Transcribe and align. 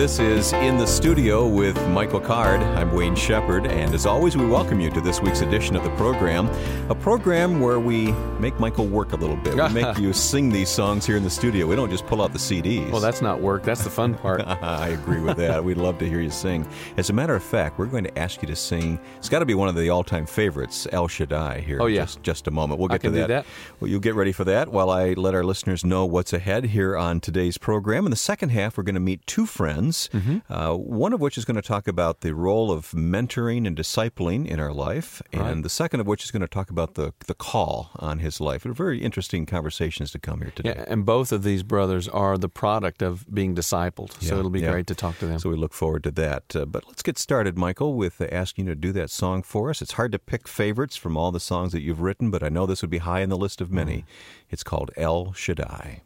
This 0.00 0.18
is 0.18 0.54
In 0.54 0.78
the 0.78 0.86
Studio 0.86 1.46
with 1.46 1.76
Michael 1.88 2.20
Card. 2.20 2.62
I'm 2.62 2.90
Wayne 2.94 3.14
Shepherd, 3.14 3.66
and 3.66 3.94
as 3.94 4.06
always, 4.06 4.34
we 4.34 4.46
welcome 4.46 4.80
you 4.80 4.88
to 4.88 5.00
this 5.02 5.20
week's 5.20 5.42
edition 5.42 5.76
of 5.76 5.84
the 5.84 5.90
program. 5.90 6.48
A 6.88 6.94
program 6.94 7.60
where 7.60 7.78
we 7.78 8.12
make 8.40 8.58
Michael 8.58 8.86
work 8.86 9.12
a 9.12 9.16
little 9.16 9.36
bit. 9.36 9.56
We 9.56 9.68
make 9.68 9.98
you 9.98 10.14
sing 10.14 10.48
these 10.48 10.70
songs 10.70 11.04
here 11.04 11.18
in 11.18 11.22
the 11.22 11.28
studio. 11.28 11.66
We 11.66 11.76
don't 11.76 11.90
just 11.90 12.06
pull 12.06 12.22
out 12.22 12.32
the 12.32 12.38
CDs. 12.38 12.90
Well, 12.90 13.02
that's 13.02 13.20
not 13.20 13.42
work. 13.42 13.62
That's 13.62 13.84
the 13.84 13.90
fun 13.90 14.14
part. 14.14 14.40
I 14.46 14.88
agree 14.88 15.20
with 15.20 15.36
that. 15.36 15.62
We'd 15.62 15.76
love 15.76 15.98
to 15.98 16.08
hear 16.08 16.22
you 16.22 16.30
sing. 16.30 16.66
As 16.96 17.10
a 17.10 17.12
matter 17.12 17.34
of 17.34 17.42
fact, 17.42 17.78
we're 17.78 17.84
going 17.84 18.04
to 18.04 18.18
ask 18.18 18.40
you 18.40 18.48
to 18.48 18.56
sing. 18.56 18.98
It's 19.18 19.28
got 19.28 19.40
to 19.40 19.46
be 19.46 19.52
one 19.52 19.68
of 19.68 19.74
the 19.74 19.90
all-time 19.90 20.24
favorites, 20.24 20.86
El 20.92 21.08
Shaddai. 21.08 21.60
Here, 21.60 21.76
oh 21.78 21.86
yeah. 21.86 22.04
Just, 22.04 22.22
just 22.22 22.46
a 22.46 22.50
moment. 22.50 22.80
We'll 22.80 22.88
get 22.88 23.02
to 23.02 23.10
that. 23.10 23.28
That. 23.28 23.46
Well, 23.80 23.90
you'll 23.90 24.00
get 24.00 24.14
ready 24.14 24.32
for 24.32 24.44
that 24.44 24.68
while 24.68 24.88
I 24.88 25.12
let 25.12 25.34
our 25.34 25.44
listeners 25.44 25.84
know 25.84 26.06
what's 26.06 26.32
ahead 26.32 26.64
here 26.64 26.96
on 26.96 27.20
today's 27.20 27.58
program. 27.58 28.06
In 28.06 28.10
the 28.10 28.16
second 28.16 28.48
half, 28.48 28.78
we're 28.78 28.84
going 28.84 28.94
to 28.94 29.00
meet 29.00 29.26
two 29.26 29.44
friends. 29.44 29.89
Mm-hmm. 29.92 30.52
Uh, 30.52 30.74
one 30.74 31.12
of 31.12 31.20
which 31.20 31.36
is 31.38 31.44
going 31.44 31.56
to 31.56 31.62
talk 31.62 31.86
about 31.88 32.20
the 32.20 32.34
role 32.34 32.70
of 32.70 32.90
mentoring 32.92 33.66
and 33.66 33.76
discipling 33.76 34.46
in 34.46 34.60
our 34.60 34.72
life, 34.72 35.22
and 35.32 35.40
Right. 35.42 35.62
the 35.62 35.68
second 35.68 36.00
of 36.00 36.06
which 36.06 36.24
is 36.24 36.30
going 36.30 36.42
to 36.42 36.48
talk 36.48 36.70
about 36.70 36.94
the 36.94 37.12
the 37.26 37.34
call 37.34 37.90
on 37.96 38.18
his 38.18 38.40
life. 38.40 38.62
They're 38.62 38.72
very 38.72 39.00
interesting 39.02 39.46
conversations 39.46 40.10
to 40.12 40.18
come 40.18 40.40
here 40.40 40.52
today. 40.54 40.74
Yeah, 40.76 40.84
and 40.88 41.04
both 41.04 41.32
of 41.32 41.42
these 41.42 41.62
brothers 41.62 42.08
are 42.08 42.38
the 42.38 42.48
product 42.48 43.02
of 43.02 43.24
being 43.32 43.54
discipled. 43.54 44.10
Yeah, 44.20 44.28
so 44.30 44.38
it'll 44.38 44.50
be 44.50 44.60
yeah. 44.60 44.72
great 44.72 44.86
to 44.88 44.94
talk 44.94 45.18
to 45.18 45.26
them. 45.26 45.38
So 45.38 45.50
we 45.50 45.56
look 45.56 45.74
forward 45.74 46.02
to 46.04 46.10
that. 46.12 46.56
Uh, 46.56 46.64
but 46.66 46.86
let's 46.86 47.02
get 47.02 47.18
started, 47.18 47.56
Michael, 47.58 47.94
with 47.94 48.20
uh, 48.20 48.26
asking 48.32 48.66
you 48.66 48.74
to 48.74 48.80
do 48.80 48.92
that 48.92 49.10
song 49.10 49.42
for 49.42 49.70
us. 49.70 49.82
It's 49.82 49.92
hard 49.92 50.12
to 50.12 50.18
pick 50.18 50.48
favorites 50.48 50.96
from 50.96 51.16
all 51.16 51.30
the 51.32 51.40
songs 51.40 51.72
that 51.72 51.82
you've 51.82 52.00
written, 52.00 52.30
but 52.30 52.42
I 52.42 52.48
know 52.48 52.66
this 52.66 52.82
would 52.82 52.90
be 52.90 52.98
high 52.98 53.22
on 53.22 53.28
the 53.28 53.36
list 53.36 53.60
of 53.60 53.70
many. 53.70 54.04
It's 54.50 54.62
called 54.62 54.90
El 54.96 55.32
Shaddai. 55.32 56.02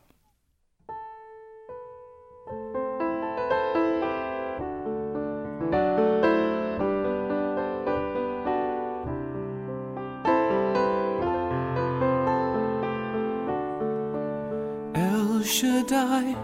Shaddai, 15.44 16.34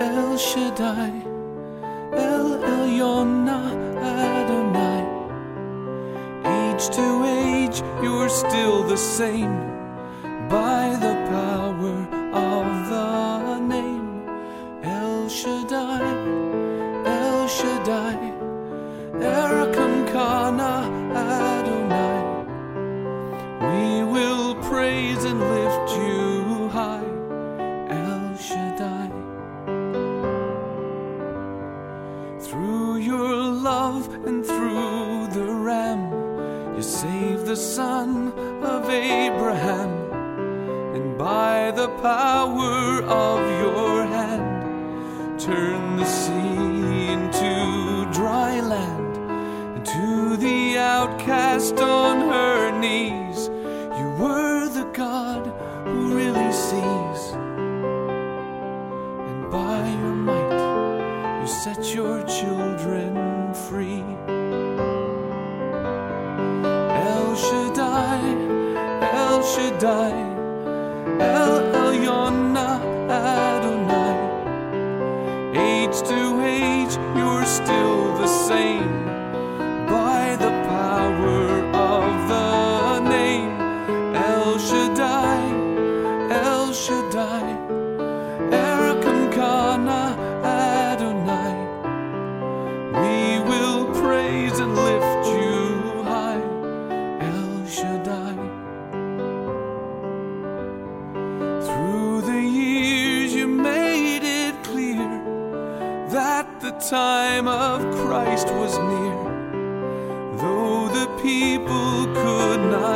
El 0.00 0.38
Shaddai, 0.38 1.12
El 2.14 2.58
Elyon 2.64 3.46
Adonai. 3.46 5.04
Age 6.42 6.88
to 6.88 7.24
age, 7.26 7.82
you're 8.02 8.30
still 8.30 8.82
the 8.84 8.96
same. 8.96 9.54
By 10.48 10.96
the 11.00 11.14
power 11.28 12.01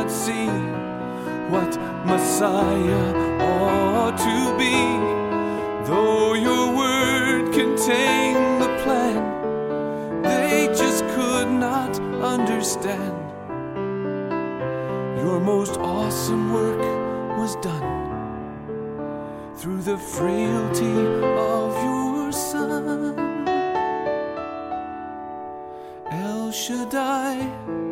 not 0.07 0.15
see 0.15 0.47
what 1.51 1.77
Messiah 2.05 3.13
ought 3.41 4.17
to 4.17 4.57
be, 4.57 4.77
though 5.85 6.33
your 6.33 6.75
word 6.75 7.53
contained 7.53 8.61
the 8.61 8.69
plan, 8.83 10.21
they 10.23 10.67
just 10.67 11.03
could 11.15 11.49
not 11.49 11.99
understand. 12.21 13.15
Your 15.17 15.39
most 15.39 15.77
awesome 15.77 16.53
work 16.53 16.81
was 17.37 17.55
done 17.57 17.85
through 19.57 19.81
the 19.81 19.97
frailty 19.97 20.99
of 21.35 21.73
your 21.83 22.31
Son. 22.31 23.17
El 26.11 26.51
Shaddai, 26.51 27.86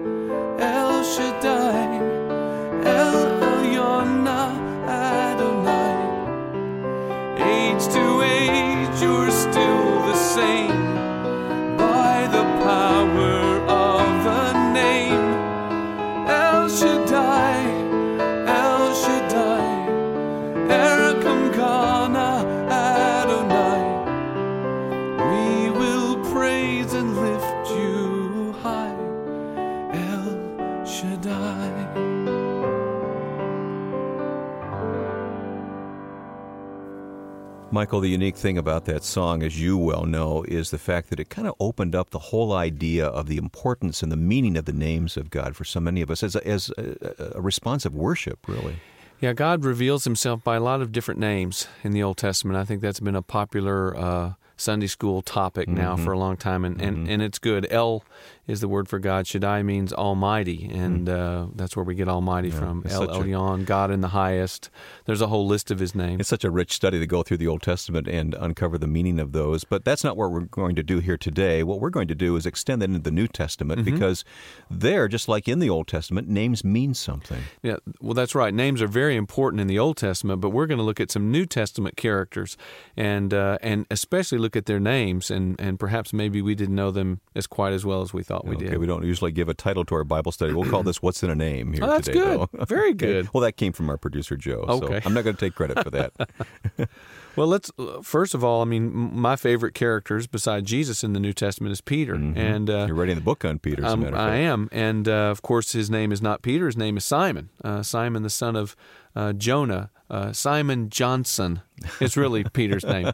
Michael, 37.76 38.00
the 38.00 38.08
unique 38.08 38.38
thing 38.38 38.58
about 38.58 38.86
that 38.86 39.04
song, 39.04 39.44
as 39.44 39.60
you 39.60 39.78
well 39.78 40.06
know, 40.06 40.46
is 40.48 40.72
the 40.72 40.78
fact 40.78 41.10
that 41.10 41.20
it 41.20 41.30
kind 41.30 41.46
of 41.46 41.56
opened 41.60 41.94
up 41.94 42.12
the 42.12 42.20
whole 42.20 42.54
idea 42.54 43.06
of 43.06 43.28
the 43.28 43.36
importance 43.36 44.02
and 44.02 44.10
the 44.10 44.16
meaning 44.16 44.56
of 44.56 44.64
the 44.64 44.72
names 44.72 45.18
of 45.18 45.30
God 45.30 45.58
for 45.58 45.66
so 45.66 45.82
many 45.82 46.02
of 46.02 46.10
us 46.10 46.24
as 46.24 46.38
a, 46.38 46.48
as 46.48 46.72
a, 46.78 47.34
a 47.36 47.42
responsive 47.42 47.94
worship, 47.94 48.40
really. 48.48 48.78
Yeah, 49.20 49.34
God 49.34 49.66
reveals 49.66 50.06
himself 50.06 50.42
by 50.42 50.56
a 50.56 50.62
lot 50.62 50.82
of 50.82 50.94
different 50.94 51.20
names 51.20 51.68
in 51.84 51.92
the 51.92 52.02
Old 52.02 52.16
Testament. 52.16 52.58
I 52.58 52.64
think 52.64 52.82
that's 52.82 53.02
been 53.02 53.14
a 53.14 53.22
popular 53.22 53.94
uh, 53.98 54.34
Sunday 54.56 54.88
school 54.88 55.22
topic 55.22 55.68
now 55.68 55.98
for 55.98 56.14
a 56.14 56.18
long 56.18 56.38
time, 56.38 56.64
and, 56.64 56.82
and, 56.82 57.10
and 57.10 57.22
it's 57.22 57.40
good. 57.40 57.68
El 57.70 58.06
is 58.48 58.62
the 58.62 58.68
word 58.68 58.88
for 58.88 59.00
God. 59.00 59.26
Shaddai 59.28 59.64
means 59.64 59.92
Almighty, 59.94 60.70
and 60.72 61.10
uh, 61.10 61.48
that's 61.56 61.76
where 61.76 61.84
we 61.84 61.96
get 61.96 62.08
Almighty 62.08 62.50
Yeah, 62.50 62.60
from. 62.60 62.84
El 62.88 63.00
such 63.08 63.10
a- 63.10 63.20
Elyon, 63.20 63.66
God 63.66 63.92
in 63.92 64.02
the 64.02 64.10
highest. 64.10 64.70
There's 65.06 65.22
a 65.22 65.28
whole 65.28 65.48
list 65.48 65.72
of 65.72 65.80
His 65.80 65.96
names. 65.96 66.20
It's 66.22 66.30
such 66.30 66.44
a 66.44 66.52
rich 66.52 66.74
study 66.74 67.00
to 67.00 67.08
go 67.08 67.24
through 67.24 67.38
the 67.38 67.48
Old 67.48 67.62
Testament 67.62 68.08
and 68.08 68.34
uncover 68.36 68.78
the 68.78 68.88
meaning 68.88 69.20
of 69.20 69.32
those. 69.32 69.64
But 69.64 69.84
that's 69.86 70.04
not 70.04 70.16
what 70.18 70.32
we're 70.32 70.42
going 70.42 70.76
to 70.76 70.84
do 70.84 71.00
here 71.00 71.18
today. 71.18 71.64
What 71.64 71.80
we're 71.80 71.90
going 71.90 72.08
to 72.08 72.16
do 72.16 72.36
is 72.36 72.46
extend 72.46 72.82
that 72.82 72.90
into 72.90 73.00
the 73.00 73.12
New 73.12 73.28
Testament 73.28 73.82
Mm-hmm. 73.82 73.94
because 73.96 74.24
there, 74.70 75.08
just 75.08 75.28
like 75.28 75.48
in 75.48 75.60
the 75.60 75.70
Old 75.70 75.88
Testament, 75.88 76.28
names 76.28 76.64
mean 76.64 76.94
something. 76.94 77.42
Yeah, 77.64 77.78
well, 78.02 78.14
that's 78.14 78.36
right. 78.36 78.54
Names 78.54 78.82
are 78.82 78.88
very 78.88 79.16
important 79.16 79.60
in 79.62 79.68
the 79.68 79.80
Old 79.80 79.98
Testament, 79.98 80.40
but 80.42 80.50
we're 80.50 80.68
going 80.68 80.78
to 80.78 80.84
look 80.84 81.00
at 81.00 81.10
some 81.12 81.32
New 81.32 81.46
Testament 81.46 81.98
characters, 81.98 82.58
and 82.98 83.34
uh, 83.34 83.58
and 83.62 83.86
especially 83.90 84.38
look 84.38 84.56
at 84.56 84.66
their 84.66 84.80
names, 84.80 85.32
and 85.32 85.60
and 85.60 85.80
perhaps 85.80 86.14
maybe 86.14 86.42
we 86.42 86.54
didn't 86.56 86.76
know 86.76 86.92
them 86.92 87.22
as 87.36 87.48
quite 87.48 87.74
as 87.74 87.86
well 87.86 88.02
as 88.02 88.14
we 88.14 88.24
thought 88.24 88.35
we 88.44 88.56
okay, 88.56 88.70
did. 88.70 88.78
we 88.78 88.86
don't 88.88 89.04
usually 89.06 89.32
give 89.32 89.48
a 89.50 89.54
title 89.54 89.86
to 89.86 89.96
our 89.96 90.04
Bible 90.04 90.32
study. 90.32 90.54
We'll 90.54 90.70
call 90.70 90.84
this 90.84 91.02
"What's 91.02 91.24
in 91.24 91.30
a 91.30 91.36
Name" 91.36 91.74
here 91.74 91.84
Oh, 91.84 91.88
that's 91.88 92.08
today. 92.08 92.20
good. 92.20 92.50
though. 92.54 92.66
Very 92.66 92.94
good. 92.94 93.30
Well, 93.34 93.42
that 93.42 93.54
came 93.58 93.72
from 93.74 93.90
our 93.90 93.98
producer 93.98 94.36
Joe. 94.36 94.66
Okay. 94.68 95.00
So 95.02 95.08
I'm 95.08 95.14
not 95.14 95.24
going 95.24 95.36
to 95.36 95.40
take 95.40 95.56
credit 95.56 95.82
for 95.84 95.90
that. 95.92 96.12
Well, 97.36 97.48
let's 97.48 97.72
uh, 97.78 98.02
first 98.02 98.34
of 98.34 98.44
all, 98.44 98.62
I 98.62 98.66
mean, 98.66 98.92
my 98.94 99.36
favorite 99.36 99.74
characters 99.74 100.28
besides 100.28 100.70
Jesus 100.70 101.04
in 101.04 101.14
the 101.14 101.20
New 101.20 101.34
Testament 101.34 101.72
is 101.72 101.82
Peter, 101.82 102.16
and 102.16 102.70
uh, 102.70 102.86
You're 102.88 102.96
writing 102.96 103.16
the 103.16 103.22
book 103.22 103.44
on 103.44 103.60
Peter. 103.60 103.86
Um, 103.86 104.06
I 104.14 104.36
am, 104.38 104.70
and 104.72 105.08
uh, 105.08 105.12
of 105.32 105.42
course, 105.42 105.74
his 105.74 105.90
name 105.90 106.12
is 106.12 106.22
not 106.22 106.42
Peter. 106.42 106.66
His 106.66 106.78
name 106.78 106.98
is 106.98 107.06
Simon. 107.06 107.50
Uh, 107.64 107.84
Simon, 107.84 108.24
the 108.24 108.30
son 108.30 108.56
of 108.56 108.76
uh, 109.16 109.34
Jonah. 109.34 109.92
Uh, 110.08 110.32
Simon 110.32 110.92
Johnson. 110.92 111.62
It's 112.00 112.16
really 112.16 112.44
Peter's 112.54 112.86
name. 112.86 113.12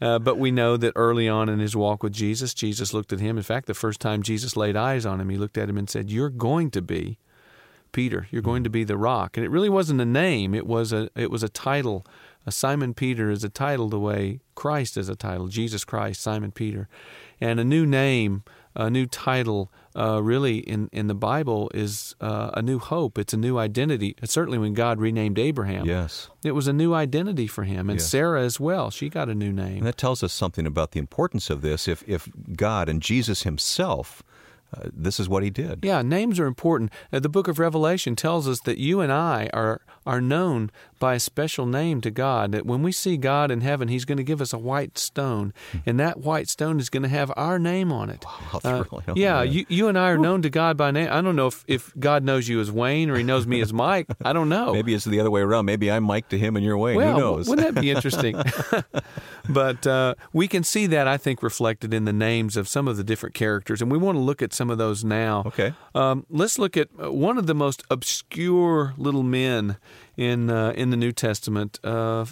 Uh, 0.00 0.18
but 0.18 0.38
we 0.38 0.50
know 0.50 0.78
that 0.78 0.94
early 0.96 1.28
on 1.28 1.50
in 1.50 1.58
his 1.58 1.76
walk 1.76 2.02
with 2.02 2.14
Jesus, 2.14 2.54
Jesus 2.54 2.94
looked 2.94 3.12
at 3.12 3.20
him. 3.20 3.36
In 3.36 3.42
fact, 3.42 3.66
the 3.66 3.74
first 3.74 4.00
time 4.00 4.22
Jesus 4.22 4.56
laid 4.56 4.74
eyes 4.74 5.04
on 5.04 5.20
him, 5.20 5.28
he 5.28 5.36
looked 5.36 5.58
at 5.58 5.68
him 5.68 5.76
and 5.76 5.88
said, 5.88 6.10
"You're 6.10 6.30
going 6.30 6.70
to 6.70 6.80
be 6.80 7.18
Peter. 7.92 8.26
You're 8.30 8.40
going 8.40 8.64
to 8.64 8.70
be 8.70 8.84
the 8.84 8.96
rock." 8.96 9.36
And 9.36 9.44
it 9.44 9.50
really 9.50 9.68
wasn't 9.68 10.00
a 10.00 10.06
name. 10.06 10.54
It 10.54 10.66
was 10.66 10.94
a 10.94 11.10
it 11.14 11.30
was 11.30 11.42
a 11.42 11.50
title. 11.50 12.06
Simon 12.52 12.94
Peter 12.94 13.30
is 13.30 13.44
a 13.44 13.48
title 13.48 13.88
the 13.88 14.00
way 14.00 14.40
Christ 14.54 14.96
is 14.96 15.08
a 15.08 15.16
title. 15.16 15.48
Jesus 15.48 15.84
Christ, 15.84 16.20
Simon 16.20 16.52
Peter, 16.52 16.88
and 17.40 17.58
a 17.60 17.64
new 17.64 17.86
name, 17.86 18.42
a 18.74 18.90
new 18.90 19.06
title. 19.06 19.70
Uh, 19.96 20.20
really, 20.20 20.58
in 20.58 20.88
in 20.92 21.06
the 21.06 21.14
Bible, 21.14 21.70
is 21.72 22.16
uh, 22.20 22.50
a 22.54 22.60
new 22.62 22.80
hope. 22.80 23.16
It's 23.16 23.32
a 23.32 23.36
new 23.36 23.58
identity. 23.58 24.16
Certainly, 24.24 24.58
when 24.58 24.74
God 24.74 24.98
renamed 25.00 25.38
Abraham, 25.38 25.86
Yes. 25.86 26.30
it 26.42 26.50
was 26.50 26.66
a 26.66 26.72
new 26.72 26.92
identity 26.92 27.46
for 27.46 27.62
him, 27.62 27.88
and 27.88 28.00
Yes. 28.00 28.08
Sarah 28.10 28.42
as 28.42 28.58
well. 28.58 28.90
She 28.90 29.08
got 29.08 29.28
a 29.28 29.34
new 29.36 29.52
name. 29.52 29.78
And 29.78 29.86
that 29.86 29.96
tells 29.96 30.22
us 30.24 30.32
something 30.32 30.66
about 30.66 30.90
the 30.90 30.98
importance 30.98 31.48
of 31.48 31.60
this. 31.62 31.86
If 31.86 32.02
if 32.08 32.28
God 32.56 32.88
and 32.88 33.00
Jesus 33.00 33.44
Himself, 33.44 34.24
uh, 34.76 34.88
this 34.92 35.20
is 35.20 35.28
what 35.28 35.44
He 35.44 35.50
did. 35.50 35.84
Yeah, 35.84 36.02
names 36.02 36.40
are 36.40 36.46
important. 36.46 36.90
Uh, 37.12 37.20
the 37.20 37.28
book 37.28 37.46
of 37.46 37.60
Revelation 37.60 38.16
tells 38.16 38.48
us 38.48 38.58
that 38.64 38.78
you 38.78 39.00
and 39.00 39.12
I 39.12 39.48
are 39.52 39.80
are 40.06 40.20
known 40.20 40.70
by 40.98 41.14
a 41.14 41.20
special 41.20 41.66
name 41.66 42.00
to 42.00 42.10
God. 42.10 42.52
That 42.52 42.64
when 42.64 42.82
we 42.82 42.92
see 42.92 43.16
God 43.16 43.50
in 43.50 43.60
heaven, 43.60 43.88
He's 43.88 44.04
going 44.04 44.18
to 44.18 44.24
give 44.24 44.40
us 44.40 44.52
a 44.52 44.58
white 44.58 44.96
stone, 44.98 45.52
and 45.84 45.98
that 46.00 46.18
white 46.20 46.48
stone 46.48 46.78
is 46.80 46.88
going 46.88 47.02
to 47.02 47.08
have 47.08 47.32
our 47.36 47.58
name 47.58 47.92
on 47.92 48.10
it. 48.10 48.24
How 48.24 48.58
Uh, 48.64 48.84
thrilling. 48.84 49.04
Yeah, 49.16 49.42
you, 49.42 49.66
you 49.68 49.88
and 49.88 49.98
I 49.98 50.08
are 50.10 50.18
known 50.18 50.42
to 50.42 50.50
God 50.50 50.76
by 50.76 50.90
name. 50.90 51.08
I 51.10 51.20
don't 51.20 51.36
know 51.36 51.46
if, 51.48 51.64
if 51.66 51.92
God 51.98 52.24
knows 52.24 52.48
you 52.48 52.60
as 52.60 52.70
Wayne 52.70 53.10
or 53.10 53.16
He 53.16 53.22
knows 53.22 53.46
me 53.46 53.60
as 53.60 53.72
Mike. 53.72 54.06
I 54.24 54.32
don't 54.32 54.48
know. 54.48 54.72
Maybe 54.72 54.94
it's 54.94 55.04
the 55.04 55.20
other 55.20 55.30
way 55.30 55.40
around. 55.42 55.66
Maybe 55.66 55.90
I'm 55.90 56.04
Mike 56.04 56.28
to 56.30 56.38
him 56.38 56.56
and 56.56 56.64
you're 56.64 56.78
Wayne. 56.78 56.96
Well, 56.96 57.14
Who 57.14 57.20
knows? 57.20 57.48
wouldn't 57.48 57.74
that 57.74 57.80
be 57.80 57.90
interesting? 57.96 58.40
but 59.48 59.86
uh, 59.86 60.14
we 60.32 60.48
can 60.48 60.64
see 60.64 60.86
that, 60.86 61.06
I 61.06 61.16
think, 61.16 61.42
reflected 61.42 61.92
in 61.92 62.04
the 62.04 62.12
names 62.12 62.56
of 62.56 62.68
some 62.68 62.88
of 62.88 62.96
the 62.96 63.04
different 63.04 63.34
characters, 63.34 63.82
and 63.82 63.90
we 63.90 63.98
want 63.98 64.16
to 64.16 64.20
look 64.22 64.42
at 64.42 64.52
some 64.52 64.70
of 64.70 64.78
those 64.78 65.04
now. 65.04 65.42
Okay. 65.46 65.74
Um, 65.94 66.24
let's 66.30 66.58
look 66.58 66.76
at 66.76 66.88
uh, 67.02 67.12
one 67.12 67.36
of 67.38 67.46
the 67.46 67.54
most 67.54 67.82
obscure 67.90 68.94
little 68.96 69.22
men 69.22 69.76
in 70.16 70.50
uh, 70.50 70.72
in 70.76 70.90
the 70.90 70.96
New 70.96 71.12
Testament, 71.12 71.78
uh, 71.84 72.24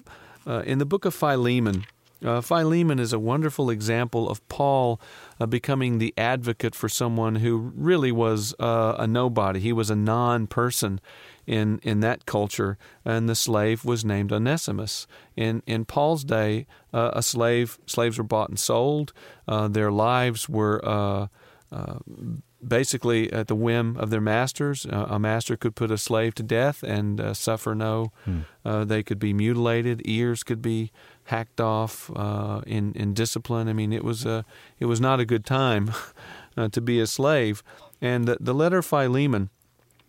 uh, 0.46 0.62
in 0.66 0.78
the 0.78 0.86
book 0.86 1.04
of 1.04 1.14
Philemon. 1.14 1.84
Uh, 2.24 2.40
Philemon 2.40 3.00
is 3.00 3.12
a 3.12 3.18
wonderful 3.18 3.68
example 3.68 4.30
of 4.30 4.46
Paul 4.48 5.00
uh, 5.40 5.46
becoming 5.46 5.98
the 5.98 6.14
advocate 6.16 6.72
for 6.72 6.88
someone 6.88 7.36
who 7.36 7.72
really 7.74 8.12
was 8.12 8.54
a 8.60 9.08
nobody. 9.08 9.58
He 9.58 9.72
was 9.72 9.90
a 9.90 9.96
non-person 9.96 11.00
in 11.46 11.80
in 11.82 12.00
that 12.00 12.26
culture, 12.26 12.78
and 13.04 13.28
the 13.28 13.34
slave 13.34 13.84
was 13.84 14.04
named 14.04 14.32
Onesimus. 14.32 15.06
In 15.36 15.62
in 15.66 15.84
Paul's 15.84 16.24
day, 16.24 16.66
uh, 16.92 17.10
a 17.14 17.22
slave 17.22 17.78
slaves 17.86 18.18
were 18.18 18.24
bought 18.24 18.48
and 18.48 18.58
sold. 18.58 19.12
Uh, 19.48 19.68
their 19.68 19.90
lives 19.90 20.48
were. 20.48 20.80
Uh, 20.84 21.26
basically 22.66 23.32
at 23.32 23.48
the 23.48 23.54
whim 23.54 23.96
of 23.96 24.10
their 24.10 24.20
masters. 24.20 24.86
Uh, 24.86 25.06
a 25.08 25.18
master 25.18 25.56
could 25.56 25.74
put 25.74 25.90
a 25.90 25.98
slave 25.98 26.34
to 26.36 26.42
death 26.42 26.82
and 26.82 27.20
uh, 27.20 27.34
suffer 27.34 27.74
no. 27.74 28.12
Uh, 28.64 28.84
they 28.84 29.02
could 29.02 29.18
be 29.18 29.32
mutilated. 29.32 30.02
Ears 30.04 30.42
could 30.42 30.62
be 30.62 30.92
hacked 31.24 31.60
off 31.60 32.10
uh, 32.16 32.60
in 32.66 32.92
in 32.94 33.14
discipline. 33.14 33.68
I 33.68 33.72
mean, 33.72 33.92
it 33.92 34.04
was 34.04 34.24
a 34.24 34.44
it 34.78 34.86
was 34.86 35.00
not 35.00 35.20
a 35.20 35.24
good 35.24 35.44
time 35.44 35.92
uh, 36.56 36.68
to 36.68 36.80
be 36.80 37.00
a 37.00 37.06
slave. 37.06 37.62
And 38.00 38.26
the, 38.26 38.36
the 38.40 38.54
letter 38.54 38.82
Philemon 38.82 39.50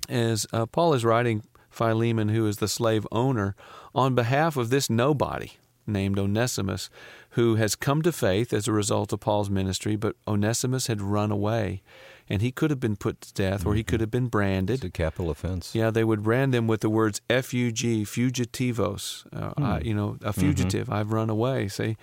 is 0.09 0.47
uh, 0.51 0.65
Paul 0.65 0.93
is 0.93 1.05
writing 1.05 1.43
Philemon, 1.69 2.29
who 2.29 2.47
is 2.47 2.57
the 2.57 2.67
slave 2.67 3.07
owner, 3.11 3.55
on 3.95 4.15
behalf 4.15 4.57
of 4.57 4.69
this 4.69 4.89
nobody 4.89 5.53
named 5.85 6.17
Onesimus, 6.17 6.89
who 7.31 7.55
has 7.55 7.75
come 7.75 8.01
to 8.01 8.11
faith 8.11 8.53
as 8.53 8.67
a 8.67 8.71
result 8.71 9.11
of 9.11 9.19
Paul's 9.19 9.49
ministry, 9.49 9.95
but 9.95 10.15
Onesimus 10.27 10.87
had 10.87 11.01
run 11.01 11.31
away. 11.31 11.81
And 12.29 12.41
he 12.41 12.51
could 12.51 12.69
have 12.69 12.79
been 12.79 12.95
put 12.95 13.19
to 13.21 13.33
death, 13.33 13.65
or 13.65 13.75
he 13.75 13.83
could 13.83 13.99
have 13.99 14.09
been 14.09 14.27
branded. 14.27 14.75
It's 14.75 14.85
a 14.85 14.89
capital 14.89 15.29
offense. 15.29 15.75
Yeah, 15.75 15.91
they 15.91 16.05
would 16.05 16.23
brand 16.23 16.53
them 16.53 16.67
with 16.67 16.79
the 16.79 16.89
words 16.89 17.21
"fug," 17.29 17.43
fugitivos. 17.43 19.25
Uh, 19.33 19.53
I, 19.57 19.79
you 19.81 19.93
know, 19.93 20.17
a 20.23 20.31
fugitive. 20.31 20.89
I've 20.89 21.11
run 21.11 21.29
away. 21.29 21.67
See, 21.67 21.97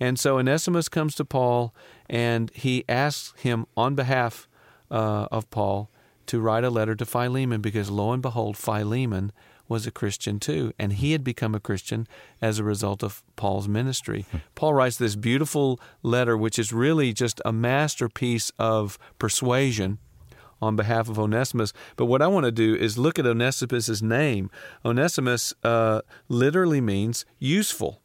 and 0.00 0.18
so 0.18 0.38
Onesimus 0.38 0.88
comes 0.88 1.14
to 1.16 1.24
Paul, 1.24 1.74
and 2.08 2.50
he 2.54 2.84
asks 2.88 3.38
him 3.40 3.66
on 3.76 3.94
behalf 3.94 4.48
uh, 4.90 5.28
of 5.30 5.50
Paul 5.50 5.90
to 6.26 6.40
write 6.40 6.64
a 6.64 6.70
letter 6.70 6.94
to 6.94 7.04
Philemon, 7.04 7.60
because 7.60 7.90
lo 7.90 8.12
and 8.12 8.22
behold, 8.22 8.56
Philemon 8.56 9.30
was 9.68 9.86
a 9.86 9.90
Christian 9.90 10.38
too, 10.38 10.72
and 10.78 10.94
he 10.94 11.12
had 11.12 11.24
become 11.24 11.54
a 11.54 11.60
Christian 11.60 12.06
as 12.40 12.58
a 12.58 12.64
result 12.64 13.02
of 13.02 13.22
Paul's 13.36 13.68
ministry. 13.68 14.26
Paul 14.54 14.74
writes 14.74 14.96
this 14.96 15.16
beautiful 15.16 15.80
letter, 16.02 16.36
which 16.36 16.58
is 16.58 16.72
really 16.72 17.12
just 17.12 17.40
a 17.44 17.52
masterpiece 17.52 18.52
of 18.58 18.98
persuasion 19.18 19.98
on 20.60 20.76
behalf 20.76 21.08
of 21.08 21.18
Onesimus. 21.18 21.72
But 21.96 22.06
what 22.06 22.22
I 22.22 22.26
want 22.28 22.44
to 22.44 22.52
do 22.52 22.74
is 22.74 22.96
look 22.96 23.18
at 23.18 23.26
Onesimus's 23.26 24.02
name. 24.02 24.50
Onesimus 24.84 25.52
uh, 25.62 26.00
literally 26.28 26.80
means 26.80 27.24
useful. 27.38 28.00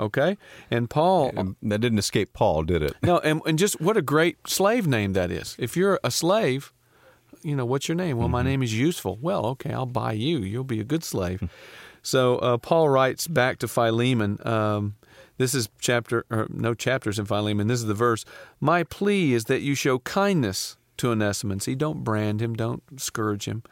Okay, 0.00 0.38
and 0.70 0.88
Paul. 0.88 1.32
Um, 1.36 1.56
that 1.60 1.80
didn't 1.80 1.98
escape 1.98 2.32
Paul, 2.32 2.62
did 2.62 2.82
it? 2.82 2.94
No, 3.02 3.18
and, 3.18 3.42
and 3.44 3.58
just 3.58 3.80
what 3.80 3.96
a 3.96 4.02
great 4.02 4.36
slave 4.46 4.86
name 4.86 5.12
that 5.14 5.32
is. 5.32 5.56
If 5.58 5.76
you're 5.76 5.98
a 6.04 6.12
slave, 6.12 6.72
you 7.42 7.56
know, 7.56 7.64
what's 7.64 7.88
your 7.88 7.96
name? 7.96 8.18
Well, 8.18 8.28
my 8.28 8.42
name 8.42 8.62
is 8.62 8.76
Useful. 8.78 9.18
Well, 9.20 9.46
okay, 9.46 9.72
I'll 9.72 9.86
buy 9.86 10.12
you. 10.12 10.38
You'll 10.38 10.64
be 10.64 10.80
a 10.80 10.84
good 10.84 11.04
slave. 11.04 11.48
so 12.02 12.36
uh, 12.38 12.58
Paul 12.58 12.88
writes 12.88 13.26
back 13.26 13.58
to 13.58 13.68
Philemon. 13.68 14.38
Um, 14.46 14.96
this 15.36 15.54
is 15.54 15.68
chapter, 15.80 16.24
or 16.30 16.48
no 16.50 16.74
chapters 16.74 17.18
in 17.18 17.24
Philemon. 17.24 17.68
This 17.68 17.80
is 17.80 17.86
the 17.86 17.94
verse. 17.94 18.24
My 18.60 18.82
plea 18.82 19.34
is 19.34 19.44
that 19.44 19.62
you 19.62 19.74
show 19.74 20.00
kindness 20.00 20.76
to 20.98 21.10
Onesimus. 21.10 21.64
See, 21.64 21.74
don't 21.74 22.04
brand 22.04 22.42
him, 22.42 22.54
don't 22.54 22.82
scourge 23.00 23.46
him. 23.46 23.62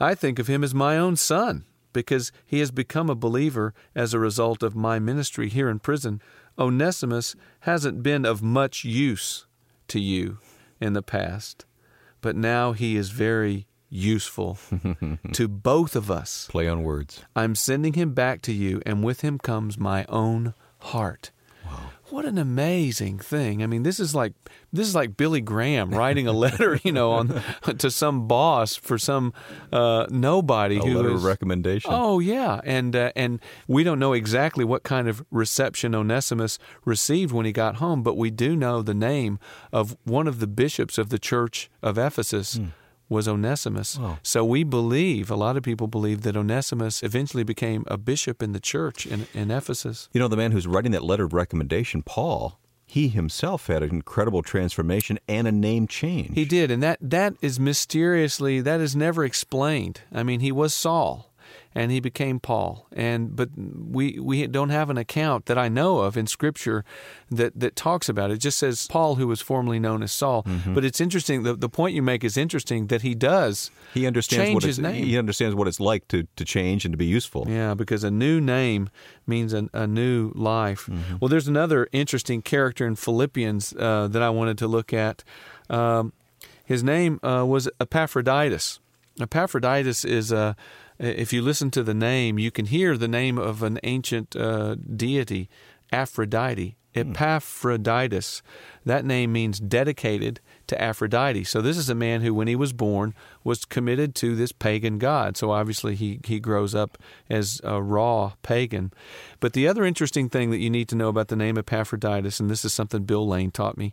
I 0.00 0.14
think 0.14 0.38
of 0.38 0.48
him 0.48 0.62
as 0.62 0.74
my 0.74 0.98
own 0.98 1.16
son 1.16 1.64
because 1.92 2.30
he 2.44 2.58
has 2.58 2.70
become 2.70 3.08
a 3.08 3.14
believer 3.14 3.72
as 3.94 4.12
a 4.12 4.18
result 4.18 4.62
of 4.62 4.76
my 4.76 4.98
ministry 4.98 5.48
here 5.48 5.70
in 5.70 5.78
prison. 5.78 6.20
Onesimus 6.58 7.34
hasn't 7.60 8.02
been 8.02 8.26
of 8.26 8.42
much 8.42 8.84
use 8.84 9.46
to 9.88 9.98
you 9.98 10.38
in 10.78 10.92
the 10.92 11.02
past, 11.02 11.64
but 12.20 12.36
now 12.36 12.72
he 12.72 12.96
is 12.96 13.10
very 13.10 13.66
useful 13.88 14.58
to 15.32 15.48
both 15.48 15.96
of 15.96 16.10
us. 16.10 16.46
Play 16.50 16.68
on 16.68 16.82
words. 16.82 17.22
I'm 17.34 17.54
sending 17.54 17.94
him 17.94 18.14
back 18.14 18.42
to 18.42 18.52
you, 18.52 18.82
and 18.84 19.04
with 19.04 19.20
him 19.20 19.38
comes 19.38 19.78
my 19.78 20.04
own 20.08 20.54
heart. 20.78 21.30
What 22.10 22.24
an 22.24 22.38
amazing 22.38 23.18
thing! 23.18 23.62
I 23.64 23.66
mean, 23.66 23.82
this 23.82 23.98
is 23.98 24.14
like 24.14 24.32
this 24.72 24.86
is 24.86 24.94
like 24.94 25.16
Billy 25.16 25.40
Graham 25.40 25.90
writing 25.90 26.28
a 26.28 26.32
letter, 26.32 26.78
you 26.84 26.92
know, 26.92 27.10
on 27.12 27.42
to 27.78 27.90
some 27.90 28.28
boss 28.28 28.76
for 28.76 28.96
some 28.96 29.32
uh, 29.72 30.06
nobody 30.08 30.76
A 30.76 30.82
who 30.82 30.96
letter 30.96 31.08
is- 31.10 31.14
of 31.16 31.24
recommendation. 31.24 31.90
Oh 31.92 32.20
yeah, 32.20 32.60
and 32.64 32.94
uh, 32.94 33.10
and 33.16 33.40
we 33.66 33.82
don't 33.82 33.98
know 33.98 34.12
exactly 34.12 34.64
what 34.64 34.84
kind 34.84 35.08
of 35.08 35.24
reception 35.32 35.94
Onesimus 35.96 36.58
received 36.84 37.32
when 37.32 37.44
he 37.44 37.50
got 37.52 37.76
home, 37.76 38.02
but 38.04 38.16
we 38.16 38.30
do 38.30 38.54
know 38.54 38.82
the 38.82 38.94
name 38.94 39.38
of 39.72 39.96
one 40.04 40.28
of 40.28 40.38
the 40.38 40.46
bishops 40.46 40.98
of 40.98 41.08
the 41.08 41.18
church 41.18 41.68
of 41.82 41.98
Ephesus 41.98 42.60
was 43.08 43.28
Onesimus. 43.28 43.98
Wow. 43.98 44.18
So 44.22 44.44
we 44.44 44.64
believe 44.64 45.30
a 45.30 45.36
lot 45.36 45.56
of 45.56 45.62
people 45.62 45.86
believe 45.86 46.22
that 46.22 46.36
Onesimus 46.36 47.02
eventually 47.02 47.44
became 47.44 47.84
a 47.86 47.96
bishop 47.96 48.42
in 48.42 48.52
the 48.52 48.60
church 48.60 49.06
in, 49.06 49.26
in 49.32 49.50
Ephesus. 49.50 50.08
You 50.12 50.20
know, 50.20 50.28
the 50.28 50.36
man 50.36 50.52
who's 50.52 50.66
writing 50.66 50.92
that 50.92 51.04
letter 51.04 51.24
of 51.24 51.32
recommendation, 51.32 52.02
Paul, 52.02 52.58
he 52.86 53.08
himself 53.08 53.66
had 53.66 53.82
an 53.82 53.90
incredible 53.90 54.42
transformation 54.42 55.18
and 55.28 55.46
a 55.48 55.52
name 55.52 55.86
change. 55.86 56.34
He 56.34 56.44
did, 56.44 56.70
and 56.70 56.82
that 56.82 56.98
that 57.00 57.34
is 57.42 57.58
mysteriously 57.58 58.60
that 58.60 58.80
is 58.80 58.94
never 58.94 59.24
explained. 59.24 60.02
I 60.12 60.22
mean, 60.22 60.40
he 60.40 60.52
was 60.52 60.72
Saul, 60.72 61.32
and 61.76 61.92
he 61.92 62.00
became 62.00 62.40
Paul. 62.40 62.86
And 62.92 63.36
but 63.36 63.50
we 63.56 64.18
we 64.18 64.46
don't 64.46 64.70
have 64.70 64.88
an 64.88 64.96
account 64.96 65.44
that 65.46 65.58
I 65.58 65.68
know 65.68 65.98
of 65.98 66.16
in 66.16 66.26
Scripture 66.26 66.84
that 67.30 67.60
that 67.60 67.76
talks 67.76 68.08
about 68.08 68.30
it. 68.30 68.34
It 68.34 68.38
just 68.38 68.58
says 68.58 68.88
Paul, 68.90 69.16
who 69.16 69.26
was 69.28 69.42
formerly 69.42 69.78
known 69.78 70.02
as 70.02 70.10
Saul. 70.10 70.42
Mm-hmm. 70.44 70.74
But 70.74 70.84
it's 70.84 71.00
interesting. 71.00 71.42
The, 71.42 71.54
the 71.54 71.68
point 71.68 71.94
you 71.94 72.02
make 72.02 72.24
is 72.24 72.36
interesting 72.36 72.86
that 72.86 73.02
he 73.02 73.14
does. 73.14 73.70
He 73.92 74.06
understands 74.06 74.54
what 74.54 74.62
his 74.62 74.78
name. 74.78 75.04
He 75.04 75.18
understands 75.18 75.54
what 75.54 75.68
it's 75.68 75.78
like 75.78 76.08
to 76.08 76.26
to 76.36 76.44
change 76.44 76.86
and 76.86 76.92
to 76.94 76.98
be 76.98 77.06
useful. 77.06 77.44
Yeah, 77.46 77.74
because 77.74 78.04
a 78.04 78.10
new 78.10 78.40
name 78.40 78.88
means 79.26 79.52
a, 79.52 79.68
a 79.74 79.86
new 79.86 80.32
life. 80.34 80.86
Mm-hmm. 80.86 81.16
Well, 81.20 81.28
there's 81.28 81.48
another 81.48 81.88
interesting 81.92 82.40
character 82.40 82.86
in 82.86 82.96
Philippians 82.96 83.74
uh, 83.78 84.08
that 84.08 84.22
I 84.22 84.30
wanted 84.30 84.56
to 84.58 84.66
look 84.66 84.94
at. 84.94 85.22
Um, 85.68 86.14
his 86.64 86.82
name 86.82 87.20
uh, 87.22 87.44
was 87.46 87.68
Epaphroditus. 87.78 88.80
Epaphroditus 89.20 90.04
is 90.04 90.32
a 90.32 90.56
if 90.98 91.32
you 91.32 91.42
listen 91.42 91.70
to 91.72 91.82
the 91.82 91.94
name, 91.94 92.38
you 92.38 92.50
can 92.50 92.66
hear 92.66 92.96
the 92.96 93.08
name 93.08 93.38
of 93.38 93.62
an 93.62 93.78
ancient 93.82 94.34
uh, 94.36 94.74
deity, 94.74 95.48
Aphrodite, 95.92 96.76
hmm. 96.94 97.00
Epaphroditus. 97.00 98.42
That 98.84 99.04
name 99.04 99.32
means 99.32 99.60
dedicated 99.60 100.40
to 100.68 100.80
Aphrodite. 100.80 101.44
So 101.44 101.60
this 101.60 101.76
is 101.76 101.88
a 101.88 101.94
man 101.94 102.22
who, 102.22 102.32
when 102.32 102.48
he 102.48 102.56
was 102.56 102.72
born, 102.72 103.14
was 103.44 103.64
committed 103.64 104.14
to 104.16 104.34
this 104.34 104.52
pagan 104.52 104.98
god. 104.98 105.36
So 105.36 105.50
obviously 105.50 105.94
he, 105.94 106.20
he 106.24 106.40
grows 106.40 106.74
up 106.74 106.98
as 107.28 107.60
a 107.62 107.82
raw 107.82 108.32
pagan. 108.42 108.92
But 109.40 109.52
the 109.52 109.68
other 109.68 109.84
interesting 109.84 110.28
thing 110.28 110.50
that 110.50 110.58
you 110.58 110.70
need 110.70 110.88
to 110.88 110.96
know 110.96 111.08
about 111.08 111.28
the 111.28 111.36
name 111.36 111.58
Epaphroditus, 111.58 112.40
and 112.40 112.50
this 112.50 112.64
is 112.64 112.72
something 112.72 113.04
Bill 113.04 113.26
Lane 113.26 113.50
taught 113.50 113.76
me, 113.76 113.92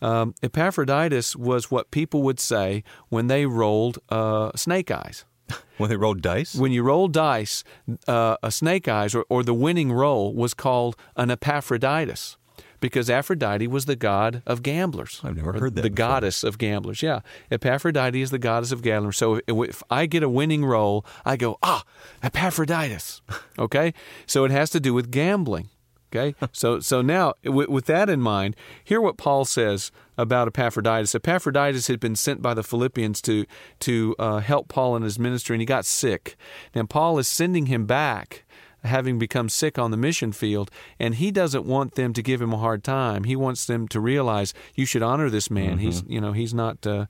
um, 0.00 0.34
Epaphroditus 0.42 1.34
was 1.34 1.70
what 1.70 1.90
people 1.90 2.22
would 2.22 2.40
say 2.40 2.84
when 3.08 3.26
they 3.26 3.46
rolled 3.46 3.98
uh, 4.10 4.52
snake 4.54 4.90
eyes. 4.90 5.24
When 5.76 5.90
they 5.90 5.96
rolled 5.96 6.22
dice? 6.22 6.54
When 6.54 6.70
you 6.70 6.84
roll 6.84 7.08
dice, 7.08 7.64
uh, 8.06 8.36
a 8.44 8.52
snake 8.52 8.86
eyes 8.86 9.12
or, 9.12 9.26
or 9.28 9.42
the 9.42 9.54
winning 9.54 9.92
roll 9.92 10.32
was 10.32 10.54
called 10.54 10.94
an 11.16 11.32
Epaphroditus 11.32 12.36
because 12.84 13.08
Aphrodite 13.08 13.66
was 13.66 13.86
the 13.86 13.96
god 13.96 14.42
of 14.46 14.62
gamblers. 14.62 15.20
I've 15.24 15.36
never 15.36 15.54
heard 15.54 15.74
that. 15.74 15.82
The 15.82 15.88
before. 15.90 16.06
goddess 16.06 16.44
of 16.44 16.58
gamblers. 16.58 17.02
Yeah. 17.02 17.20
Epaphrodite 17.50 18.20
is 18.20 18.30
the 18.30 18.38
goddess 18.38 18.72
of 18.72 18.82
gamblers. 18.82 19.16
So 19.16 19.36
if, 19.36 19.42
if, 19.48 19.82
I 19.90 20.04
get 20.04 20.22
a 20.22 20.28
winning 20.28 20.66
roll, 20.66 21.04
I 21.24 21.36
go, 21.36 21.58
ah, 21.62 21.84
Epaphroditus. 22.22 23.22
Okay? 23.58 23.94
so 24.26 24.44
it 24.44 24.50
has 24.50 24.68
to 24.70 24.80
do 24.80 24.92
with 24.92 25.10
gambling. 25.10 25.70
Okay, 26.14 26.34
so 26.52 26.80
so 26.80 27.02
now 27.02 27.34
with, 27.44 27.68
with, 27.68 27.86
that 27.86 28.08
in 28.08 28.20
mind, 28.20 28.56
hear 28.82 29.00
what 29.00 29.16
Paul 29.16 29.44
says 29.44 29.90
about 30.16 30.48
Epaphroditus. 30.48 31.14
Epaphroditus 31.14 31.86
had 31.88 32.00
been 32.00 32.16
sent 32.16 32.42
by 32.42 32.54
the 32.54 32.62
Philippians 32.62 33.20
to 33.22 33.46
to 33.80 34.14
uh, 34.18 34.38
help 34.38 34.68
Paul 34.68 34.96
in 34.96 35.02
his 35.02 35.18
ministry, 35.18 35.54
and 35.54 35.60
he 35.60 35.66
got 35.66 35.84
sick. 35.84 36.36
Now 36.74 36.84
Paul 36.84 37.18
is 37.18 37.28
sending 37.28 37.66
him 37.66 37.86
back, 37.86 38.44
having 38.84 39.18
become 39.18 39.48
sick 39.48 39.78
on 39.78 39.90
the 39.90 39.96
mission 39.96 40.32
field, 40.32 40.70
and 40.98 41.16
he 41.16 41.30
doesn't 41.30 41.64
want 41.64 41.94
them 41.94 42.12
to 42.12 42.22
give 42.22 42.40
him 42.40 42.52
a 42.52 42.58
hard 42.58 42.84
time. 42.84 43.24
He 43.24 43.36
wants 43.36 43.66
them 43.66 43.88
to 43.88 44.00
realize 44.00 44.54
you 44.74 44.86
should 44.86 45.02
honor 45.02 45.30
this 45.30 45.50
man. 45.50 45.72
Mm-hmm. 45.72 45.78
He's 45.78 46.02
you 46.06 46.20
know 46.20 46.32
he's 46.32 46.54
not. 46.54 46.86
Uh, 46.86 47.06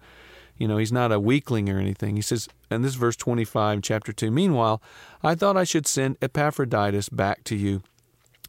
you 0.57 0.69
know, 0.69 0.77
he's 0.77 0.93
not 0.93 1.11
a 1.11 1.19
weakling 1.19 1.69
or 1.69 1.81
anything. 1.81 2.15
He 2.15 2.23
says, 2.23 2.49
and 2.71 2.85
this 2.85 2.93
is 2.93 2.97
verse 2.97 3.17
25, 3.17 3.83
chapter 3.83 4.13
2. 4.13 4.31
Meanwhile, 4.31 4.81
I 5.21 5.35
thought 5.35 5.57
I 5.57 5.65
should 5.65 5.85
send 5.85 6.17
Epaphroditus 6.23 7.09
back 7.09 7.43
to 7.45 7.57
you 7.57 7.83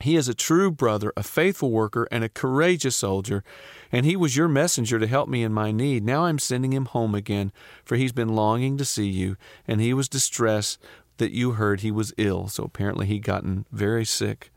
he 0.02 0.16
is 0.16 0.28
a 0.28 0.34
true 0.34 0.72
brother, 0.72 1.14
a 1.16 1.24
faithful 1.24 1.72
worker, 1.72 2.08
and 2.12 2.24
a 2.24 2.30
courageous 2.30 2.96
soldier, 2.96 3.44
and 3.92 4.06
he 4.06 4.16
was 4.16 4.36
your 4.36 4.48
messenger 4.48 5.00
to 5.00 5.08
help 5.08 5.30
me 5.30 5.42
in 5.42 5.54
my 5.54 5.72
need. 5.72 6.04
Now 6.04 6.26
I'm 6.26 6.40
sending 6.40 6.74
him 6.74 6.86
home 6.86 7.16
again, 7.16 7.52
for 7.84 7.96
he's 7.96 8.12
been 8.12 8.36
longing 8.36 8.78
to 8.78 8.86
see 8.86 9.08
you, 9.08 9.38
and 9.68 9.80
he 9.80 9.94
was 9.94 10.10
distressed 10.10 10.80
that 11.18 11.32
you 11.32 11.52
heard 11.52 11.80
he 11.80 11.92
was 11.92 12.14
ill. 12.18 12.50
So 12.50 12.66
apparently 12.66 13.06
he'd 13.06 13.24
gotten 13.24 13.66
very 13.72 14.04
sick. 14.04 14.52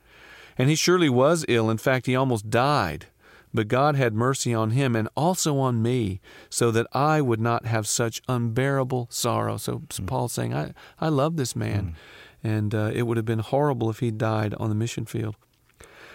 And 0.56 0.68
he 0.68 0.74
surely 0.74 1.08
was 1.08 1.44
ill. 1.46 1.70
In 1.70 1.78
fact, 1.78 2.06
he 2.06 2.16
almost 2.16 2.50
died. 2.50 3.06
But 3.54 3.68
God 3.68 3.94
had 3.94 4.12
mercy 4.12 4.52
on 4.52 4.70
him 4.70 4.96
and 4.96 5.08
also 5.16 5.56
on 5.58 5.80
me, 5.80 6.20
so 6.50 6.72
that 6.72 6.88
I 6.92 7.20
would 7.20 7.40
not 7.40 7.64
have 7.64 7.86
such 7.86 8.20
unbearable 8.28 9.06
sorrow. 9.08 9.56
So 9.56 9.78
mm. 9.78 10.06
Paul's 10.06 10.32
saying, 10.32 10.52
I, 10.52 10.74
I 11.00 11.08
love 11.10 11.36
this 11.36 11.54
man. 11.54 11.82
Mm 11.82 11.94
and 12.42 12.74
uh, 12.74 12.90
it 12.94 13.02
would 13.02 13.16
have 13.16 13.26
been 13.26 13.38
horrible 13.40 13.90
if 13.90 14.00
he 14.00 14.10
died 14.10 14.54
on 14.54 14.68
the 14.68 14.74
mission 14.74 15.04
field. 15.04 15.36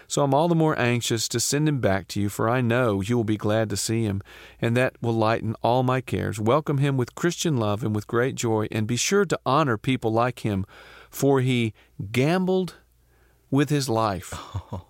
So 0.08 0.24
I'm 0.24 0.34
all 0.34 0.48
the 0.48 0.56
more 0.56 0.78
anxious 0.78 1.28
to 1.30 1.40
send 1.40 1.68
him 1.68 1.80
back 1.80 2.08
to 2.10 2.22
you, 2.22 2.30
for 2.30 2.50
I 2.50 2.62
know 2.62 3.02
you 3.02 3.16
will 3.16 3.24
be 3.24 3.38
glad 3.38 3.70
to 3.70 3.78
see 3.78 4.04
him, 4.04 4.22
and 4.62 4.76
that 4.78 4.96
will 5.02 5.14
lighten 5.14 5.56
all 5.64 5.82
my 5.82 6.02
cares. 6.02 6.40
Welcome 6.40 6.78
him 6.80 6.98
with 6.98 7.16
Christian 7.16 7.58
love 7.58 7.84
and 7.84 7.96
with 7.96 8.08
great 8.08 8.36
joy, 8.36 8.68
and 8.72 8.86
be 8.86 8.98
sure 8.98 9.26
to 9.26 9.40
honor 9.46 9.78
people 9.78 10.12
like 10.12 10.40
him, 10.40 10.66
for 11.10 11.42
he 11.42 11.74
gambled 12.12 12.76
with 13.50 13.70
his 13.70 13.88
life 13.90 14.34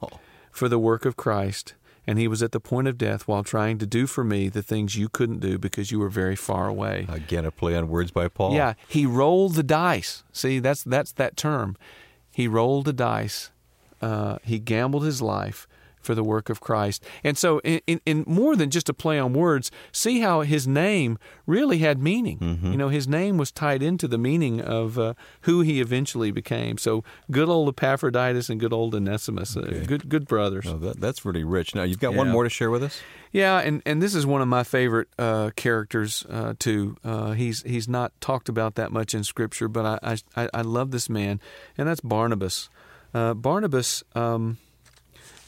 for 0.51 0.67
the 0.67 0.79
work 0.79 1.05
of 1.05 1.15
Christ 1.15 1.73
and 2.05 2.19
he 2.19 2.27
was 2.27 2.43
at 2.43 2.51
the 2.51 2.60
point 2.60 2.88
of 2.88 2.98
death 2.98 3.27
while 3.27 3.43
trying 3.43 3.77
to 3.79 3.86
do 3.86 4.07
for 4.07 4.24
me 4.24 4.50
the 4.50 4.62
things 4.62 4.95
you 4.95 5.10
couldn't 5.10 5.39
do 5.39 5.57
because 5.57 5.91
you 5.91 6.00
were 6.00 6.10
very 6.10 6.36
far 6.36 6.67
away. 6.67 7.05
Again, 7.10 7.45
a 7.45 7.51
play 7.51 7.75
on 7.75 7.88
words 7.88 8.12
by 8.12 8.27
Paul. 8.27 8.53
Yeah, 8.53 8.74
he 8.88 9.05
rolled 9.05 9.55
the 9.55 9.63
dice. 9.63 10.24
See, 10.31 10.60
that's 10.60 10.83
that's 10.83 11.12
that 11.13 11.38
term. 11.38 11.77
He 12.31 12.48
rolled 12.48 12.86
the 12.86 12.93
dice. 12.93 13.51
Uh, 14.01 14.38
he 14.43 14.60
gambled 14.60 15.05
his 15.05 15.22
life 15.22 15.67
for 16.03 16.15
the 16.15 16.24
work 16.24 16.50
of 16.50 16.60
Christ. 16.60 17.03
And 17.24 17.38
so, 17.38 17.60
in, 17.60 17.81
in, 17.88 18.01
in, 18.05 18.24
more 18.27 18.55
than 18.55 18.69
just 18.69 18.89
a 18.89 18.93
play 18.93 19.17
on 19.19 19.33
words, 19.33 19.72
see 19.91 20.19
how 20.19 20.41
his 20.41 20.67
name 20.67 21.17
really 21.45 21.79
had 21.79 22.00
meaning. 22.00 22.39
Mm-hmm. 22.39 22.72
You 22.72 22.77
know, 22.77 22.89
his 22.89 23.07
name 23.07 23.38
was 23.38 23.51
tied 23.51 23.81
into 23.81 24.07
the 24.07 24.17
meaning 24.17 24.62
of 24.62 25.00
uh, 25.00 25.13
who 25.41 25.62
he 25.62 25.79
eventually 25.81 26.31
became. 26.31 26.77
So, 26.77 27.03
good 27.31 27.50
old 27.50 27.69
Epaphroditus 27.69 28.50
and 28.50 28.60
good 28.60 28.74
old 28.74 28.93
Onesimus, 28.95 29.55
uh, 29.55 29.62
okay. 29.62 29.81
uh, 29.81 29.86
good 29.86 30.10
good 30.10 30.27
brothers. 30.27 30.65
Oh, 30.67 30.77
that, 30.77 31.00
that's 31.00 31.25
really 31.25 31.43
rich. 31.43 31.75
Now, 31.75 31.83
you've 31.83 32.00
got 32.00 32.12
yeah. 32.12 32.19
one 32.19 32.29
more 32.29 32.43
to 32.43 32.50
share 32.50 32.69
with 32.69 32.83
us. 32.83 33.01
Yeah, 33.31 33.60
and, 33.60 33.81
and 33.86 34.01
this 34.01 34.13
is 34.13 34.25
one 34.25 34.41
of 34.41 34.48
my 34.48 34.63
favorite 34.63 35.07
uh, 35.17 35.51
characters 35.55 36.25
uh, 36.29 36.53
too. 36.60 36.98
Uh, 37.03 37.31
he's 37.31 37.63
he's 37.63 37.88
not 37.88 38.12
talked 38.22 38.50
about 38.50 38.75
that 38.75 38.91
much 38.91 39.13
in 39.13 39.24
Scripture, 39.24 39.67
but 39.67 40.00
I 40.03 40.17
I, 40.36 40.50
I 40.53 40.62
love 40.62 40.91
this 40.91 41.10
man, 41.10 41.39
and 41.77 41.88
that's 41.88 42.01
Barnabas. 42.01 42.69
Barnabas. 43.13 44.03
Um, 44.15 44.57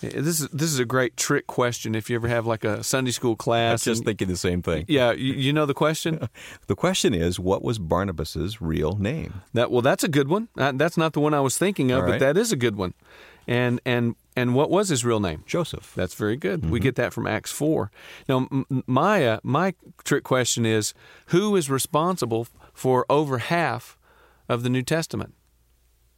this 0.02 0.42
is 0.42 0.50
this 0.50 0.72
is 0.72 0.80
a 0.80 0.86
great 0.86 1.18
trick 1.18 1.48
question. 1.48 1.96
If 1.96 2.10
you 2.10 2.16
ever 2.16 2.28
have 2.28 2.46
like 2.46 2.64
a 2.64 2.84
Sunday 2.84 3.12
school 3.12 3.36
class, 3.36 3.86
I'm 3.86 3.92
just 3.92 4.00
and, 4.00 4.06
thinking 4.06 4.28
the 4.28 4.38
same 4.38 4.62
thing. 4.62 4.86
Yeah, 4.88 5.12
you, 5.12 5.34
you 5.34 5.54
know 5.54 5.66
the 5.66 5.74
question. 5.74 6.28
the 6.68 6.76
question 6.76 7.14
is, 7.14 7.40
what 7.40 7.64
was 7.64 7.80
Barnabas's 7.80 8.62
real 8.62 8.98
name? 8.98 9.42
That 9.54 9.72
well, 9.72 9.82
that's 9.82 10.04
a 10.04 10.08
good 10.08 10.28
one. 10.28 10.50
Uh, 10.58 10.74
that's 10.76 10.98
not 10.98 11.14
the 11.14 11.20
one 11.20 11.34
I 11.34 11.40
was 11.40 11.58
thinking 11.58 11.92
of, 11.92 12.04
right. 12.04 12.12
but 12.12 12.20
that 12.20 12.38
is 12.38 12.52
a 12.52 12.56
good 12.56 12.76
one. 12.76 12.94
And 13.48 13.80
and 13.86 14.16
and 14.36 14.56
what 14.56 14.70
was 14.70 14.90
his 14.90 15.06
real 15.06 15.20
name? 15.20 15.44
Joseph. 15.46 15.94
That's 15.96 16.16
very 16.16 16.36
good. 16.36 16.62
Mm-hmm. 16.62 16.72
We 16.72 16.80
get 16.80 16.96
that 16.96 17.14
from 17.14 17.28
Acts 17.28 17.52
four. 17.52 17.92
Now, 18.28 18.48
my 18.88 19.26
uh, 19.26 19.40
my 19.44 19.76
trick 20.04 20.24
question 20.24 20.66
is, 20.66 20.94
who 21.28 21.56
is 21.56 21.70
responsible 21.70 22.48
for 22.74 23.06
over 23.10 23.38
half 23.38 23.98
of 24.50 24.64
the 24.64 24.70
New 24.70 24.84
Testament? 24.84 25.34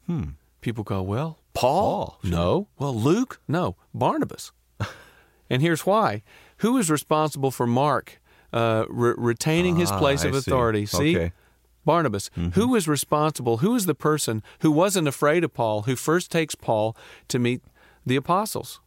Hmm. 0.07 0.23
People 0.61 0.83
go, 0.83 1.01
well, 1.01 1.37
Paul? 1.57 2.19
Paul 2.21 2.29
no. 2.29 2.67
Well, 2.77 2.95
Luke? 2.95 3.41
No. 3.47 3.75
Barnabas. 3.93 4.51
and 5.49 5.61
here's 5.61 5.85
why. 5.85 6.23
Who 6.57 6.77
is 6.77 6.89
responsible 6.89 7.51
for 7.51 7.67
Mark 7.67 8.19
uh, 8.53 8.85
re- 8.89 9.15
retaining 9.17 9.75
his 9.75 9.91
ah, 9.91 9.99
place 9.99 10.23
of 10.23 10.33
authority? 10.33 10.85
See? 10.85 11.13
see? 11.13 11.31
Barnabas. 11.85 12.29
Mm-hmm. 12.37 12.59
Who 12.59 12.75
is 12.75 12.87
responsible? 12.87 13.57
Who 13.57 13.73
is 13.75 13.85
the 13.85 13.95
person 13.95 14.43
who 14.59 14.71
wasn't 14.71 15.07
afraid 15.07 15.43
of 15.43 15.53
Paul, 15.53 15.83
who 15.83 15.95
first 15.95 16.31
takes 16.31 16.53
Paul 16.53 16.95
to 17.29 17.39
meet 17.39 17.61
the 18.05 18.17
apostles? 18.17 18.81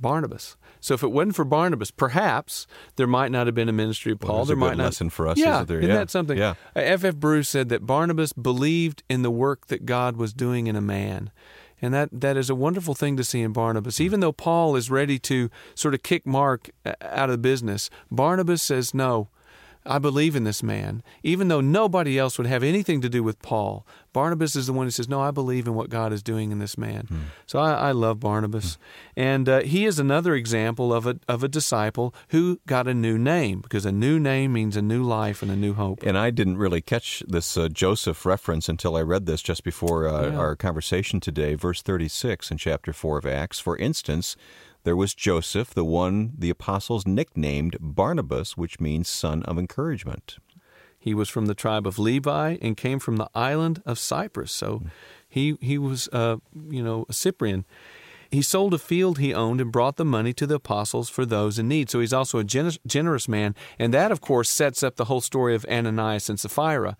Barnabas. 0.00 0.56
So 0.80 0.94
if 0.94 1.02
it 1.02 1.08
wasn't 1.08 1.36
for 1.36 1.44
Barnabas, 1.44 1.90
perhaps 1.90 2.66
there 2.96 3.06
might 3.06 3.30
not 3.30 3.46
have 3.46 3.54
been 3.54 3.68
a 3.68 3.72
ministry 3.72 4.12
of 4.12 4.20
Paul. 4.20 4.36
Well, 4.36 4.44
there 4.44 4.56
might 4.56 4.76
not. 4.76 4.84
Lesson 4.84 5.10
for 5.10 5.26
us, 5.26 5.38
yeah, 5.38 5.62
is 5.62 5.66
there? 5.66 5.78
Isn't 5.78 5.90
yeah. 5.90 5.96
that 5.96 6.10
something? 6.10 6.38
Yeah. 6.38 6.54
F. 6.74 7.04
F. 7.04 7.16
Bruce 7.16 7.48
said 7.48 7.68
that 7.70 7.86
Barnabas 7.86 8.32
believed 8.32 9.02
in 9.08 9.22
the 9.22 9.30
work 9.30 9.66
that 9.66 9.86
God 9.86 10.16
was 10.16 10.32
doing 10.32 10.66
in 10.66 10.76
a 10.76 10.80
man. 10.80 11.30
And 11.86 11.94
that, 11.94 12.08
that 12.12 12.36
is 12.36 12.50
a 12.50 12.54
wonderful 12.56 12.96
thing 12.96 13.16
to 13.16 13.22
see 13.22 13.42
in 13.42 13.52
Barnabas. 13.52 14.00
Even 14.00 14.18
though 14.18 14.32
Paul 14.32 14.74
is 14.74 14.90
ready 14.90 15.20
to 15.20 15.48
sort 15.76 15.94
of 15.94 16.02
kick 16.02 16.26
Mark 16.26 16.68
uh, 16.84 16.94
out 17.00 17.30
of 17.30 17.34
the 17.34 17.38
business, 17.38 17.90
Barnabas 18.10 18.60
says, 18.60 18.92
No, 18.92 19.28
I 19.86 20.00
believe 20.00 20.34
in 20.34 20.42
this 20.42 20.64
man. 20.64 21.04
Even 21.22 21.46
though 21.46 21.60
nobody 21.60 22.18
else 22.18 22.38
would 22.38 22.48
have 22.48 22.64
anything 22.64 23.00
to 23.02 23.08
do 23.08 23.22
with 23.22 23.40
Paul, 23.40 23.86
Barnabas 24.16 24.56
is 24.56 24.66
the 24.66 24.72
one 24.72 24.86
who 24.86 24.90
says, 24.90 25.10
No, 25.10 25.20
I 25.20 25.30
believe 25.30 25.66
in 25.66 25.74
what 25.74 25.90
God 25.90 26.10
is 26.10 26.22
doing 26.22 26.50
in 26.50 26.58
this 26.58 26.78
man. 26.78 27.04
Hmm. 27.06 27.18
So 27.44 27.58
I, 27.58 27.88
I, 27.88 27.92
love 27.92 28.18
Barnabas. 28.18 28.76
Hmm. 29.14 29.20
And 29.20 29.46
uh, 29.46 29.60
he 29.60 29.84
is 29.84 29.98
another 29.98 30.34
example 30.34 30.90
of 30.90 31.06
a, 31.06 31.20
of 31.28 31.44
a 31.44 31.48
disciple 31.48 32.14
who 32.28 32.58
got 32.66 32.88
a 32.88 32.94
new 32.94 33.18
name, 33.18 33.60
because 33.60 33.84
a 33.84 33.92
new 33.92 34.18
name 34.18 34.54
means 34.54 34.74
a 34.74 34.80
new 34.80 35.02
life 35.02 35.42
and 35.42 35.50
a 35.50 35.54
new 35.54 35.74
hope. 35.74 36.02
And 36.02 36.16
I 36.16 36.30
didn't 36.30 36.56
really 36.56 36.80
catch 36.80 37.24
this 37.28 37.58
uh, 37.58 37.68
Joseph 37.68 38.24
reference 38.24 38.70
until 38.70 38.96
I 38.96 39.02
read 39.02 39.26
this 39.26 39.42
just 39.42 39.62
before 39.62 40.08
uh, 40.08 40.30
yeah. 40.30 40.38
our 40.38 40.56
conversation 40.56 41.20
today, 41.20 41.54
verse 41.54 41.82
36 41.82 42.50
in 42.50 42.56
chapter 42.56 42.94
4 42.94 43.18
of 43.18 43.26
Acts. 43.26 43.60
For 43.60 43.76
instance, 43.76 44.34
there 44.84 44.96
was 44.96 45.14
Joseph, 45.14 45.74
the 45.74 45.84
one 45.84 46.32
the 46.38 46.48
apostles 46.48 47.06
nicknamed 47.06 47.76
Barnabas, 47.80 48.56
which 48.56 48.80
means 48.80 49.10
son 49.10 49.42
of 49.42 49.58
encouragement. 49.58 50.38
He 51.06 51.14
was 51.14 51.28
from 51.28 51.46
the 51.46 51.54
tribe 51.54 51.86
of 51.86 52.00
Levi 52.00 52.56
and 52.60 52.76
came 52.76 52.98
from 52.98 53.14
the 53.14 53.28
island 53.32 53.80
of 53.86 53.96
Cyprus. 53.96 54.50
So 54.50 54.82
he 55.28 55.56
he 55.60 55.78
was 55.78 56.08
uh, 56.08 56.38
you 56.68 56.82
know 56.82 57.06
a 57.08 57.12
Cyprian. 57.12 57.64
He 58.30 58.42
sold 58.42 58.74
a 58.74 58.78
field 58.78 59.18
he 59.18 59.34
owned 59.34 59.60
and 59.60 59.72
brought 59.72 59.96
the 59.96 60.04
money 60.04 60.32
to 60.34 60.46
the 60.46 60.56
apostles 60.56 61.08
for 61.08 61.24
those 61.24 61.58
in 61.58 61.68
need. 61.68 61.90
So 61.90 62.00
he's 62.00 62.12
also 62.12 62.38
a 62.38 62.44
generous 62.44 63.28
man. 63.28 63.54
And 63.78 63.92
that, 63.94 64.12
of 64.12 64.20
course, 64.20 64.50
sets 64.50 64.82
up 64.82 64.96
the 64.96 65.06
whole 65.06 65.20
story 65.20 65.54
of 65.54 65.64
Ananias 65.66 66.28
and 66.28 66.38
Sapphira. 66.38 66.96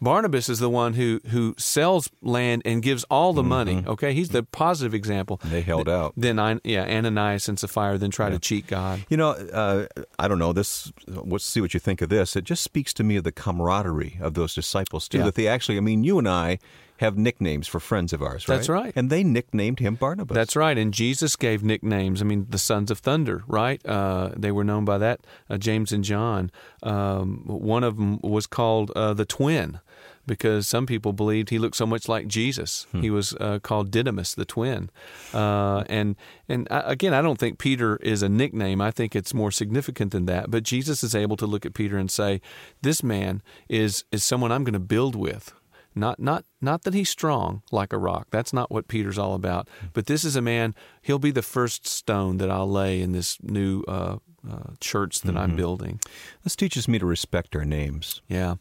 Barnabas 0.00 0.48
is 0.48 0.60
the 0.60 0.70
one 0.70 0.94
who, 0.94 1.20
who 1.28 1.54
sells 1.58 2.08
land 2.22 2.62
and 2.64 2.82
gives 2.82 3.04
all 3.04 3.32
the 3.32 3.42
mm-hmm. 3.42 3.48
money. 3.48 3.84
Okay, 3.86 4.14
he's 4.14 4.30
the 4.30 4.42
positive 4.42 4.94
example. 4.94 5.40
They 5.44 5.60
held 5.60 5.88
out. 5.88 6.14
Then, 6.16 6.38
I, 6.38 6.58
yeah, 6.64 6.84
Ananias 6.84 7.48
and 7.48 7.58
Sapphira 7.58 7.98
then 7.98 8.10
try 8.10 8.28
yeah. 8.28 8.34
to 8.34 8.38
cheat 8.38 8.66
God. 8.66 9.04
You 9.08 9.16
know, 9.16 9.30
uh, 9.30 9.86
I 10.18 10.28
don't 10.28 10.38
know 10.38 10.52
this. 10.52 10.92
Let's 11.06 11.44
see 11.44 11.60
what 11.60 11.74
you 11.74 11.80
think 11.80 12.00
of 12.00 12.08
this. 12.08 12.34
It 12.36 12.44
just 12.44 12.62
speaks 12.62 12.94
to 12.94 13.04
me 13.04 13.16
of 13.16 13.24
the 13.24 13.32
camaraderie 13.32 14.18
of 14.20 14.34
those 14.34 14.54
disciples 14.54 15.08
too. 15.08 15.18
Yeah. 15.18 15.24
That 15.24 15.34
they 15.34 15.46
actually, 15.46 15.76
I 15.76 15.80
mean, 15.80 16.02
you 16.04 16.18
and 16.18 16.28
I 16.28 16.58
have 17.00 17.16
nicknames 17.16 17.66
for 17.66 17.80
friends 17.80 18.12
of 18.12 18.20
ours, 18.20 18.46
right? 18.46 18.56
That's 18.56 18.68
right. 18.68 18.92
And 18.94 19.08
they 19.08 19.24
nicknamed 19.24 19.80
him 19.80 19.94
Barnabas. 19.94 20.34
That's 20.34 20.54
right. 20.54 20.76
And 20.76 20.92
Jesus 20.92 21.34
gave 21.34 21.64
nicknames. 21.64 22.20
I 22.20 22.26
mean, 22.26 22.46
the 22.50 22.58
sons 22.58 22.90
of 22.90 22.98
thunder, 22.98 23.42
right? 23.46 23.84
Uh, 23.86 24.32
they 24.36 24.52
were 24.52 24.64
known 24.64 24.84
by 24.84 24.98
that. 24.98 25.20
Uh, 25.48 25.56
James 25.56 25.92
and 25.92 26.04
John. 26.04 26.50
Um, 26.82 27.44
one 27.46 27.84
of 27.84 27.96
them 27.96 28.20
was 28.20 28.46
called 28.46 28.90
uh, 28.90 29.14
the 29.14 29.24
twin 29.24 29.80
because 30.26 30.68
some 30.68 30.84
people 30.84 31.14
believed 31.14 31.48
he 31.48 31.58
looked 31.58 31.76
so 31.76 31.86
much 31.86 32.06
like 32.06 32.28
Jesus. 32.28 32.86
Hmm. 32.92 33.00
He 33.00 33.08
was 33.08 33.34
uh, 33.40 33.60
called 33.60 33.90
Didymus, 33.90 34.34
the 34.34 34.44
twin. 34.44 34.90
Uh, 35.32 35.84
and 35.88 36.16
and 36.50 36.68
I, 36.70 36.80
again, 36.80 37.14
I 37.14 37.22
don't 37.22 37.38
think 37.38 37.58
Peter 37.58 37.96
is 37.96 38.22
a 38.22 38.28
nickname. 38.28 38.82
I 38.82 38.90
think 38.90 39.16
it's 39.16 39.32
more 39.32 39.50
significant 39.50 40.12
than 40.12 40.26
that. 40.26 40.50
But 40.50 40.64
Jesus 40.64 41.02
is 41.02 41.14
able 41.14 41.38
to 41.38 41.46
look 41.46 41.64
at 41.64 41.72
Peter 41.72 41.96
and 41.96 42.10
say, 42.10 42.42
"This 42.82 43.02
man 43.02 43.40
is 43.70 44.04
is 44.12 44.22
someone 44.22 44.52
I'm 44.52 44.64
going 44.64 44.74
to 44.74 44.78
build 44.78 45.16
with." 45.16 45.54
Not 46.00 46.18
not 46.18 46.44
not 46.62 46.82
that 46.82 46.94
he's 46.94 47.10
strong 47.10 47.62
like 47.70 47.92
a 47.92 47.98
rock. 47.98 48.28
That's 48.30 48.52
not 48.52 48.70
what 48.70 48.88
Peter's 48.88 49.18
all 49.18 49.34
about. 49.34 49.68
But 49.92 50.06
this 50.06 50.24
is 50.24 50.34
a 50.34 50.40
man. 50.40 50.74
He'll 51.02 51.18
be 51.18 51.30
the 51.30 51.42
first 51.42 51.86
stone 51.86 52.38
that 52.38 52.50
I'll 52.50 52.70
lay 52.70 53.02
in 53.02 53.12
this 53.12 53.36
new 53.42 53.82
uh, 53.86 54.16
uh, 54.50 54.72
church 54.80 55.20
that 55.20 55.28
mm-hmm. 55.28 55.38
I'm 55.38 55.56
building. 55.56 56.00
This 56.42 56.56
teaches 56.56 56.88
me 56.88 56.98
to 56.98 57.04
respect 57.04 57.54
our 57.54 57.66
names. 57.66 58.22
Yeah, 58.28 58.54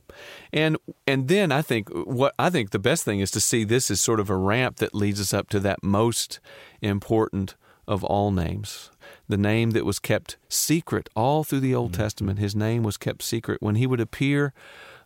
and 0.51 0.75
and 1.07 1.29
then 1.29 1.53
I 1.53 1.61
think 1.61 1.87
what 1.89 2.35
I 2.37 2.49
think 2.49 2.71
the 2.71 2.79
best 2.79 3.05
thing 3.05 3.21
is 3.21 3.31
to 3.31 3.39
see 3.39 3.63
this 3.63 3.89
as 3.89 4.01
sort 4.01 4.19
of 4.19 4.29
a 4.29 4.35
ramp 4.35 4.75
that 4.77 4.93
leads 4.93 5.21
us 5.21 5.33
up 5.33 5.47
to 5.49 5.59
that 5.61 5.81
most 5.81 6.41
important 6.81 7.55
of 7.87 8.03
all 8.03 8.31
names. 8.31 8.91
The 9.29 9.37
name 9.37 9.71
that 9.71 9.85
was 9.85 9.99
kept 9.99 10.35
secret 10.49 11.07
all 11.15 11.45
through 11.45 11.61
the 11.61 11.73
Old 11.73 11.93
mm-hmm. 11.93 12.01
Testament. 12.01 12.39
His 12.39 12.55
name 12.55 12.83
was 12.83 12.97
kept 12.97 13.23
secret. 13.23 13.61
When 13.61 13.75
he 13.75 13.87
would 13.87 14.01
appear 14.01 14.53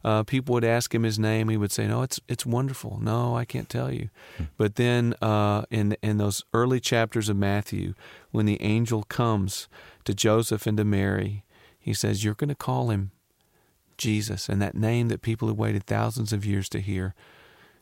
uh, 0.04 0.24
people 0.24 0.54
would 0.54 0.66
ask 0.66 0.94
him 0.94 1.04
his 1.04 1.18
name. 1.18 1.50
He 1.50 1.58
would 1.58 1.72
say, 1.72 1.88
"No, 1.88 2.02
it's 2.02 2.20
it's 2.28 2.46
wonderful. 2.46 3.00
No, 3.02 3.36
I 3.38 3.46
can't 3.46 3.70
tell 3.70 3.92
you." 3.92 4.10
Hmm. 4.38 4.44
But 4.58 4.76
then 4.76 5.14
uh, 5.22 5.64
in 5.70 5.96
in 6.02 6.18
those 6.18 6.44
early 6.54 6.80
chapters 6.80 7.30
of 7.30 7.38
Matthew, 7.38 7.94
when 8.32 8.46
the 8.46 8.62
angel 8.62 9.04
comes 9.04 9.68
to 10.06 10.14
Joseph 10.14 10.68
and 10.68 10.78
to 10.78 10.84
Mary, 10.84 11.44
he 11.80 11.94
says, 11.94 12.24
"You're 12.24 12.34
going 12.34 12.50
to 12.50 12.56
call 12.56 12.90
him 12.90 13.12
Jesus," 13.98 14.50
and 14.50 14.62
that 14.62 14.76
name 14.76 15.08
that 15.08 15.22
people 15.22 15.48
have 15.48 15.58
waited 15.58 15.86
thousands 15.86 16.34
of 16.34 16.46
years 16.46 16.68
to 16.70 16.82
hear 16.82 17.16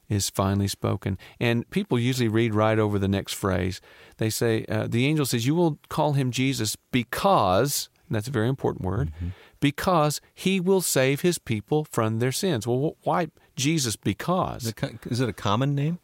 is 0.07 0.29
finally 0.29 0.67
spoken. 0.67 1.17
And 1.39 1.67
people 1.69 1.97
usually 1.97 2.27
read 2.27 2.53
right 2.53 2.77
over 2.77 2.99
the 2.99 3.07
next 3.07 3.33
phrase. 3.33 3.79
They 4.17 4.29
say, 4.29 4.65
uh, 4.67 4.87
the 4.87 5.05
angel 5.05 5.25
says, 5.25 5.47
You 5.47 5.55
will 5.55 5.79
call 5.87 6.13
him 6.13 6.31
Jesus 6.31 6.75
because, 6.91 7.87
that's 8.09 8.27
a 8.27 8.31
very 8.31 8.49
important 8.49 8.83
word, 8.83 9.13
mm-hmm 9.15 9.29
because 9.61 10.19
he 10.33 10.59
will 10.59 10.81
save 10.81 11.21
his 11.21 11.37
people 11.37 11.85
from 11.89 12.19
their 12.19 12.33
sins. 12.33 12.67
Well, 12.67 12.97
why 13.03 13.29
Jesus? 13.55 13.95
Because 13.95 14.65
is 15.09 15.21
it 15.21 15.29
a 15.29 15.33
common 15.33 15.73
name? 15.73 15.99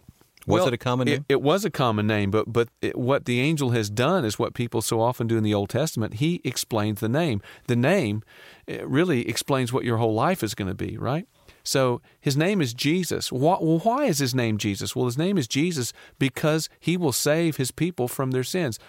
Was 0.46 0.60
well, 0.60 0.68
it 0.70 0.74
a 0.76 0.78
common 0.78 1.08
name? 1.08 1.26
It, 1.28 1.34
it, 1.34 1.42
was 1.42 1.66
a 1.66 1.70
common 1.70 2.08
name, 2.08 2.32
but 2.32 2.54
but 2.54 2.70
it, 2.82 2.98
what 2.98 3.26
the 3.26 3.42
angel 3.42 3.72
has 3.72 3.90
done 3.90 4.24
is 4.24 4.40
what 4.40 4.54
people 4.54 4.82
so 4.82 5.02
often 5.02 5.28
do 5.28 5.36
in 5.36 5.44
the 5.44 5.54
Old 5.54 5.70
Testament. 5.70 6.16
He 6.16 6.40
explains 6.46 7.02
the 7.02 7.10
name. 7.10 7.42
The 7.68 7.76
name 7.76 8.24
eh, 8.66 8.80
really 8.86 9.28
explains 9.28 9.74
what 9.74 9.84
your 9.84 9.98
whole 9.98 10.14
life 10.14 10.44
is 10.44 10.56
going 10.56 10.70
to 10.70 10.74
be, 10.74 10.98
right? 10.98 11.28
So 11.64 12.02
his 12.22 12.38
name 12.38 12.62
is 12.62 12.74
Jesus. 12.74 13.30
Why, 13.30 13.58
well, 13.60 13.80
why 13.80 14.06
is 14.06 14.20
his 14.20 14.34
name 14.34 14.58
Jesus? 14.58 14.96
Well, 14.96 15.06
his 15.06 15.18
name 15.18 15.38
is 15.38 15.50
Jesus 15.50 15.92
because 16.18 16.70
he 16.80 16.96
will 16.96 17.12
save 17.12 17.58
his 17.58 17.72
people 17.72 18.08
from 18.08 18.32
their 18.32 18.46
sins. 18.46 18.80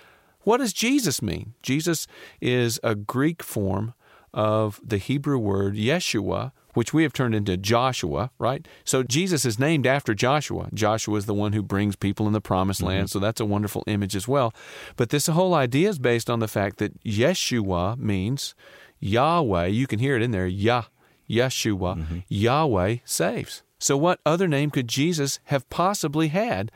What 0.42 0.58
does 0.58 0.72
Jesus 0.72 1.20
mean? 1.20 1.54
Jesus 1.60 2.06
is 2.40 2.78
a 2.84 2.94
Greek 2.94 3.42
form 3.42 3.94
of 4.38 4.80
the 4.84 4.98
Hebrew 4.98 5.36
word 5.36 5.74
Yeshua, 5.74 6.52
which 6.74 6.94
we 6.94 7.02
have 7.02 7.12
turned 7.12 7.34
into 7.34 7.56
Joshua, 7.56 8.30
right? 8.38 8.68
So 8.84 9.02
Jesus 9.02 9.44
is 9.44 9.58
named 9.58 9.84
after 9.84 10.14
Joshua. 10.14 10.68
Joshua 10.72 11.16
is 11.16 11.26
the 11.26 11.34
one 11.34 11.54
who 11.54 11.62
brings 11.62 11.96
people 11.96 12.28
in 12.28 12.32
the 12.32 12.40
promised 12.40 12.80
land, 12.80 13.08
mm-hmm. 13.08 13.18
so 13.18 13.18
that's 13.18 13.40
a 13.40 13.44
wonderful 13.44 13.82
image 13.88 14.14
as 14.14 14.28
well. 14.28 14.54
But 14.94 15.10
this 15.10 15.26
whole 15.26 15.54
idea 15.54 15.88
is 15.88 15.98
based 15.98 16.30
on 16.30 16.38
the 16.38 16.46
fact 16.46 16.78
that 16.78 17.02
Yeshua 17.02 17.98
means 17.98 18.54
Yahweh. 19.00 19.66
You 19.66 19.88
can 19.88 19.98
hear 19.98 20.14
it 20.14 20.22
in 20.22 20.30
there, 20.30 20.46
Yah, 20.46 20.84
Yeshua, 21.28 21.96
mm-hmm. 21.96 22.18
Yahweh 22.28 22.98
saves. 23.04 23.64
So 23.80 23.96
what 23.96 24.20
other 24.24 24.46
name 24.46 24.70
could 24.70 24.86
Jesus 24.86 25.40
have 25.46 25.68
possibly 25.68 26.28
had 26.28 26.70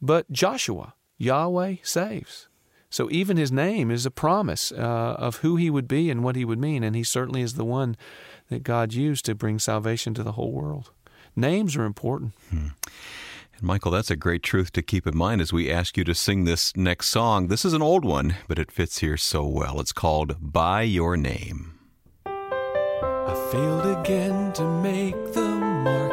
but 0.00 0.30
Joshua? 0.30 0.94
Yahweh 1.18 1.76
saves. 1.82 2.46
So 2.92 3.08
even 3.10 3.38
his 3.38 3.50
name 3.50 3.90
is 3.90 4.04
a 4.04 4.10
promise 4.10 4.70
uh, 4.70 5.16
of 5.18 5.36
who 5.36 5.56
he 5.56 5.70
would 5.70 5.88
be 5.88 6.10
and 6.10 6.22
what 6.22 6.36
he 6.36 6.44
would 6.44 6.58
mean, 6.58 6.84
and 6.84 6.94
he 6.94 7.02
certainly 7.02 7.40
is 7.40 7.54
the 7.54 7.64
one 7.64 7.96
that 8.50 8.64
God 8.64 8.92
used 8.92 9.24
to 9.24 9.34
bring 9.34 9.58
salvation 9.58 10.12
to 10.12 10.22
the 10.22 10.32
whole 10.32 10.52
world. 10.52 10.90
Names 11.34 11.74
are 11.74 11.84
important. 11.84 12.34
Hmm. 12.50 12.68
And 13.54 13.62
Michael, 13.62 13.92
that's 13.92 14.10
a 14.10 14.14
great 14.16 14.42
truth 14.42 14.72
to 14.72 14.82
keep 14.82 15.06
in 15.06 15.16
mind 15.16 15.40
as 15.40 15.54
we 15.54 15.70
ask 15.70 15.96
you 15.96 16.04
to 16.04 16.14
sing 16.14 16.44
this 16.44 16.76
next 16.76 17.08
song. 17.08 17.48
This 17.48 17.64
is 17.64 17.72
an 17.72 17.80
old 17.80 18.04
one, 18.04 18.36
but 18.46 18.58
it 18.58 18.70
fits 18.70 18.98
here 18.98 19.16
so 19.16 19.46
well. 19.46 19.80
It's 19.80 19.94
called 19.94 20.36
By 20.38 20.82
Your 20.82 21.16
Name. 21.16 21.78
I 22.26 23.48
failed 23.50 24.00
again 24.00 24.52
to 24.52 24.64
make 24.82 25.32
the 25.32 25.48
mark. 25.48 26.12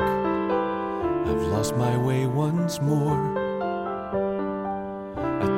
I've 1.28 1.48
lost 1.50 1.76
my 1.76 1.98
way 1.98 2.26
once 2.26 2.80
more. 2.80 3.49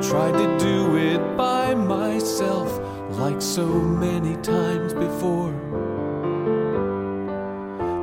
Tried 0.02 0.32
to 0.32 0.58
do 0.58 0.96
it 0.96 1.36
by 1.36 1.74
myself 1.74 2.78
like 3.18 3.40
so 3.40 3.64
many 3.66 4.36
times 4.42 4.92
before. 4.92 5.52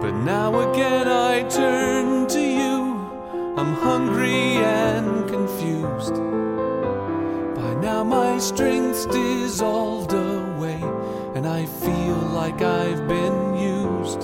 But 0.02 0.14
now 0.24 0.72
again 0.72 1.08
I 1.08 1.44
turn 1.50 2.26
to 2.28 2.40
you. 2.40 2.80
I'm 3.58 3.74
hungry 3.74 4.56
and 4.64 5.30
confused. 5.30 6.16
By 7.60 7.74
now 7.76 8.04
my 8.04 8.40
strength's 8.40 9.06
dissolved 9.06 10.14
away, 10.14 10.82
and 11.36 11.46
I 11.46 11.66
feel 11.66 12.18
like 12.42 12.62
I've 12.62 13.08
been 13.08 13.56
used. 13.56 14.22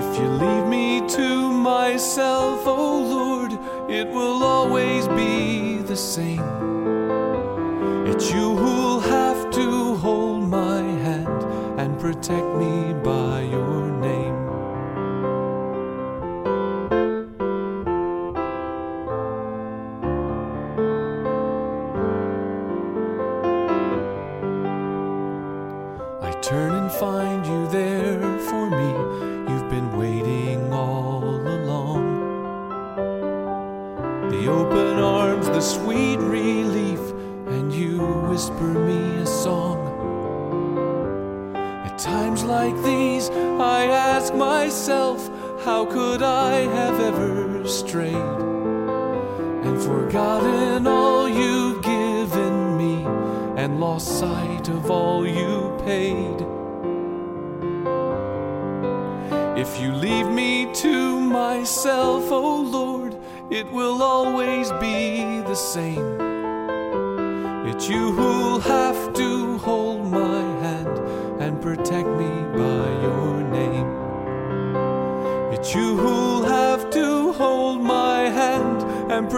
If 0.00 0.18
you 0.18 0.28
leave 0.28 0.66
me 0.66 1.00
to 1.08 1.50
myself, 1.50 2.62
oh 2.66 2.99
will 4.40 4.46
always 4.46 5.06
be 5.08 5.78
the 5.82 5.96
same. 5.96 6.40
It's 8.06 8.32
you 8.32 8.56
who'll 8.56 9.00
have 9.00 9.50
to 9.50 9.96
hold 9.96 10.48
my 10.48 10.80
hand 10.80 11.42
and 11.78 11.98
protect 12.00 12.46
me 12.56 12.94
by 13.04 13.42
your 13.42 13.89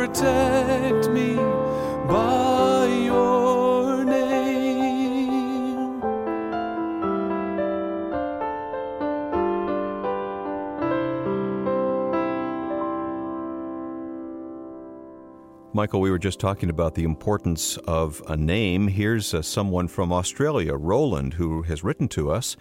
protect 0.06 1.08
me 1.10 1.36
by 2.08 2.86
your 3.04 4.04
name. 4.04 6.00
Michael, 15.72 16.00
we 16.00 16.10
were 16.10 16.18
just 16.18 16.40
talking 16.40 16.68
about 16.68 16.96
the 16.96 17.04
importance 17.04 17.76
of 17.86 18.20
a 18.26 18.36
name. 18.36 18.88
Here's 18.88 19.32
uh, 19.32 19.40
someone 19.40 19.86
from 19.86 20.12
Australia, 20.12 20.74
Roland, 20.74 21.34
who 21.34 21.62
has 21.62 21.84
written 21.84 22.08
to 22.08 22.32
us 22.32 22.56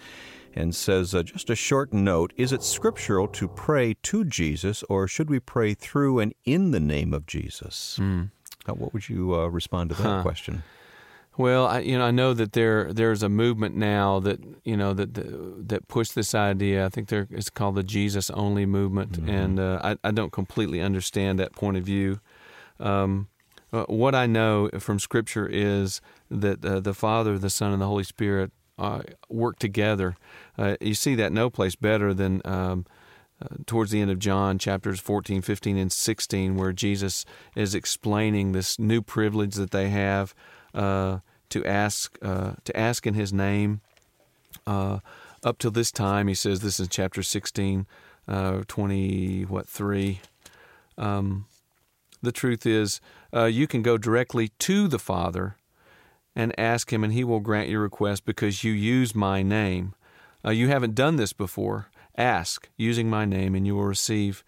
and 0.54 0.76
says 0.76 1.16
uh, 1.16 1.24
just 1.24 1.50
a 1.50 1.56
short 1.56 1.94
note 1.94 2.34
Is 2.38 2.52
it 2.52 2.64
scriptural 2.64 3.28
to 3.30 3.48
pray 3.48 3.96
to 4.04 4.26
Jesus, 4.26 4.84
or 4.84 5.08
should 5.08 5.30
we 5.30 5.40
pray 5.40 5.74
through 5.74 6.20
and 6.20 6.34
in 6.46 6.72
the 6.72 6.80
name 6.80 7.14
of 7.14 7.26
Jesus? 7.26 7.98
Mm. 8.00 8.32
Uh, 8.68 8.74
what 8.74 8.94
would 8.94 9.10
you 9.10 9.36
uh, 9.36 9.48
respond 9.48 9.90
to 9.90 9.96
that 9.98 10.04
huh. 10.04 10.22
question? 10.22 10.64
Well, 11.38 11.66
I, 11.66 11.80
you 11.80 11.98
know, 11.98 12.06
I 12.06 12.12
know 12.12 12.34
that 12.34 12.54
there 12.54 12.92
there's 12.92 13.24
a 13.24 13.30
movement 13.30 13.76
now 13.76 14.20
that 14.20 14.40
you 14.66 14.76
know 14.76 14.94
that 14.94 15.14
that, 15.14 15.70
that 15.70 15.88
push 15.88 16.10
this 16.10 16.36
idea. 16.36 16.86
I 16.86 16.90
think 16.90 17.08
there 17.08 17.28
it's 17.32 17.50
called 17.50 17.76
the 17.76 17.84
Jesus 17.84 18.30
only 18.32 18.66
movement, 18.66 19.14
mm-hmm. 19.14 19.30
and 19.30 19.60
uh, 19.60 19.80
I, 19.84 19.98
I 20.04 20.12
don't 20.12 20.32
completely 20.32 20.82
understand 20.82 21.40
that 21.40 21.54
point 21.54 21.78
of 21.78 21.84
view. 21.84 22.20
Um, 22.80 23.30
uh, 23.72 23.86
what 23.86 24.14
I 24.14 24.26
know 24.26 24.70
from 24.80 25.00
Scripture 25.00 25.48
is 25.48 26.02
that 26.30 26.66
uh, 26.66 26.82
the 26.82 26.94
Father, 26.94 27.38
the 27.38 27.50
Son, 27.50 27.72
and 27.72 27.82
the 27.82 27.88
Holy 27.88 28.04
Spirit 28.04 28.52
uh, 28.78 29.02
work 29.30 29.58
together. 29.60 30.16
Uh, 30.62 30.78
you 30.80 30.94
see 30.94 31.16
that 31.16 31.32
no 31.32 31.50
place 31.50 31.74
better 31.74 32.14
than 32.14 32.40
um, 32.46 32.86
uh, 33.42 33.48
towards 33.66 33.90
the 33.90 34.00
end 34.00 34.12
of 34.12 34.20
John, 34.20 34.60
chapters 34.60 35.00
14, 35.00 35.42
15, 35.42 35.76
and 35.76 35.92
16, 35.92 36.56
where 36.56 36.72
Jesus 36.72 37.26
is 37.56 37.74
explaining 37.74 38.52
this 38.52 38.78
new 38.78 39.02
privilege 39.02 39.56
that 39.56 39.72
they 39.72 39.90
have 39.90 40.36
uh, 40.76 41.18
to 41.50 41.66
ask 41.66 42.16
to 42.20 42.78
ask 42.78 43.08
in 43.08 43.16
His 43.16 43.34
name. 43.34 43.82
up 44.68 45.58
till 45.58 45.72
this 45.72 45.92
time, 45.92 46.28
he 46.28 46.36
says 46.36 46.60
this 46.60 46.80
is 46.80 46.88
chapter 46.88 47.24
16, 47.24 47.88
20, 48.68 49.42
what, 49.46 49.68
3. 49.68 50.22
Um, 50.96 51.46
the 52.22 52.32
truth 52.32 52.68
is, 52.68 53.02
uh, 53.34 53.46
you 53.46 53.66
can 53.66 53.82
go 53.82 53.98
directly 53.98 54.50
to 54.60 54.88
the 54.88 55.00
Father 55.00 55.56
and 56.36 56.58
ask 56.60 56.94
Him, 56.94 57.04
and 57.04 57.14
He 57.14 57.24
will 57.24 57.40
grant 57.40 57.70
your 57.70 57.82
request 57.82 58.26
because 58.26 58.64
you 58.64 58.74
use 58.74 59.16
my 59.16 59.42
name. 59.42 59.96
Uh, 60.46 60.52
you 60.52 60.68
haven't 60.68 60.96
done 60.96 61.16
this 61.16 61.34
before. 61.34 61.90
Ask 62.18 62.70
using 62.78 63.10
my 63.10 63.26
name, 63.26 63.56
and 63.56 63.66
you 63.66 63.76
will 63.76 63.86
receive, 63.86 64.44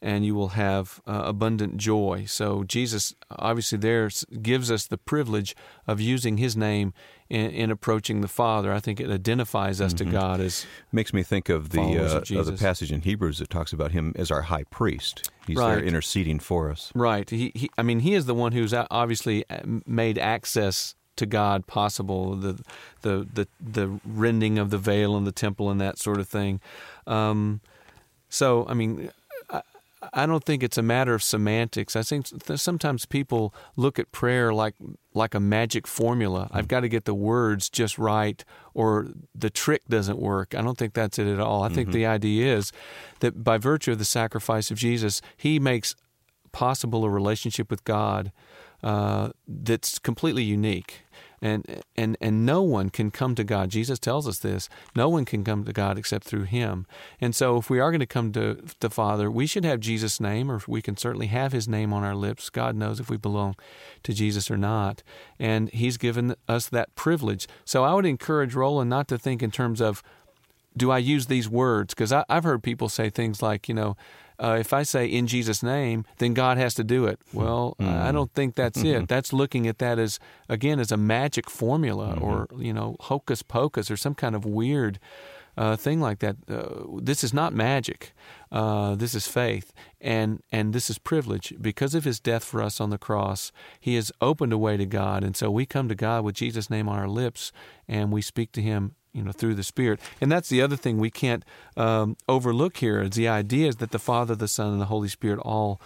and 0.00 0.24
you 0.24 0.34
will 0.34 0.48
have 0.48 1.00
uh, 1.06 1.22
abundant 1.24 1.76
joy. 1.76 2.24
So, 2.26 2.62
Jesus 2.62 3.14
obviously 3.30 3.78
there 3.78 4.08
gives 4.40 4.70
us 4.70 4.86
the 4.86 4.98
privilege 4.98 5.56
of 5.86 6.00
using 6.00 6.36
His 6.36 6.56
name 6.56 6.94
in, 7.28 7.50
in 7.50 7.70
approaching 7.70 8.20
the 8.20 8.28
Father. 8.28 8.72
I 8.72 8.78
think 8.78 9.00
it 9.00 9.10
identifies 9.10 9.80
us 9.80 9.92
mm-hmm. 9.92 10.10
to 10.10 10.12
God 10.12 10.40
as 10.40 10.64
makes 10.92 11.12
me 11.12 11.22
think 11.22 11.48
of 11.48 11.70
the 11.70 11.80
uh, 11.80 12.18
of, 12.18 12.30
of, 12.30 12.46
the 12.46 12.52
passage 12.52 12.92
in 12.92 13.02
Hebrews 13.02 13.38
that 13.38 13.50
talks 13.50 13.72
about 13.72 13.90
Him 13.90 14.12
as 14.16 14.30
our 14.30 14.42
High 14.42 14.64
Priest. 14.64 15.30
He's 15.46 15.56
right. 15.56 15.76
there 15.76 15.84
interceding 15.84 16.38
for 16.38 16.70
us. 16.70 16.92
Right. 16.94 17.28
He, 17.28 17.52
he, 17.54 17.70
I 17.76 17.82
mean, 17.82 18.00
He 18.00 18.14
is 18.14 18.26
the 18.26 18.34
one 18.34 18.52
who's 18.52 18.72
obviously 18.72 19.44
uh, 19.50 19.60
made 19.86 20.18
access 20.18 20.94
to 21.18 21.26
God 21.26 21.66
possible, 21.66 22.34
the 22.34 22.62
the 23.02 23.26
the 23.32 23.48
the 23.60 24.00
rending 24.04 24.58
of 24.58 24.70
the 24.70 24.78
veil 24.78 25.16
in 25.16 25.24
the 25.24 25.32
temple 25.32 25.70
and 25.70 25.80
that 25.80 25.98
sort 25.98 26.18
of 26.18 26.28
thing. 26.28 26.60
Um, 27.06 27.60
so, 28.28 28.66
I 28.68 28.74
mean, 28.74 29.10
I 30.12 30.26
don't 30.26 30.44
think 30.44 30.62
it's 30.62 30.78
a 30.78 30.82
matter 30.82 31.14
of 31.14 31.22
semantics. 31.22 31.96
I 31.96 32.02
think 32.02 32.26
sometimes 32.56 33.04
people 33.04 33.52
look 33.76 33.98
at 33.98 34.12
prayer 34.12 34.52
like 34.52 34.74
like 35.12 35.34
a 35.34 35.40
magic 35.40 35.86
formula. 35.86 36.48
I've 36.52 36.68
got 36.68 36.80
to 36.80 36.88
get 36.88 37.04
the 37.04 37.14
words 37.14 37.68
just 37.68 37.98
right, 37.98 38.44
or 38.74 39.08
the 39.34 39.50
trick 39.50 39.82
doesn't 39.88 40.18
work. 40.18 40.54
I 40.54 40.62
don't 40.62 40.78
think 40.78 40.94
that's 40.94 41.18
it 41.18 41.26
at 41.26 41.40
all. 41.40 41.62
I 41.62 41.66
mm-hmm. 41.66 41.74
think 41.74 41.92
the 41.92 42.06
idea 42.06 42.56
is 42.56 42.72
that 43.20 43.42
by 43.42 43.58
virtue 43.58 43.92
of 43.92 43.98
the 43.98 44.04
sacrifice 44.04 44.70
of 44.70 44.78
Jesus, 44.78 45.20
He 45.36 45.58
makes 45.58 45.96
possible 46.52 47.04
a 47.04 47.10
relationship 47.10 47.70
with 47.70 47.84
God 47.84 48.30
uh, 48.82 49.30
that's 49.46 49.98
completely 49.98 50.44
unique 50.44 51.02
and 51.40 51.82
and 51.96 52.16
and 52.20 52.44
no 52.44 52.62
one 52.62 52.90
can 52.90 53.10
come 53.10 53.34
to 53.34 53.44
God. 53.44 53.70
Jesus 53.70 53.98
tells 53.98 54.26
us 54.26 54.38
this. 54.38 54.68
No 54.96 55.08
one 55.08 55.24
can 55.24 55.44
come 55.44 55.64
to 55.64 55.72
God 55.72 55.98
except 55.98 56.24
through 56.24 56.44
Him. 56.44 56.86
And 57.20 57.34
so, 57.34 57.56
if 57.56 57.70
we 57.70 57.80
are 57.80 57.90
going 57.90 58.00
to 58.00 58.06
come 58.06 58.32
to 58.32 58.62
the 58.80 58.90
Father, 58.90 59.30
we 59.30 59.46
should 59.46 59.64
have 59.64 59.80
Jesus' 59.80 60.20
name, 60.20 60.50
or 60.50 60.60
we 60.66 60.82
can 60.82 60.96
certainly 60.96 61.28
have 61.28 61.52
His 61.52 61.68
name 61.68 61.92
on 61.92 62.04
our 62.04 62.14
lips. 62.14 62.50
God 62.50 62.76
knows 62.76 63.00
if 63.00 63.10
we 63.10 63.16
belong 63.16 63.56
to 64.02 64.12
Jesus 64.12 64.50
or 64.50 64.56
not, 64.56 65.02
and 65.38 65.70
He's 65.70 65.96
given 65.96 66.34
us 66.48 66.68
that 66.68 66.94
privilege. 66.94 67.46
So, 67.64 67.84
I 67.84 67.94
would 67.94 68.06
encourage 68.06 68.54
Roland 68.54 68.90
not 68.90 69.08
to 69.08 69.18
think 69.18 69.42
in 69.42 69.50
terms 69.50 69.80
of, 69.80 70.02
do 70.76 70.90
I 70.90 70.98
use 70.98 71.26
these 71.26 71.48
words? 71.48 71.94
Because 71.94 72.12
I've 72.12 72.44
heard 72.44 72.62
people 72.62 72.88
say 72.88 73.10
things 73.10 73.42
like, 73.42 73.68
you 73.68 73.74
know 73.74 73.96
uh, 74.40 74.56
if 74.58 74.72
I 74.72 74.82
say 74.84 75.06
in 75.06 75.26
Jesus' 75.26 75.62
name, 75.62 76.04
then 76.18 76.34
God 76.34 76.58
has 76.58 76.74
to 76.74 76.84
do 76.84 77.06
it. 77.06 77.18
Well, 77.32 77.76
mm-hmm. 77.78 78.02
I 78.02 78.12
don't 78.12 78.32
think 78.32 78.54
that's 78.54 78.78
mm-hmm. 78.78 79.02
it. 79.02 79.08
That's 79.08 79.32
looking 79.32 79.66
at 79.66 79.78
that 79.78 79.98
as 79.98 80.18
again 80.48 80.78
as 80.78 80.92
a 80.92 80.96
magic 80.96 81.50
formula 81.50 82.14
mm-hmm. 82.14 82.24
or 82.24 82.48
you 82.58 82.72
know 82.72 82.96
hocus 83.00 83.42
pocus 83.42 83.90
or 83.90 83.96
some 83.96 84.14
kind 84.14 84.34
of 84.34 84.44
weird. 84.44 84.98
Uh, 85.56 85.74
thing 85.74 86.00
like 86.00 86.20
that. 86.20 86.36
Uh, 86.48 86.84
this 87.02 87.24
is 87.24 87.34
not 87.34 87.52
magic. 87.52 88.12
Uh, 88.52 88.94
this 88.94 89.12
is 89.12 89.26
faith, 89.26 89.72
and 90.00 90.40
and 90.52 90.72
this 90.72 90.88
is 90.88 90.98
privilege 90.98 91.52
because 91.60 91.96
of 91.96 92.04
His 92.04 92.20
death 92.20 92.44
for 92.44 92.62
us 92.62 92.80
on 92.80 92.90
the 92.90 92.96
cross. 92.96 93.50
He 93.80 93.96
has 93.96 94.12
opened 94.20 94.52
a 94.52 94.58
way 94.58 94.76
to 94.76 94.86
God, 94.86 95.24
and 95.24 95.36
so 95.36 95.50
we 95.50 95.66
come 95.66 95.88
to 95.88 95.96
God 95.96 96.22
with 96.22 96.36
Jesus' 96.36 96.70
name 96.70 96.88
on 96.88 96.96
our 96.96 97.08
lips, 97.08 97.50
and 97.88 98.12
we 98.12 98.22
speak 98.22 98.52
to 98.52 98.62
Him 98.62 98.94
you 99.18 99.24
know, 99.24 99.32
through 99.32 99.54
the 99.54 99.62
Spirit. 99.62 100.00
And 100.20 100.30
that's 100.32 100.48
the 100.48 100.62
other 100.62 100.76
thing 100.76 100.98
we 100.98 101.10
can't 101.10 101.44
um, 101.76 102.16
overlook 102.28 102.78
here 102.78 103.02
is 103.02 103.10
the 103.10 103.28
idea 103.28 103.68
is 103.68 103.76
that 103.76 103.90
the 103.90 103.98
Father, 103.98 104.34
the 104.34 104.48
Son, 104.48 104.72
and 104.72 104.80
the 104.80 104.86
Holy 104.86 105.08
Spirit 105.08 105.40
all 105.40 105.80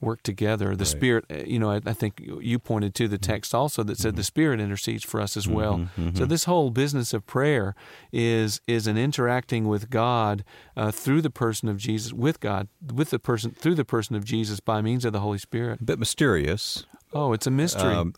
work 0.00 0.22
together. 0.22 0.76
The 0.76 0.84
right. 0.84 0.86
Spirit, 0.86 1.24
uh, 1.30 1.38
you 1.46 1.58
know, 1.58 1.70
I, 1.70 1.80
I, 1.84 1.92
think 1.92 2.22
you 2.40 2.58
pointed 2.58 2.94
to 2.96 3.08
the 3.08 3.16
mm-hmm. 3.16 3.32
text 3.32 3.54
also 3.54 3.82
that 3.82 3.98
said 3.98 4.10
mm-hmm. 4.10 4.16
the 4.16 4.24
Spirit 4.24 4.60
intercedes 4.60 5.04
for 5.04 5.20
us 5.20 5.36
as 5.36 5.46
mm-hmm, 5.46 5.54
well. 5.54 5.78
Mm-hmm. 5.78 6.16
So 6.16 6.24
this 6.24 6.44
whole 6.44 6.70
business 6.70 7.12
of 7.12 7.26
prayer 7.26 7.74
is 8.12 8.60
is 8.66 8.86
an 8.86 8.96
interacting 8.96 9.66
with 9.66 9.90
God 9.90 10.44
uh, 10.76 10.90
through 10.90 11.22
the 11.22 11.30
person 11.30 11.68
of 11.68 11.78
Jesus, 11.78 12.12
with 12.12 12.40
God, 12.40 12.68
with 12.92 13.10
the 13.10 13.18
person 13.18 13.50
through 13.50 13.74
the 13.74 13.84
person 13.84 14.14
of 14.14 14.24
Jesus 14.24 14.60
by 14.60 14.80
means 14.80 15.04
of 15.04 15.12
the 15.12 15.20
Holy 15.20 15.38
Spirit. 15.38 15.80
A 15.80 15.84
bit 15.84 15.98
mysterious. 15.98 16.86
Oh, 17.12 17.32
it's 17.32 17.46
a 17.46 17.50
mystery. 17.50 17.94
Um, 17.94 18.14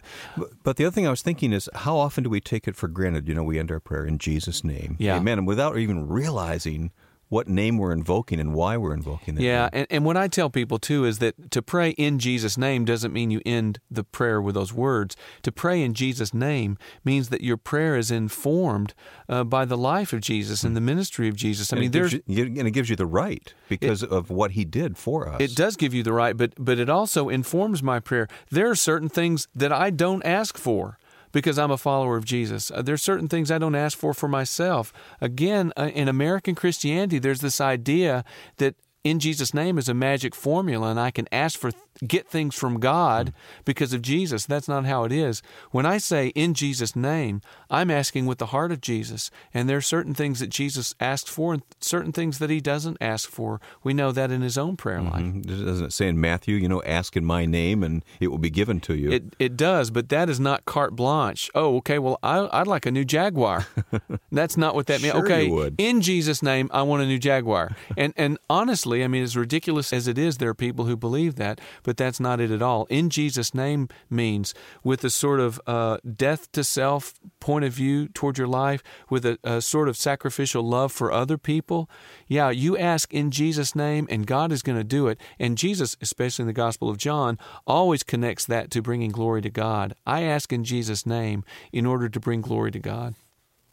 but 0.62 0.76
the 0.76 0.84
other 0.84 0.94
thing 0.94 1.06
I 1.06 1.10
was 1.10 1.22
thinking 1.22 1.52
is, 1.52 1.68
how 1.74 1.96
often 1.96 2.24
do 2.24 2.30
we 2.30 2.40
take 2.40 2.66
it 2.66 2.74
for 2.76 2.88
granted? 2.88 3.28
You 3.28 3.34
know, 3.34 3.44
we 3.44 3.58
end 3.58 3.70
our 3.70 3.80
prayer 3.80 4.04
in 4.04 4.18
Jesus' 4.18 4.64
name, 4.64 4.96
yeah. 4.98 5.16
Amen, 5.16 5.38
and 5.38 5.46
without 5.46 5.78
even 5.78 6.08
realizing 6.08 6.90
what 7.30 7.48
name 7.48 7.78
we're 7.78 7.92
invoking 7.92 8.40
and 8.40 8.52
why 8.52 8.76
we're 8.76 8.92
invoking 8.92 9.36
it. 9.36 9.42
Yeah, 9.42 9.70
and, 9.72 9.86
and 9.88 10.04
what 10.04 10.16
I 10.16 10.26
tell 10.26 10.50
people 10.50 10.78
too 10.80 11.04
is 11.04 11.20
that 11.20 11.50
to 11.52 11.62
pray 11.62 11.90
in 11.90 12.18
Jesus' 12.18 12.58
name 12.58 12.84
doesn't 12.84 13.12
mean 13.12 13.30
you 13.30 13.40
end 13.46 13.78
the 13.88 14.02
prayer 14.02 14.42
with 14.42 14.56
those 14.56 14.72
words. 14.72 15.16
To 15.42 15.52
pray 15.52 15.80
in 15.80 15.94
Jesus' 15.94 16.34
name 16.34 16.76
means 17.04 17.28
that 17.28 17.40
your 17.40 17.56
prayer 17.56 17.96
is 17.96 18.10
informed 18.10 18.94
uh, 19.28 19.44
by 19.44 19.64
the 19.64 19.78
life 19.78 20.12
of 20.12 20.20
Jesus 20.20 20.64
and 20.64 20.76
the 20.76 20.80
ministry 20.80 21.28
of 21.28 21.36
Jesus. 21.36 21.72
I 21.72 21.76
and 21.76 21.82
mean, 21.82 21.92
there's 21.92 22.14
you, 22.26 22.44
and 22.44 22.66
it 22.66 22.72
gives 22.72 22.90
you 22.90 22.96
the 22.96 23.06
right 23.06 23.54
because 23.68 24.02
it, 24.02 24.10
of 24.10 24.28
what 24.28 24.50
He 24.50 24.64
did 24.64 24.98
for 24.98 25.28
us. 25.28 25.40
It 25.40 25.54
does 25.54 25.76
give 25.76 25.94
you 25.94 26.02
the 26.02 26.12
right, 26.12 26.36
but 26.36 26.52
but 26.58 26.80
it 26.80 26.90
also 26.90 27.28
informs 27.28 27.80
my 27.80 28.00
prayer. 28.00 28.26
There 28.50 28.68
are 28.68 28.74
certain 28.74 29.08
things 29.08 29.46
that 29.54 29.72
I 29.72 29.90
don't 29.90 30.24
ask 30.24 30.58
for 30.58 30.98
because 31.32 31.58
I'm 31.58 31.70
a 31.70 31.76
follower 31.76 32.16
of 32.16 32.24
Jesus. 32.24 32.70
Uh, 32.70 32.82
there's 32.82 33.02
certain 33.02 33.28
things 33.28 33.50
I 33.50 33.58
don't 33.58 33.74
ask 33.74 33.96
for 33.96 34.14
for 34.14 34.28
myself. 34.28 34.92
Again, 35.20 35.72
uh, 35.76 35.90
in 35.94 36.08
American 36.08 36.54
Christianity, 36.54 37.18
there's 37.18 37.40
this 37.40 37.60
idea 37.60 38.24
that 38.56 38.76
in 39.02 39.18
Jesus' 39.18 39.54
name 39.54 39.78
is 39.78 39.88
a 39.88 39.94
magic 39.94 40.34
formula, 40.34 40.90
and 40.90 41.00
I 41.00 41.10
can 41.10 41.26
ask 41.32 41.58
for 41.58 41.72
get 42.06 42.28
things 42.28 42.54
from 42.54 42.80
God 42.80 43.32
because 43.64 43.92
of 43.92 44.02
Jesus. 44.02 44.46
That's 44.46 44.68
not 44.68 44.84
how 44.86 45.04
it 45.04 45.12
is. 45.12 45.42
When 45.70 45.86
I 45.86 45.98
say 45.98 46.28
in 46.28 46.54
Jesus' 46.54 46.96
name, 46.96 47.40
I'm 47.68 47.90
asking 47.90 48.26
with 48.26 48.38
the 48.38 48.46
heart 48.46 48.72
of 48.72 48.80
Jesus, 48.80 49.30
and 49.52 49.68
there 49.68 49.76
are 49.76 49.82
certain 49.82 50.14
things 50.14 50.40
that 50.40 50.48
Jesus 50.48 50.94
asks 51.00 51.30
for 51.30 51.52
and 51.54 51.62
certain 51.80 52.12
things 52.12 52.38
that 52.38 52.50
he 52.50 52.60
doesn't 52.60 52.96
ask 53.00 53.28
for. 53.28 53.60
We 53.82 53.94
know 53.94 54.12
that 54.12 54.30
in 54.30 54.40
his 54.40 54.58
own 54.58 54.76
prayer 54.76 55.00
life. 55.00 55.22
Mm-hmm. 55.22 55.40
Doesn't 55.42 55.86
it 55.86 55.92
say 55.92 56.08
in 56.08 56.20
Matthew, 56.20 56.56
you 56.56 56.68
know, 56.68 56.82
ask 56.82 57.16
in 57.16 57.24
my 57.24 57.46
name 57.46 57.82
and 57.82 58.04
it 58.18 58.28
will 58.28 58.38
be 58.38 58.50
given 58.50 58.80
to 58.80 58.96
you? 58.96 59.10
It, 59.10 59.36
it 59.38 59.56
does, 59.56 59.90
but 59.90 60.08
that 60.08 60.28
is 60.28 60.40
not 60.40 60.64
carte 60.64 60.96
blanche. 60.96 61.50
Oh, 61.54 61.76
okay, 61.76 61.98
well, 61.98 62.18
I, 62.22 62.58
would 62.58 62.66
like 62.66 62.86
a 62.86 62.90
new 62.90 63.04
Jaguar. 63.04 63.66
That's 64.32 64.56
not 64.56 64.74
what 64.74 64.86
that 64.86 65.02
means. 65.02 65.12
Sure 65.12 65.24
okay, 65.24 65.72
in 65.78 66.00
Jesus' 66.00 66.42
name, 66.42 66.70
I 66.72 66.82
want 66.82 67.02
a 67.02 67.06
new 67.06 67.18
Jaguar. 67.18 67.76
and, 67.96 68.12
and 68.16 68.38
honestly, 68.48 69.04
I 69.04 69.08
mean, 69.08 69.22
as 69.22 69.36
ridiculous 69.36 69.92
as 69.92 70.08
it 70.08 70.18
is, 70.18 70.38
there 70.38 70.48
are 70.48 70.54
people 70.54 70.86
who 70.86 70.96
believe 70.96 71.36
that. 71.36 71.60
But 71.82 71.89
but 71.90 71.96
that's 71.96 72.20
not 72.20 72.38
it 72.38 72.52
at 72.52 72.62
all. 72.62 72.84
In 72.84 73.10
Jesus' 73.10 73.52
name 73.52 73.88
means 74.08 74.54
with 74.84 75.02
a 75.02 75.10
sort 75.10 75.40
of 75.40 75.60
uh, 75.66 75.98
death 76.14 76.52
to 76.52 76.62
self 76.62 77.14
point 77.40 77.64
of 77.64 77.72
view 77.72 78.06
toward 78.06 78.38
your 78.38 78.46
life, 78.46 78.80
with 79.08 79.26
a, 79.26 79.40
a 79.42 79.60
sort 79.60 79.88
of 79.88 79.96
sacrificial 79.96 80.62
love 80.62 80.92
for 80.92 81.10
other 81.10 81.36
people. 81.36 81.90
Yeah, 82.28 82.50
you 82.50 82.78
ask 82.78 83.12
in 83.12 83.32
Jesus' 83.32 83.74
name, 83.74 84.06
and 84.08 84.24
God 84.24 84.52
is 84.52 84.62
going 84.62 84.78
to 84.78 84.84
do 84.84 85.08
it. 85.08 85.18
And 85.40 85.58
Jesus, 85.58 85.96
especially 86.00 86.44
in 86.44 86.46
the 86.46 86.52
Gospel 86.52 86.88
of 86.88 86.96
John, 86.96 87.40
always 87.66 88.04
connects 88.04 88.44
that 88.44 88.70
to 88.70 88.80
bringing 88.80 89.10
glory 89.10 89.42
to 89.42 89.50
God. 89.50 89.92
I 90.06 90.22
ask 90.22 90.52
in 90.52 90.62
Jesus' 90.62 91.04
name 91.04 91.42
in 91.72 91.86
order 91.86 92.08
to 92.08 92.20
bring 92.20 92.40
glory 92.40 92.70
to 92.70 92.78
God. 92.78 93.16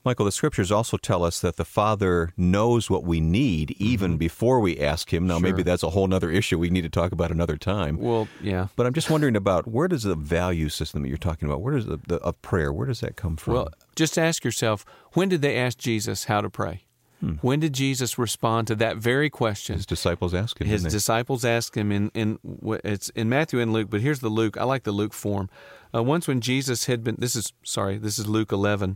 Michael, 0.07 0.23
the 0.23 0.31
scriptures 0.31 0.71
also 0.71 0.95
tell 0.95 1.21
us 1.21 1.41
that 1.41 1.57
the 1.57 1.65
Father 1.65 2.31
knows 2.37 2.89
what 2.89 3.03
we 3.03 3.19
need 3.19 3.71
even 3.71 4.11
mm-hmm. 4.11 4.17
before 4.19 4.61
we 4.61 4.79
ask 4.79 5.11
Him. 5.11 5.27
Now, 5.27 5.33
sure. 5.33 5.41
maybe 5.41 5.63
that's 5.63 5.83
a 5.83 5.89
whole 5.89 6.13
other 6.13 6.31
issue 6.31 6.57
we 6.57 6.69
need 6.69 6.83
to 6.83 6.89
talk 6.89 7.11
about 7.11 7.29
another 7.29 7.57
time. 7.57 7.97
Well, 7.97 8.29
yeah. 8.41 8.67
But 8.77 8.85
I'm 8.85 8.93
just 8.93 9.09
wondering 9.09 9.35
about 9.35 9.67
where 9.67 9.89
does 9.89 10.03
the 10.03 10.15
value 10.15 10.69
system 10.69 11.01
that 11.01 11.09
you're 11.09 11.17
talking 11.17 11.49
about, 11.49 11.59
where 11.59 11.73
does 11.73 11.87
the, 11.87 11.99
the 12.07 12.15
of 12.19 12.41
prayer, 12.41 12.71
where 12.71 12.87
does 12.87 13.01
that 13.01 13.17
come 13.17 13.35
from? 13.35 13.55
Well, 13.55 13.69
just 13.97 14.17
ask 14.17 14.45
yourself, 14.45 14.85
when 15.11 15.27
did 15.27 15.41
they 15.41 15.57
ask 15.57 15.77
Jesus 15.77 16.23
how 16.23 16.39
to 16.39 16.49
pray? 16.49 16.85
Hmm. 17.19 17.33
When 17.41 17.59
did 17.59 17.73
Jesus 17.73 18.17
respond 18.17 18.67
to 18.67 18.75
that 18.75 18.95
very 18.95 19.29
question? 19.29 19.75
His 19.75 19.85
disciples 19.85 20.33
asked 20.33 20.61
him. 20.61 20.67
His 20.67 20.83
disciples 20.83 21.43
asked 21.43 21.75
him 21.75 21.91
in, 21.91 22.11
in 22.13 22.39
it's 22.85 23.09
in 23.09 23.27
Matthew 23.27 23.59
and 23.59 23.73
Luke, 23.73 23.89
but 23.89 23.99
here's 23.99 24.19
the 24.19 24.29
Luke. 24.29 24.55
I 24.55 24.63
like 24.63 24.83
the 24.83 24.93
Luke 24.93 25.13
form. 25.13 25.49
Uh, 25.93 26.01
once 26.01 26.29
when 26.29 26.39
Jesus 26.39 26.85
had 26.85 27.03
been, 27.03 27.17
this 27.19 27.35
is 27.35 27.51
sorry, 27.63 27.97
this 27.97 28.17
is 28.17 28.27
Luke 28.27 28.53
11. 28.53 28.95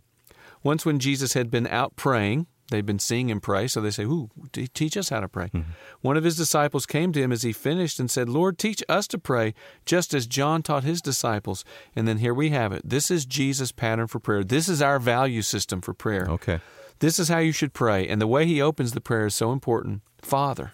Once, 0.63 0.85
when 0.85 0.99
Jesus 0.99 1.33
had 1.33 1.49
been 1.49 1.67
out 1.67 1.95
praying, 1.95 2.47
they'd 2.69 2.85
been 2.85 2.99
seeing 2.99 3.29
him 3.29 3.39
pray, 3.41 3.67
so 3.67 3.81
they 3.81 3.91
say, 3.91 4.03
Ooh, 4.03 4.29
teach 4.73 4.97
us 4.97 5.09
how 5.09 5.19
to 5.19 5.27
pray. 5.27 5.47
Mm-hmm. 5.47 5.71
One 6.01 6.17
of 6.17 6.23
his 6.23 6.37
disciples 6.37 6.85
came 6.85 7.11
to 7.13 7.21
him 7.21 7.31
as 7.31 7.43
he 7.43 7.51
finished 7.51 7.99
and 7.99 8.09
said, 8.09 8.29
Lord, 8.29 8.57
teach 8.57 8.83
us 8.89 9.07
to 9.07 9.19
pray, 9.19 9.53
just 9.85 10.13
as 10.13 10.25
John 10.25 10.63
taught 10.63 10.83
his 10.83 11.01
disciples. 11.01 11.63
And 11.95 12.07
then 12.07 12.17
here 12.17 12.33
we 12.33 12.49
have 12.49 12.71
it. 12.71 12.81
This 12.83 13.11
is 13.11 13.25
Jesus' 13.25 13.71
pattern 13.71 14.07
for 14.07 14.19
prayer. 14.19 14.43
This 14.43 14.69
is 14.69 14.81
our 14.81 14.99
value 14.99 15.41
system 15.41 15.81
for 15.81 15.93
prayer. 15.93 16.25
Okay. 16.29 16.59
This 16.99 17.19
is 17.19 17.29
how 17.29 17.39
you 17.39 17.51
should 17.51 17.73
pray. 17.73 18.07
And 18.07 18.21
the 18.21 18.27
way 18.27 18.45
he 18.45 18.61
opens 18.61 18.91
the 18.91 19.01
prayer 19.01 19.25
is 19.25 19.35
so 19.35 19.51
important. 19.51 20.01
Father. 20.21 20.73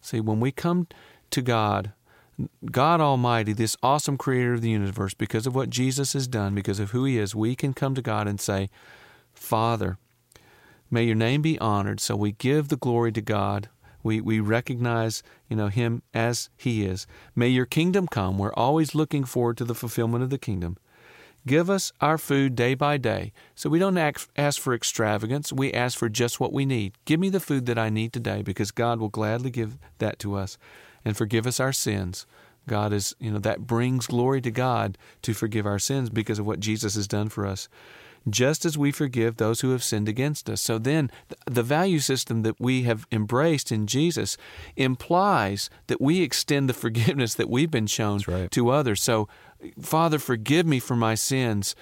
See, 0.00 0.20
when 0.20 0.40
we 0.40 0.50
come 0.50 0.88
to 1.30 1.42
God, 1.42 1.92
God 2.70 3.00
Almighty, 3.00 3.52
this 3.52 3.76
awesome 3.82 4.16
creator 4.16 4.54
of 4.54 4.62
the 4.62 4.70
universe, 4.70 5.14
because 5.14 5.46
of 5.46 5.54
what 5.54 5.70
Jesus 5.70 6.14
has 6.14 6.26
done, 6.26 6.54
because 6.54 6.80
of 6.80 6.90
who 6.90 7.04
he 7.04 7.18
is, 7.18 7.34
we 7.34 7.54
can 7.54 7.72
come 7.74 7.94
to 7.94 8.02
God 8.02 8.26
and 8.26 8.40
say, 8.40 8.70
Father, 9.42 9.98
may 10.90 11.02
your 11.02 11.16
name 11.16 11.42
be 11.42 11.58
honored. 11.58 12.00
So 12.00 12.14
we 12.14 12.32
give 12.32 12.68
the 12.68 12.76
glory 12.76 13.12
to 13.12 13.20
God. 13.20 13.68
We, 14.02 14.20
we 14.20 14.40
recognize 14.40 15.22
you 15.48 15.56
know 15.56 15.68
him 15.68 16.02
as 16.14 16.48
he 16.56 16.84
is. 16.84 17.06
May 17.34 17.48
your 17.48 17.66
kingdom 17.66 18.06
come. 18.06 18.38
We're 18.38 18.54
always 18.54 18.94
looking 18.94 19.24
forward 19.24 19.58
to 19.58 19.64
the 19.64 19.74
fulfillment 19.74 20.22
of 20.22 20.30
the 20.30 20.38
kingdom. 20.38 20.78
Give 21.44 21.68
us 21.68 21.92
our 22.00 22.18
food 22.18 22.54
day 22.54 22.74
by 22.74 22.98
day. 22.98 23.32
So 23.56 23.68
we 23.68 23.80
don't 23.80 23.98
ask 23.98 24.60
for 24.60 24.74
extravagance. 24.74 25.52
We 25.52 25.72
ask 25.72 25.98
for 25.98 26.08
just 26.08 26.38
what 26.38 26.52
we 26.52 26.64
need. 26.64 26.92
Give 27.04 27.18
me 27.18 27.28
the 27.28 27.40
food 27.40 27.66
that 27.66 27.78
I 27.78 27.90
need 27.90 28.12
today 28.12 28.42
because 28.42 28.70
God 28.70 29.00
will 29.00 29.08
gladly 29.08 29.50
give 29.50 29.76
that 29.98 30.20
to 30.20 30.36
us 30.36 30.56
and 31.04 31.16
forgive 31.16 31.48
us 31.48 31.58
our 31.58 31.72
sins. 31.72 32.26
God 32.68 32.92
is, 32.92 33.16
you 33.18 33.32
know, 33.32 33.40
that 33.40 33.66
brings 33.66 34.06
glory 34.06 34.40
to 34.40 34.52
God 34.52 34.96
to 35.22 35.34
forgive 35.34 35.66
our 35.66 35.80
sins 35.80 36.10
because 36.10 36.38
of 36.38 36.46
what 36.46 36.60
Jesus 36.60 36.94
has 36.94 37.08
done 37.08 37.28
for 37.28 37.44
us 37.44 37.68
just 38.28 38.64
as 38.64 38.78
we 38.78 38.92
forgive 38.92 39.36
those 39.36 39.60
who 39.60 39.70
have 39.70 39.82
sinned 39.82 40.08
against 40.08 40.48
us. 40.48 40.60
So 40.60 40.78
then, 40.78 41.10
the 41.46 41.62
value 41.62 41.98
system 41.98 42.42
that 42.42 42.60
we 42.60 42.82
have 42.82 43.06
embraced 43.10 43.72
in 43.72 43.86
Jesus 43.86 44.36
implies 44.76 45.70
that 45.86 46.00
we 46.00 46.22
extend 46.22 46.68
the 46.68 46.74
forgiveness 46.84 47.34
that 47.34 47.50
we've 47.50 47.70
been 47.70 47.86
shown 47.86 48.20
right. 48.26 48.50
to 48.50 48.70
others. 48.70 49.02
So, 49.02 49.28
Father, 49.80 50.18
forgive 50.18 50.66
me 50.66 50.78
for 50.78 50.96
my 50.96 51.14
sins 51.14 51.74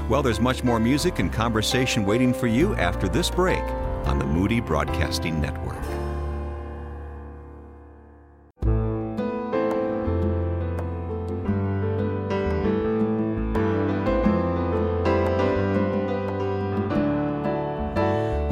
Well, 0.07 0.21
there's 0.21 0.39
much 0.39 0.63
more 0.63 0.79
music 0.79 1.17
and 1.17 1.33
conversation 1.33 2.05
waiting 2.05 2.35
for 2.35 2.45
you 2.45 2.75
after 2.75 3.07
this 3.07 3.31
break 3.31 3.63
on 4.05 4.19
the 4.19 4.25
Moody 4.25 4.59
Broadcasting 4.59 5.41
Network. 5.41 5.80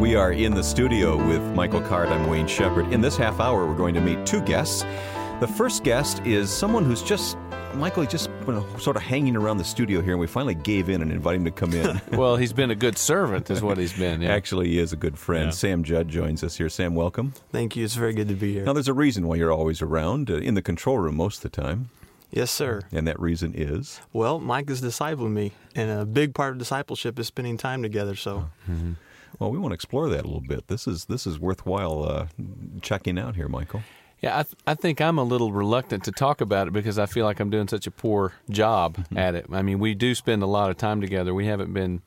We 0.10 0.16
are 0.16 0.32
in 0.32 0.56
the 0.56 0.64
studio 0.64 1.24
with 1.28 1.40
Michael 1.54 1.82
Card. 1.82 2.10
I'm 2.10 2.28
Wayne 2.28 2.48
Shepherd. 2.48 2.92
In 2.92 3.00
this 3.00 3.16
half 3.16 3.40
hour, 3.40 3.68
we're 3.68 3.78
going 3.78 3.94
to 3.94 4.02
meet 4.02 4.26
two 4.26 4.42
guests. 4.42 4.82
The 5.40 5.48
first 5.48 5.84
guest 5.84 6.26
is 6.26 6.50
someone 6.50 6.84
who's 6.84 7.04
just 7.04 7.38
Michael 7.76 8.02
he's 8.02 8.14
just 8.14 8.32
been 8.44 8.66
sort 8.80 8.98
of 8.98 9.04
hanging 9.04 9.36
around 9.36 9.58
the 9.58 9.64
studio 9.64 10.02
here, 10.02 10.14
and 10.14 10.20
we 10.20 10.26
finally 10.26 10.56
gave 10.56 10.90
in 10.90 11.04
and 11.04 11.12
invited 11.12 11.42
him 11.42 11.46
to 11.46 11.52
come 11.52 11.74
in. 11.74 12.02
well, 12.18 12.38
he's 12.38 12.54
been 12.54 12.72
a 12.72 12.76
good 12.76 12.98
servant, 12.98 13.52
is 13.52 13.62
what 13.62 13.78
he's 13.78 13.94
been. 13.94 14.24
Yeah. 14.24 14.34
Actually, 14.34 14.70
he 14.70 14.80
is 14.80 14.92
a 14.94 14.96
good 14.96 15.16
friend. 15.16 15.46
Yeah. 15.46 15.52
Sam 15.52 15.84
Judd 15.84 16.08
joins 16.08 16.44
us 16.44 16.58
here. 16.58 16.70
Sam, 16.70 16.96
welcome. 16.96 17.36
Thank 17.52 17.76
you. 17.76 17.86
It's 17.86 17.94
very 17.94 18.14
good 18.14 18.30
to 18.30 18.34
be 18.34 18.52
here. 18.52 18.66
Now, 18.66 18.74
there's 18.74 18.88
a 18.88 18.96
reason 18.96 19.28
why 19.28 19.36
you're 19.36 19.54
always 19.54 19.80
around 19.80 20.32
uh, 20.32 20.38
in 20.38 20.56
the 20.56 20.64
control 20.64 20.98
room 20.98 21.18
most 21.18 21.46
of 21.46 21.52
the 21.52 21.62
time. 21.62 21.92
Yes, 22.32 22.50
sir. 22.50 22.82
And 22.92 23.08
that 23.08 23.20
reason 23.20 23.54
is? 23.56 24.02
Well, 24.12 24.40
Mike 24.40 24.72
is 24.72 24.82
discipling 24.82 25.34
me, 25.34 25.52
and 25.76 25.92
a 25.92 26.04
big 26.04 26.34
part 26.34 26.54
of 26.54 26.58
discipleship 26.58 27.20
is 27.20 27.28
spending 27.28 27.58
time 27.58 27.84
together. 27.84 28.16
So. 28.16 28.50
Mm-hmm. 28.68 28.94
Well, 29.40 29.52
we 29.52 29.58
want 29.58 29.72
to 29.72 29.76
explore 29.76 30.10
that 30.10 30.26
a 30.26 30.28
little 30.28 30.42
bit. 30.42 30.68
This 30.68 30.88
is 30.88 31.06
this 31.06 31.26
is 31.26 31.40
worthwhile 31.40 32.04
uh, 32.04 32.28
checking 32.82 33.18
out 33.18 33.36
here, 33.36 33.48
Michael. 33.48 33.82
Yeah, 34.22 34.40
I, 34.40 34.44
th- 34.44 34.56
I 34.68 34.76
think 34.76 35.00
I'm 35.00 35.18
a 35.18 35.24
little 35.24 35.54
reluctant 35.54 36.04
to 36.04 36.12
talk 36.12 36.42
about 36.42 36.68
it 36.68 36.74
because 36.74 37.00
I 37.00 37.06
feel 37.06 37.24
like 37.24 37.40
I'm 37.40 37.50
doing 37.50 37.70
such 37.70 37.88
a 37.88 37.92
poor 37.92 38.34
job 38.50 38.98
mm-hmm. 38.98 39.18
at 39.18 39.34
it. 39.34 39.46
I 39.50 39.62
mean, 39.62 39.80
we 39.80 39.96
do 39.96 40.14
spend 40.14 40.44
a 40.44 40.46
lot 40.46 40.70
of 40.70 40.76
time 40.76 41.00
together. 41.00 41.34
We 41.34 41.46
haven't 41.46 41.74
been 41.74 42.02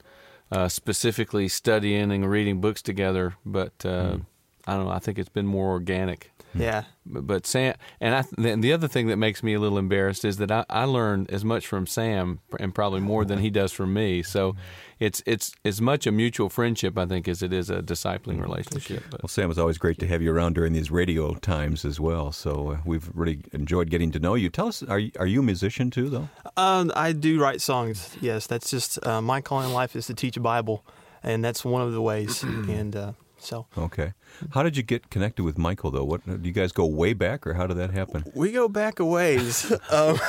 uh, 0.51 0.69
specifically 0.69 1.49
studying 1.49 2.13
and 2.13 2.29
reading 2.31 2.61
books 2.61 2.83
together, 2.83 3.37
but 3.47 3.73
uh, 3.87 4.17
mm. 4.17 4.27
I 4.67 4.77
don't 4.77 4.85
know. 4.85 4.91
I 4.91 4.99
think 4.99 5.19
it's 5.19 5.31
been 5.31 5.47
more 5.47 5.71
organic. 5.71 6.32
Yeah. 6.55 6.85
But, 7.05 7.27
but 7.27 7.47
Sam, 7.47 7.75
and 8.01 8.15
I, 8.15 8.25
and 8.49 8.63
the 8.63 8.73
other 8.73 8.89
thing 8.89 9.09
that 9.09 9.17
makes 9.17 9.43
me 9.43 9.55
a 9.55 9.61
little 9.61 9.79
embarrassed 9.79 10.25
is 10.25 10.37
that 10.37 10.51
I, 10.51 10.65
I 10.69 10.85
learned 10.85 11.31
as 11.31 11.45
much 11.45 11.67
from 11.67 11.87
Sam 11.87 12.41
and 12.61 12.75
probably 12.75 13.01
more 13.01 13.25
than 13.25 13.39
he 13.39 13.51
does 13.51 13.73
from 13.73 13.93
me. 13.93 14.23
So 14.23 14.55
it's 15.01 15.23
it's 15.27 15.53
as 15.65 15.81
much 15.81 16.07
a 16.07 16.13
mutual 16.13 16.49
friendship, 16.49 16.97
I 16.97 17.07
think, 17.07 17.27
as 17.27 17.43
it 17.43 17.53
is 17.53 17.71
a 17.71 17.83
discipling 17.83 18.41
relationship. 18.41 19.03
But. 19.11 19.23
Well, 19.23 19.29
Sam, 19.29 19.51
it's 19.51 19.59
always 19.59 19.79
great 19.79 19.99
to 19.99 20.07
have 20.07 20.23
you 20.23 20.33
around 20.33 20.55
during 20.55 20.73
these 20.73 20.91
radio 20.91 21.35
times 21.35 21.85
as 21.85 21.99
well. 21.99 22.31
So 22.33 22.73
uh, 22.73 22.77
we've 22.85 23.11
really 23.15 23.41
enjoyed 23.53 23.91
getting 23.91 24.13
to 24.13 24.21
know 24.21 24.35
you. 24.35 24.49
Tell 24.49 24.69
us, 24.69 24.83
are 24.83 24.99
you, 24.99 25.11
are 25.19 25.27
you 25.27 25.41
a 25.41 25.43
musician 25.43 25.91
too, 25.91 26.09
though? 26.09 26.29
Um, 26.57 26.93
I 26.95 27.13
do 27.13 27.41
write 27.41 27.61
songs. 27.61 28.17
Yes, 28.21 28.47
that's 28.47 28.71
just 28.71 29.05
uh, 29.05 29.21
my 29.21 29.41
calling 29.41 29.69
in 29.69 29.73
life 29.73 29.97
is 29.97 30.07
to 30.07 30.15
teach 30.15 30.37
a 30.37 30.41
Bible, 30.41 30.85
and 31.23 31.45
that's 31.45 31.65
one 31.65 31.83
of 31.83 31.93
the 31.93 32.03
ways. 32.03 32.43
and 32.43 32.95
uh, 32.95 33.13
So 33.43 33.67
Okay. 33.77 34.13
How 34.51 34.63
did 34.63 34.77
you 34.77 34.83
get 34.85 35.11
connected 35.11 35.43
with 35.43 35.59
Michael, 35.59 35.91
though? 35.91 36.05
What 36.05 36.25
do 36.27 36.39
you 36.49 36.53
guys 36.55 36.71
go 36.73 36.87
way 36.87 37.13
back, 37.13 37.45
or 37.47 37.55
how 37.55 37.67
did 37.67 37.77
that 37.77 37.91
happen? 37.91 38.25
we 38.35 38.53
go 38.53 38.69
back 38.69 39.01
a 39.01 39.05
ways. 39.05 39.71
um, 39.91 40.17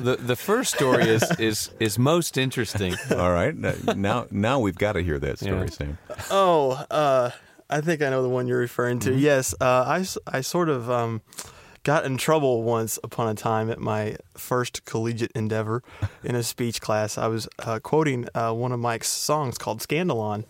The 0.00 0.18
the 0.20 0.36
first 0.36 0.74
story 0.74 1.04
is 1.08 1.22
is 1.38 1.70
is 1.80 1.98
most 1.98 2.36
interesting. 2.36 2.94
All 3.10 3.32
right. 3.32 3.54
Now, 3.96 4.26
now 4.30 4.60
we've 4.60 4.78
got 4.78 4.92
to 4.92 5.00
hear 5.02 5.18
that 5.18 5.38
story, 5.38 5.68
Yeah. 5.68 5.70
Sam. 5.70 5.98
oh, 6.30 6.72
uh, 6.90 7.30
I 7.70 7.80
think 7.80 8.02
I 8.02 8.10
know 8.10 8.22
the 8.22 8.28
one 8.28 8.46
you're 8.48 8.58
referring 8.60 8.98
to. 9.00 9.14
Yes, 9.14 9.54
uh, 9.60 9.84
I, 9.86 10.00
s- 10.00 10.18
I 10.26 10.40
sort 10.42 10.68
of 10.68 10.90
um, 10.90 11.22
got 11.84 12.04
in 12.04 12.16
trouble 12.18 12.62
once 12.64 12.98
upon 13.04 13.28
a 13.28 13.34
time 13.34 13.70
at 13.70 13.78
my 13.78 14.16
first 14.36 14.84
collegiate 14.84 15.30
endeavor 15.34 15.82
in 16.24 16.34
a 16.34 16.42
speech 16.42 16.80
class. 16.80 17.16
I 17.16 17.28
was 17.28 17.48
uh, 17.60 17.78
quoting 17.78 18.26
uh, 18.34 18.52
one 18.52 18.72
of 18.72 18.80
Mike's 18.80 19.08
songs 19.08 19.56
called 19.56 19.80
Scandalon. 19.80 20.44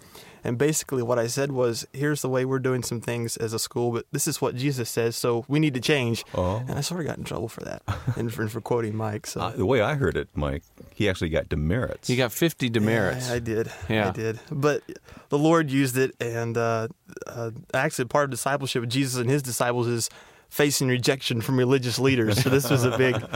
And 0.45 0.59
basically, 0.59 1.03
what 1.03 1.19
I 1.19 1.27
said 1.27 1.53
was, 1.53 1.87
here's 1.93 2.23
the 2.23 2.29
way 2.29 2.45
we're 2.45 2.59
doing 2.59 2.83
some 2.83 3.01
things 3.01 3.37
as 3.37 3.53
a 3.53 3.59
school, 3.59 3.93
but 3.93 4.07
this 4.13 4.27
is 4.27 4.41
what 4.41 4.57
Jesus 4.57 4.89
says, 4.89 5.17
so 5.17 5.45
we 5.49 5.59
need 5.59 5.75
to 5.75 5.81
change. 5.81 6.25
Oh. 6.35 6.63
And 6.67 6.79
I 6.79 6.81
sort 6.81 7.01
of 7.01 7.07
got 7.07 7.19
in 7.19 7.25
trouble 7.25 7.49
for 7.49 7.63
that 7.63 7.83
and 8.17 8.33
for, 8.33 8.47
for 8.49 8.61
quoting 8.61 8.97
Mike. 8.97 9.27
So 9.27 9.41
Uh, 9.51 9.51
the 9.51 9.67
way 9.67 9.81
I 9.81 9.95
heard 9.95 10.17
it, 10.17 10.29
Mike, 10.35 10.63
he 10.95 11.09
actually 11.09 11.31
got 11.31 11.49
demerits. 11.49 12.11
You 12.11 12.17
got 12.17 12.31
50 12.31 12.69
demerits. 12.69 13.29
Yeah, 13.29 13.35
I 13.35 13.39
did. 13.39 13.73
Yeah. 13.89 14.09
I 14.09 14.11
did. 14.13 14.39
But 14.51 14.83
the 15.31 15.39
Lord 15.39 15.71
used 15.71 15.97
it, 15.97 16.15
and 16.21 16.57
uh, 16.57 16.89
uh, 17.27 17.51
actually, 17.73 18.05
part 18.05 18.25
of 18.25 18.31
discipleship 18.31 18.83
with 18.83 18.91
Jesus 18.91 19.19
and 19.21 19.31
His 19.31 19.43
disciples 19.43 19.87
is 19.87 20.11
facing 20.51 20.89
rejection 20.89 21.41
from 21.41 21.57
religious 21.57 21.99
leaders. 21.99 22.43
So 22.43 22.51
this 22.51 22.69
was 22.69 22.85
a 22.85 22.97
big. 22.99 23.17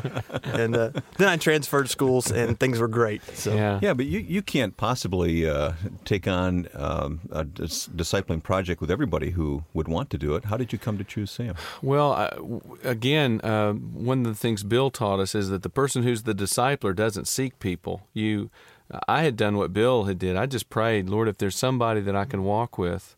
And 0.44 0.76
uh, 0.76 0.90
then 1.16 1.28
I 1.28 1.36
transferred 1.36 1.88
schools, 1.90 2.30
and 2.30 2.58
things 2.60 2.78
were 2.78 2.88
great. 2.88 3.22
So 3.36 3.54
yeah. 3.54 3.80
Yeah, 3.82 3.92
but 3.94 4.06
you, 4.06 4.20
you 4.20 4.40
can't 4.42 4.76
possibly 4.76 5.48
uh, 5.48 5.72
take 6.04 6.28
on 6.28 6.68
um, 6.74 7.20
a 7.32 7.44
dis- 7.44 7.88
discipling 7.88 8.42
project 8.42 8.80
with 8.80 8.90
everybody 8.90 9.30
who 9.30 9.64
would 9.72 9.88
want 9.88 10.10
to 10.10 10.18
do 10.18 10.34
it. 10.36 10.44
How 10.44 10.56
did 10.56 10.72
you 10.72 10.78
come 10.78 10.96
to 10.98 11.04
choose 11.04 11.30
Sam? 11.30 11.54
Well, 11.82 12.12
I, 12.12 12.30
w- 12.30 12.78
again, 12.84 13.40
uh, 13.42 13.72
one 13.72 14.20
of 14.20 14.26
the 14.26 14.38
things 14.38 14.62
Bill 14.62 14.90
taught 14.90 15.18
us 15.18 15.34
is 15.34 15.48
that 15.48 15.62
the 15.62 15.70
person 15.70 16.02
who's 16.02 16.22
the 16.22 16.34
discipler 16.34 16.94
doesn't 16.94 17.26
seek 17.26 17.58
people. 17.58 18.06
You, 18.12 18.50
I 19.08 19.22
had 19.22 19.36
done 19.36 19.56
what 19.56 19.72
Bill 19.72 20.04
had 20.04 20.18
did. 20.18 20.36
I 20.36 20.46
just 20.46 20.70
prayed, 20.70 21.08
Lord, 21.08 21.28
if 21.28 21.38
there's 21.38 21.56
somebody 21.56 22.00
that 22.02 22.14
I 22.14 22.26
can 22.26 22.44
walk 22.44 22.78
with, 22.78 23.16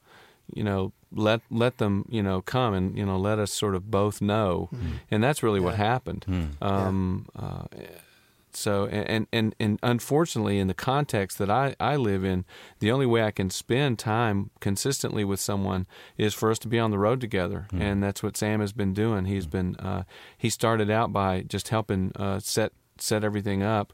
you 0.55 0.65
know, 0.65 0.93
let 1.13 1.41
let 1.51 1.79
them, 1.79 2.05
you 2.09 2.23
know, 2.23 2.43
come 2.43 2.75
and 2.75 2.97
you 2.99 3.05
know, 3.07 3.19
let 3.19 3.39
us 3.39 3.53
sort 3.53 3.75
of 3.75 3.91
both 3.91 4.21
know, 4.21 4.69
and 5.11 5.23
that's 5.23 5.43
really 5.43 5.61
what 5.61 5.75
happened. 5.77 6.25
Um, 6.61 7.27
uh, 7.37 7.65
so 8.53 8.87
and, 8.87 9.27
and 9.33 9.55
and 9.61 9.79
unfortunately 9.83 10.59
in 10.59 10.67
the 10.67 10.75
context 10.75 11.37
that 11.39 11.51
I, 11.51 11.77
I 11.79 11.97
live 11.97 12.25
in 12.25 12.47
the 12.79 12.91
only 12.91 13.05
way 13.05 13.23
I 13.23 13.31
can 13.31 13.51
spend 13.51 13.99
time 13.99 14.51
consistently 14.61 15.25
with 15.25 15.41
someone 15.41 15.87
is 16.17 16.33
for 16.33 16.51
us 16.51 16.59
to 16.61 16.69
be 16.69 16.79
on 16.79 16.91
the 16.91 16.99
road 16.99 17.21
together. 17.21 17.67
And 17.73 18.03
that's 18.03 18.23
what 18.23 18.37
Sam 18.37 18.61
has 18.61 18.73
been 18.73 18.95
doing. 18.95 19.27
He's 19.27 19.47
been 19.47 19.77
uh, 19.77 20.05
he 20.39 20.49
started 20.49 20.91
out 20.91 21.13
by 21.13 21.43
just 21.43 21.69
helping 21.69 22.13
uh, 22.17 22.39
set 22.41 22.73
set 22.99 23.23
everything 23.25 23.63
up 23.63 23.93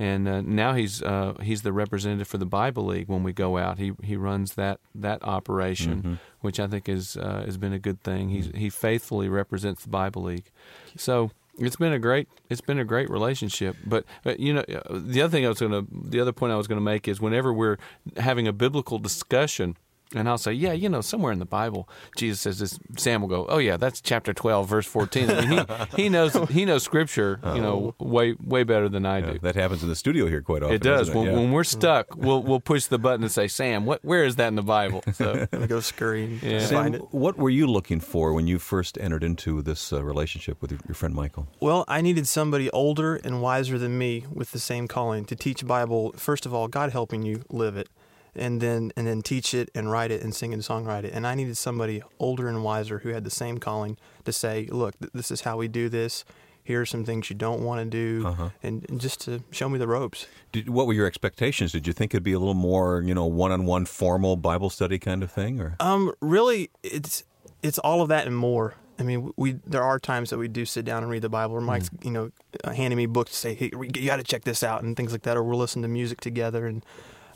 and 0.00 0.26
uh, 0.26 0.40
now 0.40 0.72
he's 0.72 1.02
uh, 1.02 1.34
he's 1.42 1.60
the 1.60 1.74
representative 1.74 2.26
for 2.26 2.38
the 2.38 2.46
Bible 2.46 2.86
League 2.86 3.08
when 3.08 3.22
we 3.22 3.34
go 3.34 3.58
out. 3.58 3.78
He 3.78 3.92
he 4.02 4.16
runs 4.16 4.54
that 4.54 4.80
that 4.94 5.22
operation 5.22 6.18
which 6.40 6.58
I 6.58 6.66
think 6.66 6.88
is 6.88 7.18
uh, 7.18 7.42
has 7.44 7.58
been 7.58 7.74
a 7.74 7.78
good 7.78 8.02
thing. 8.02 8.30
He's 8.30 8.50
he 8.54 8.70
faithfully 8.70 9.28
represents 9.28 9.82
the 9.82 9.90
Bible 9.90 10.22
League. 10.22 10.50
So 10.96 11.32
it's 11.58 11.76
been 11.76 11.92
a 11.92 11.98
great 11.98 12.28
it's 12.48 12.62
been 12.62 12.78
a 12.78 12.84
great 12.84 13.10
relationship. 13.10 13.76
But, 13.84 14.06
but 14.24 14.40
you 14.40 14.54
know 14.54 14.60
uh, 14.60 14.98
the 14.98 15.20
other 15.20 15.30
thing 15.30 15.44
I 15.44 15.50
was 15.50 15.60
going 15.60 15.72
to 15.72 15.86
the 15.92 16.18
other 16.18 16.32
point 16.32 16.52
I 16.54 16.56
was 16.56 16.66
going 16.66 16.80
to 16.80 16.84
make 16.84 17.06
is 17.06 17.20
whenever 17.20 17.52
we're 17.52 17.76
having 18.16 18.48
a 18.48 18.54
biblical 18.54 18.98
discussion 18.98 19.76
and 20.14 20.28
I'll 20.28 20.38
say, 20.38 20.52
yeah, 20.52 20.72
you 20.72 20.88
know, 20.88 21.00
somewhere 21.00 21.32
in 21.32 21.38
the 21.38 21.44
Bible, 21.46 21.88
Jesus 22.16 22.40
says 22.40 22.58
this. 22.58 22.78
Sam 22.96 23.20
will 23.20 23.28
go, 23.28 23.46
oh 23.48 23.58
yeah, 23.58 23.76
that's 23.76 24.00
chapter 24.00 24.32
twelve, 24.32 24.68
verse 24.68 24.86
fourteen. 24.86 25.30
I 25.30 25.44
mean, 25.46 25.66
he 25.96 26.02
he 26.04 26.08
knows 26.08 26.34
he 26.50 26.64
knows 26.64 26.82
Scripture, 26.82 27.40
you 27.54 27.60
know, 27.60 27.94
way 27.98 28.34
way 28.42 28.64
better 28.64 28.88
than 28.88 29.06
I 29.06 29.18
Yeah, 29.18 29.32
do. 29.34 29.38
that 29.40 29.54
happens 29.54 29.82
in 29.82 29.88
the 29.88 29.96
studio 29.96 30.26
here 30.26 30.42
quite 30.42 30.62
often. 30.62 30.74
It 30.74 30.82
does. 30.82 31.08
doesn't 31.08 31.14
When, 31.16 31.26
Yeah. 31.26 31.34
when 31.38 31.52
we're 31.52 31.64
stuck, 31.64 32.16
we'll 32.16 32.42
we'll 32.42 32.60
push 32.60 32.86
the 32.86 32.98
button 32.98 33.22
and 33.22 33.30
say, 33.32 33.46
Sam, 33.48 33.86
what 33.86 34.04
where 34.04 34.24
is 34.24 34.36
that 34.36 34.48
in 34.48 34.56
the 34.56 34.62
Bible? 34.62 35.02
So 35.12 35.46
I 35.52 35.66
go 35.66 35.80
scurrying 35.80 36.40
Yeah. 36.42 36.58
to 36.60 36.66
Sam, 36.66 36.76
find 36.82 36.94
it. 36.96 37.02
what 37.12 37.38
were 37.38 37.50
you 37.50 37.66
looking 37.66 38.00
for 38.00 38.32
when 38.32 38.46
you 38.46 38.58
first 38.58 38.98
entered 39.00 39.22
into 39.24 39.62
this 39.62 39.92
uh, 39.92 40.02
relationship 40.02 40.60
with 40.62 40.70
your, 40.72 40.80
your 40.88 40.94
friend 40.94 41.14
Michael? 41.14 41.46
Well, 41.60 41.84
I 41.88 42.00
needed 42.00 42.26
somebody 42.26 42.68
older 42.70 43.16
and 43.16 43.40
wiser 43.42 43.78
than 43.78 43.96
me 43.96 44.24
with 44.32 44.50
the 44.52 44.58
same 44.58 44.88
calling 44.88 45.24
to 45.26 45.36
teach 45.36 45.66
Bible. 45.66 46.12
First 46.16 46.46
of 46.46 46.52
all, 46.54 46.68
God 46.68 46.90
helping 46.90 47.22
you 47.22 47.42
live 47.50 47.76
it, 47.76 47.88
and 48.34 48.60
then 48.60 48.92
and 48.96 49.06
then 49.06 49.22
teach 49.22 49.54
it 49.54 49.70
and 49.74 49.90
write 49.90 50.10
it 50.10 50.22
and 50.22 50.34
sing 50.34 50.52
and 50.52 50.62
songwrite 50.62 51.04
it. 51.04 51.12
And 51.12 51.26
I 51.26 51.34
needed 51.34 51.56
somebody 51.56 52.02
older 52.18 52.48
and 52.48 52.62
wiser 52.64 52.98
who 53.00 53.10
had 53.10 53.24
the 53.24 53.30
same 53.30 53.58
calling 53.58 53.96
to 54.24 54.32
say, 54.32 54.66
"Look, 54.70 54.98
th- 54.98 55.12
this 55.12 55.30
is 55.30 55.42
how 55.42 55.56
we 55.56 55.68
do 55.68 55.88
this. 55.88 56.24
Here 56.62 56.82
are 56.82 56.86
some 56.86 57.04
things 57.04 57.28
you 57.30 57.36
don't 57.36 57.62
want 57.62 57.80
to 57.80 57.84
do," 57.86 58.26
Uh-huh. 58.26 58.50
and, 58.62 58.84
and 58.88 59.00
just 59.00 59.20
to 59.22 59.42
show 59.50 59.68
me 59.68 59.78
the 59.78 59.88
ropes. 59.88 60.26
Did, 60.52 60.68
what 60.68 60.86
were 60.86 60.92
your 60.92 61.06
expectations? 61.06 61.72
Did 61.72 61.86
you 61.86 61.92
think 61.92 62.12
it'd 62.14 62.22
be 62.22 62.32
a 62.32 62.38
little 62.38 62.54
more, 62.54 63.02
you 63.02 63.14
know, 63.14 63.26
one-on-one 63.26 63.86
formal 63.86 64.36
Bible 64.36 64.70
study 64.70 64.98
kind 64.98 65.22
of 65.22 65.32
thing, 65.32 65.60
or 65.60 65.74
Um, 65.80 66.12
really, 66.20 66.70
it's 66.82 67.24
it's 67.62 67.78
all 67.78 68.02
of 68.02 68.08
that 68.08 68.26
and 68.26 68.36
more. 68.36 68.74
I 68.98 69.02
mean, 69.02 69.32
we 69.36 69.52
there 69.66 69.82
are 69.82 69.98
times 69.98 70.28
that 70.30 70.36
we 70.38 70.46
do 70.46 70.66
sit 70.66 70.84
down 70.84 71.02
and 71.02 71.10
read 71.10 71.22
the 71.22 71.30
Bible, 71.30 71.54
or 71.56 71.60
Mike's 71.62 71.90
you 72.04 72.10
know 72.10 72.30
uh, 72.62 72.72
handing 72.72 72.98
me 72.98 73.06
books 73.06 73.30
to 73.32 73.36
say, 73.36 73.54
"Hey, 73.54 73.70
you 73.72 74.06
got 74.06 74.18
to 74.18 74.22
check 74.22 74.44
this 74.44 74.62
out," 74.62 74.82
and 74.82 74.94
things 74.96 75.10
like 75.12 75.22
that, 75.22 75.36
or 75.38 75.42
we'll 75.42 75.58
listen 75.58 75.80
to 75.82 75.88
music 75.88 76.20
together. 76.20 76.66
And 76.66 76.84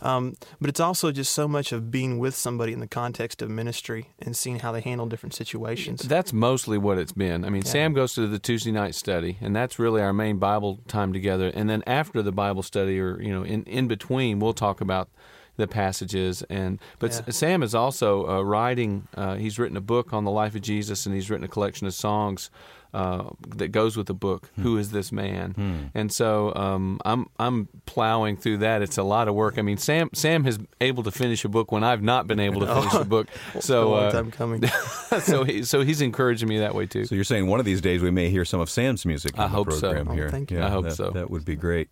um, 0.03 0.35
but 0.61 0.69
it's 0.71 0.81
also 0.81 1.13
just 1.13 1.33
so 1.33 1.49
much 1.49 1.73
of 1.73 1.91
being 1.91 2.19
with 2.19 2.35
somebody 2.35 2.73
in 2.73 2.81
the 2.81 2.87
context 2.87 3.43
of 3.43 3.51
ministry 3.51 4.11
and 4.19 4.37
seeing 4.37 4.61
how 4.61 4.73
they 4.73 4.81
handle 4.81 5.07
different 5.07 5.35
situations. 5.35 6.03
That's 6.03 6.33
mostly 6.33 6.79
what 6.79 6.99
it's 6.99 7.13
been. 7.13 7.45
I 7.45 7.51
mean, 7.51 7.63
Yeah. 7.65 7.71
Sam 7.71 7.93
goes 7.95 8.15
to 8.15 8.27
the 8.27 8.39
Tuesday 8.39 8.73
night 8.73 8.95
study, 8.95 9.39
and 9.41 9.55
that's 9.55 9.79
really 9.79 10.03
our 10.03 10.13
main 10.13 10.39
Bible 10.39 10.81
time 10.89 11.13
together. 11.13 11.51
And 11.55 11.69
then 11.69 11.83
after 11.87 12.23
the 12.23 12.33
Bible 12.33 12.63
study, 12.63 12.99
or 13.01 13.21
you 13.21 13.33
know, 13.33 13.45
in 13.45 13.65
in 13.65 13.89
between, 13.89 14.39
we'll 14.41 14.55
talk 14.55 14.81
about 14.81 15.09
the 15.57 15.67
passages. 15.69 16.43
And 16.51 16.81
but 16.99 17.13
Yeah. 17.13 17.33
Sam 17.33 17.63
is 17.63 17.75
also 17.75 18.27
uh, 18.29 18.43
writing. 18.43 19.07
Uh, 19.17 19.37
he's 19.37 19.59
written 19.59 19.77
a 19.77 19.81
book 19.81 20.13
on 20.13 20.25
the 20.25 20.31
life 20.31 20.55
of 20.55 20.63
Jesus, 20.63 21.07
and 21.07 21.15
he's 21.15 21.31
written 21.31 21.45
a 21.45 21.49
collection 21.49 21.87
of 21.87 21.95
songs. 21.95 22.51
Uh, 22.95 23.31
that 23.57 23.69
goes 23.69 23.97
with 23.97 24.07
the 24.07 24.15
book. 24.15 24.51
Who 24.61 24.79
is 24.79 24.93
this 24.93 25.11
man? 25.11 25.91
And 25.95 26.13
so 26.13 26.55
um, 26.55 27.01
I'm 27.05 27.27
I'm 27.41 27.69
plowing 27.87 28.37
through 28.37 28.59
that. 28.59 28.83
It's 28.83 28.99
a 28.99 29.03
lot 29.03 29.27
of 29.27 29.35
work. 29.35 29.59
I 29.59 29.63
mean, 29.63 29.79
Sam 29.79 30.11
Sam 30.15 30.45
has 30.45 30.61
able 30.81 31.03
to 31.03 31.11
finish 31.11 31.45
a 31.45 31.49
book 31.49 31.73
when 31.73 31.83
I've 31.83 32.03
not 32.03 32.29
been 32.29 32.39
able 32.39 32.61
to 32.61 32.67
finish 32.75 32.95
a 32.95 33.05
book. 33.05 33.27
So 33.59 33.95
a 33.95 33.97
uh, 34.07 34.11
time 34.13 34.31
coming. 34.31 34.63
so 35.21 35.43
he, 35.43 35.65
so 35.65 35.81
he's 35.83 36.01
encouraging 36.01 36.49
me 36.49 36.61
that 36.61 36.75
way 36.75 36.87
too. 36.87 37.05
so? 37.05 37.15
You're 37.17 37.25
saying 37.25 37.49
one 37.49 37.59
of 37.59 37.67
these 37.67 37.81
days 37.81 38.01
we 38.01 38.13
may 38.13 38.31
hear 38.31 38.45
some 38.45 38.61
of 38.61 38.71
Sam's 38.71 39.05
music. 39.05 39.37
I 39.39 39.43
the 39.43 39.49
hope 39.49 39.73
so. 39.73 39.81
program 39.81 40.09
Oh, 40.09 40.13
here. 40.13 40.31
thank 40.31 40.53
you. 40.53 40.59
Yeah, 40.59 40.67
I 40.67 40.71
hope 40.71 40.85
that, 40.85 40.95
so. 40.95 41.11
That 41.11 41.31
would 41.31 41.45
be 41.45 41.57
great. 41.57 41.89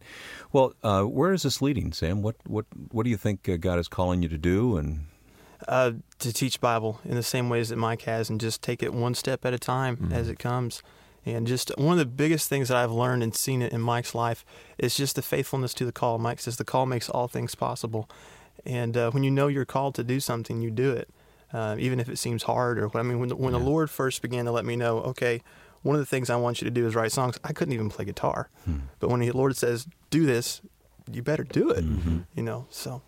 Well, 0.53 0.75
uh, 0.85 1.03
where 1.03 1.33
is 1.33 1.43
this 1.43 1.61
leading, 1.61 1.93
Sam? 1.93 2.23
What 2.23 2.37
what 2.47 2.67
what 2.93 3.03
do 3.03 3.11
you 3.11 3.17
think 3.17 3.49
uh, 3.49 3.57
God 3.57 3.79
is 3.81 3.89
calling 3.89 4.23
you 4.23 4.29
to 4.29 4.39
do? 4.39 4.77
And 4.77 5.07
uh, 5.69 5.93
to 6.19 6.33
teach 6.33 6.61
Bible 6.61 7.01
in 7.05 7.15
the 7.15 7.23
same 7.23 7.49
ways 7.49 7.69
that 7.71 7.77
Mike 7.77 8.03
has, 8.03 8.31
and 8.31 8.41
just 8.41 8.63
take 8.63 8.83
it 8.83 8.93
one 8.93 9.15
step 9.15 9.45
at 9.45 9.53
a 9.55 9.59
time 9.59 9.97
Mm-hmm. 9.97 10.13
as 10.13 10.29
it 10.29 10.39
comes. 10.39 10.83
And 11.25 11.47
just 11.47 11.71
one 11.79 11.93
of 11.93 11.99
the 11.99 12.07
biggest 12.07 12.49
things 12.49 12.69
that 12.69 12.77
I've 12.77 12.91
learned 12.91 13.23
and 13.23 13.33
seen 13.35 13.63
it 13.63 13.73
in 13.73 13.81
Mike's 13.81 14.13
life 14.15 14.45
is 14.77 14.97
just 14.97 15.15
the 15.15 15.23
faithfulness 15.23 15.73
to 15.75 15.85
the 15.85 15.93
call. 15.93 16.19
Mike 16.19 16.41
says 16.41 16.57
the 16.57 16.65
call 16.65 16.85
makes 16.85 17.09
all 17.09 17.29
things 17.29 17.55
possible, 17.55 18.09
and 18.67 18.97
uh, 18.97 19.11
when 19.13 19.23
you 19.23 19.31
know 19.31 19.47
you're 19.47 19.65
called 19.65 19.95
to 19.97 20.05
do 20.05 20.19
something, 20.19 20.61
you 20.61 20.71
do 20.73 20.91
it, 20.93 21.09
uh, 21.53 21.77
even 21.79 22.01
if 22.01 22.09
it 22.09 22.19
seems 22.19 22.43
hard. 22.45 22.79
Or 22.79 22.91
I 22.99 23.03
mean, 23.03 23.21
when 23.21 23.29
the, 23.29 23.37
when 23.37 23.53
the 23.53 23.61
Lord 23.61 23.89
first 23.89 24.21
began 24.21 24.47
to 24.47 24.51
let 24.53 24.65
me 24.65 24.75
know, 24.75 24.99
okay, 24.99 25.43
one 25.83 25.95
of 25.95 26.01
the 26.01 26.07
things 26.07 26.29
I 26.29 26.37
want 26.37 26.61
you 26.61 26.65
to 26.65 26.71
do 26.73 26.87
is 26.87 26.95
write 26.97 27.13
songs. 27.13 27.39
I 27.45 27.53
couldn't 27.53 27.75
even 27.75 27.89
play 27.89 28.05
guitar, 28.05 28.49
Hmm. 28.65 28.79
but 28.99 29.09
when 29.09 29.21
the 29.21 29.31
Lord 29.31 29.57
says, 29.57 29.87
"Do 30.11 30.27
this," 30.27 30.61
you 31.11 31.23
better 31.23 31.45
do 31.45 31.71
it. 31.71 31.85
Mm-hmm. 31.85 32.19
You 32.35 32.43
know, 32.43 32.67
so 32.71 33.03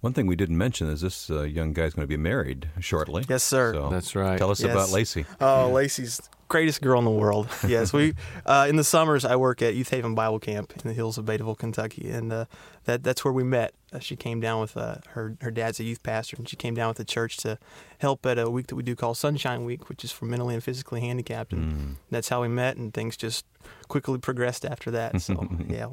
one 0.00 0.12
thing 0.12 0.26
we 0.26 0.36
didn't 0.36 0.58
mention 0.58 0.88
is 0.88 1.00
this 1.00 1.30
uh, 1.30 1.42
young 1.42 1.72
guy's 1.72 1.94
going 1.94 2.04
to 2.04 2.08
be 2.08 2.16
married 2.16 2.68
shortly. 2.80 3.24
Yes, 3.28 3.42
sir. 3.42 3.72
So 3.74 3.88
That's 3.90 4.14
right. 4.14 4.38
Tell 4.38 4.50
us 4.50 4.60
Yes. 4.60 4.70
about 4.70 4.90
Lacey. 4.90 5.24
Oh, 5.40 5.70
Lacey's 5.72 6.20
greatest 6.48 6.80
girl 6.80 6.98
in 7.00 7.04
the 7.04 7.10
world. 7.10 7.48
Yes, 7.66 7.92
we 7.92 8.14
uh, 8.44 8.66
in 8.68 8.76
the 8.76 8.84
summers 8.84 9.24
I 9.24 9.34
work 9.36 9.62
at 9.62 9.74
Youth 9.74 9.90
Haven 9.90 10.14
Bible 10.14 10.38
Camp 10.38 10.72
in 10.76 10.86
the 10.88 10.94
hills 10.94 11.18
of 11.18 11.24
Betaville, 11.24 11.58
Kentucky, 11.58 12.08
and 12.10 12.32
uh, 12.32 12.44
that 12.84 13.02
that's 13.02 13.24
where 13.24 13.32
we 13.32 13.42
met. 13.42 13.72
Uh, 13.92 13.98
she 13.98 14.14
came 14.16 14.38
down 14.40 14.60
with 14.60 14.76
uh, 14.76 14.96
her 15.10 15.36
her 15.40 15.50
dad's 15.50 15.80
a 15.80 15.84
youth 15.84 16.02
pastor, 16.04 16.36
and 16.36 16.48
she 16.48 16.54
came 16.56 16.74
down 16.74 16.88
with 16.88 16.98
the 16.98 17.04
church 17.04 17.36
to 17.38 17.58
help 17.98 18.24
at 18.26 18.38
a 18.38 18.48
week 18.50 18.68
that 18.68 18.76
we 18.76 18.82
do 18.84 18.94
called 18.94 19.16
Sunshine 19.16 19.64
Week, 19.64 19.88
which 19.88 20.04
is 20.04 20.12
for 20.12 20.26
mentally 20.26 20.54
and 20.54 20.62
physically 20.62 21.00
handicapped, 21.00 21.52
and 21.52 21.72
Mm. 21.72 21.94
that's 22.10 22.28
how 22.28 22.42
we 22.42 22.48
met, 22.48 22.76
and 22.76 22.94
things 22.94 23.16
just 23.16 23.44
quickly 23.88 24.18
progressed 24.18 24.64
after 24.64 24.90
that. 24.92 25.20
So 25.20 25.48
yeah, 25.68 25.88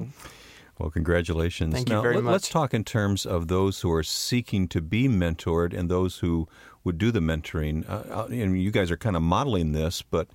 Well, 0.79 0.89
congratulations. 0.89 1.73
Thank 1.73 1.89
you 1.89 2.01
very 2.01 2.15
let, 2.15 2.25
Let's 2.25 2.49
talk 2.49 2.73
in 2.73 2.83
terms 2.83 3.25
of 3.25 3.47
those 3.47 3.81
who 3.81 3.91
are 3.91 4.03
seeking 4.03 4.67
to 4.69 4.81
be 4.81 5.07
mentored 5.07 5.77
and 5.77 5.89
those 5.89 6.17
who 6.19 6.47
would 6.83 6.97
do 6.97 7.11
the 7.11 7.19
mentoring. 7.19 7.87
Uh, 7.87 8.21
uh, 8.21 8.27
and 8.29 8.61
you 8.61 8.71
guys 8.71 8.89
are 8.91 8.97
kind 8.97 9.15
of 9.15 9.21
modeling 9.21 9.71
this, 9.71 10.01
but 10.01 10.27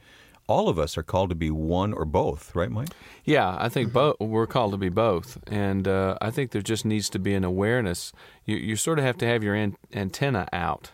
all 0.46 0.68
of 0.68 0.78
us 0.78 0.96
are 0.96 1.02
called 1.02 1.28
to 1.28 1.34
be 1.34 1.50
one 1.50 1.92
or 1.92 2.04
both, 2.06 2.54
right, 2.56 2.70
Mike? 2.70 2.88
Yeah, 3.24 3.56
I 3.58 3.68
think 3.68 3.92
both. 3.92 4.18
We're 4.20 4.46
called 4.46 4.72
to 4.72 4.78
be 4.78 4.88
both, 4.88 5.36
and 5.46 5.86
uh, 5.86 6.16
I 6.22 6.30
think 6.30 6.52
there 6.52 6.62
just 6.62 6.86
needs 6.86 7.10
to 7.10 7.18
be 7.18 7.34
an 7.34 7.44
awareness. 7.44 8.12
You 8.46 8.56
you 8.56 8.76
sort 8.76 8.98
of 8.98 9.04
have 9.04 9.18
to 9.18 9.26
have 9.26 9.42
your 9.44 9.54
an- 9.54 9.76
antenna 9.92 10.48
out, 10.52 10.92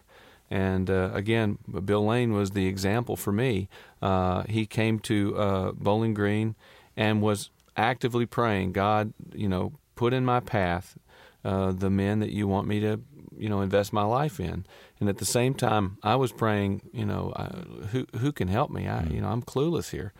And 0.51 0.91
uh, 0.91 1.11
again, 1.15 1.59
Bill 1.85 2.05
Lane 2.05 2.33
was 2.33 2.51
the 2.51 2.67
example 2.67 3.17
for 3.17 3.33
me. 3.33 3.69
Uh, 4.03 4.43
he 4.49 4.67
came 4.67 4.99
to 5.01 5.37
uh, 5.37 5.73
Bowling 5.73 6.15
Green 6.15 6.55
and 6.97 7.23
was 7.23 7.51
actively 7.77 8.27
praying, 8.27 8.73
God, 8.73 9.13
you 9.35 9.49
know, 9.49 9.73
put 9.95 10.13
in 10.13 10.25
my 10.25 10.41
path 10.41 10.97
uh, 11.45 11.73
the 11.73 11.91
men 11.91 12.21
that 12.21 12.31
you 12.31 12.49
want 12.49 12.67
me 12.67 12.81
to, 12.81 13.01
you 13.37 13.49
know, 13.49 13.61
invest 13.61 13.93
my 13.93 14.05
life 14.05 14.41
in. 14.41 14.65
And 15.01 15.09
at 15.09 15.19
the 15.19 15.25
same 15.25 15.55
time, 15.55 15.99
I 16.03 16.17
was 16.17 16.33
praying, 16.33 16.83
you 16.93 17.05
know, 17.05 17.33
uh, 17.37 17.87
who 17.89 18.07
who 18.19 18.33
can 18.33 18.49
help 18.49 18.71
me? 18.71 18.89
I, 18.89 19.05
you 19.05 19.21
know, 19.21 19.29
I'm 19.29 19.43
clueless 19.43 19.91
here. 19.91 20.13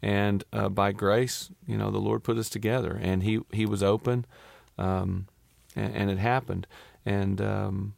And 0.00 0.42
uh, 0.52 0.68
by 0.68 0.92
grace, 0.92 1.50
you 1.66 1.76
know, 1.76 1.90
the 1.90 1.98
Lord 1.98 2.24
put 2.24 2.38
us 2.38 2.48
together, 2.48 2.98
and 3.00 3.22
he 3.22 3.40
he 3.52 3.66
was 3.66 3.82
open, 3.82 4.26
um, 4.78 5.28
and, 5.76 5.94
and, 5.94 6.10
it 6.10 6.18
happened. 6.18 6.66
And 7.06 7.40
um, 7.40 7.94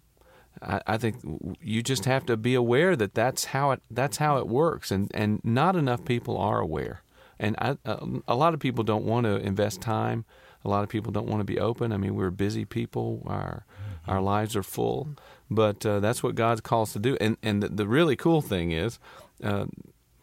I, 0.60 0.80
I, 0.86 0.98
think 0.98 1.16
you 1.60 1.82
just 1.82 2.04
have 2.04 2.26
to 2.26 2.36
be 2.36 2.54
aware 2.54 2.96
that 2.96 3.14
that's 3.14 3.46
how 3.46 3.70
it 3.70 3.80
that's 3.90 4.18
how 4.18 4.36
it 4.38 4.48
works, 4.48 4.90
and 4.90 5.10
and 5.14 5.40
not 5.44 5.76
enough 5.76 6.04
people 6.04 6.36
are 6.36 6.60
aware. 6.60 7.02
And 7.44 7.56
I, 7.58 7.76
uh, 7.84 8.06
a 8.26 8.34
lot 8.34 8.54
of 8.54 8.60
people 8.60 8.84
don't 8.84 9.04
want 9.04 9.24
to 9.26 9.36
invest 9.36 9.80
time. 9.80 10.24
A 10.64 10.68
lot 10.68 10.82
of 10.82 10.88
people 10.88 11.12
don't 11.12 11.26
want 11.26 11.40
to 11.40 11.44
be 11.44 11.60
open. 11.60 11.92
I 11.92 11.98
mean, 11.98 12.14
we're 12.14 12.30
busy 12.30 12.64
people. 12.64 13.22
Our 13.26 13.64
our 14.06 14.20
lives 14.20 14.56
are 14.56 14.62
full, 14.62 15.08
but 15.50 15.84
uh, 15.86 16.00
that's 16.00 16.22
what 16.22 16.34
God 16.34 16.62
calls 16.62 16.92
to 16.94 16.98
do. 16.98 17.16
And 17.20 17.36
and 17.42 17.62
the, 17.62 17.68
the 17.68 17.86
really 17.86 18.16
cool 18.16 18.40
thing 18.42 18.72
is, 18.72 18.98
uh, 19.42 19.66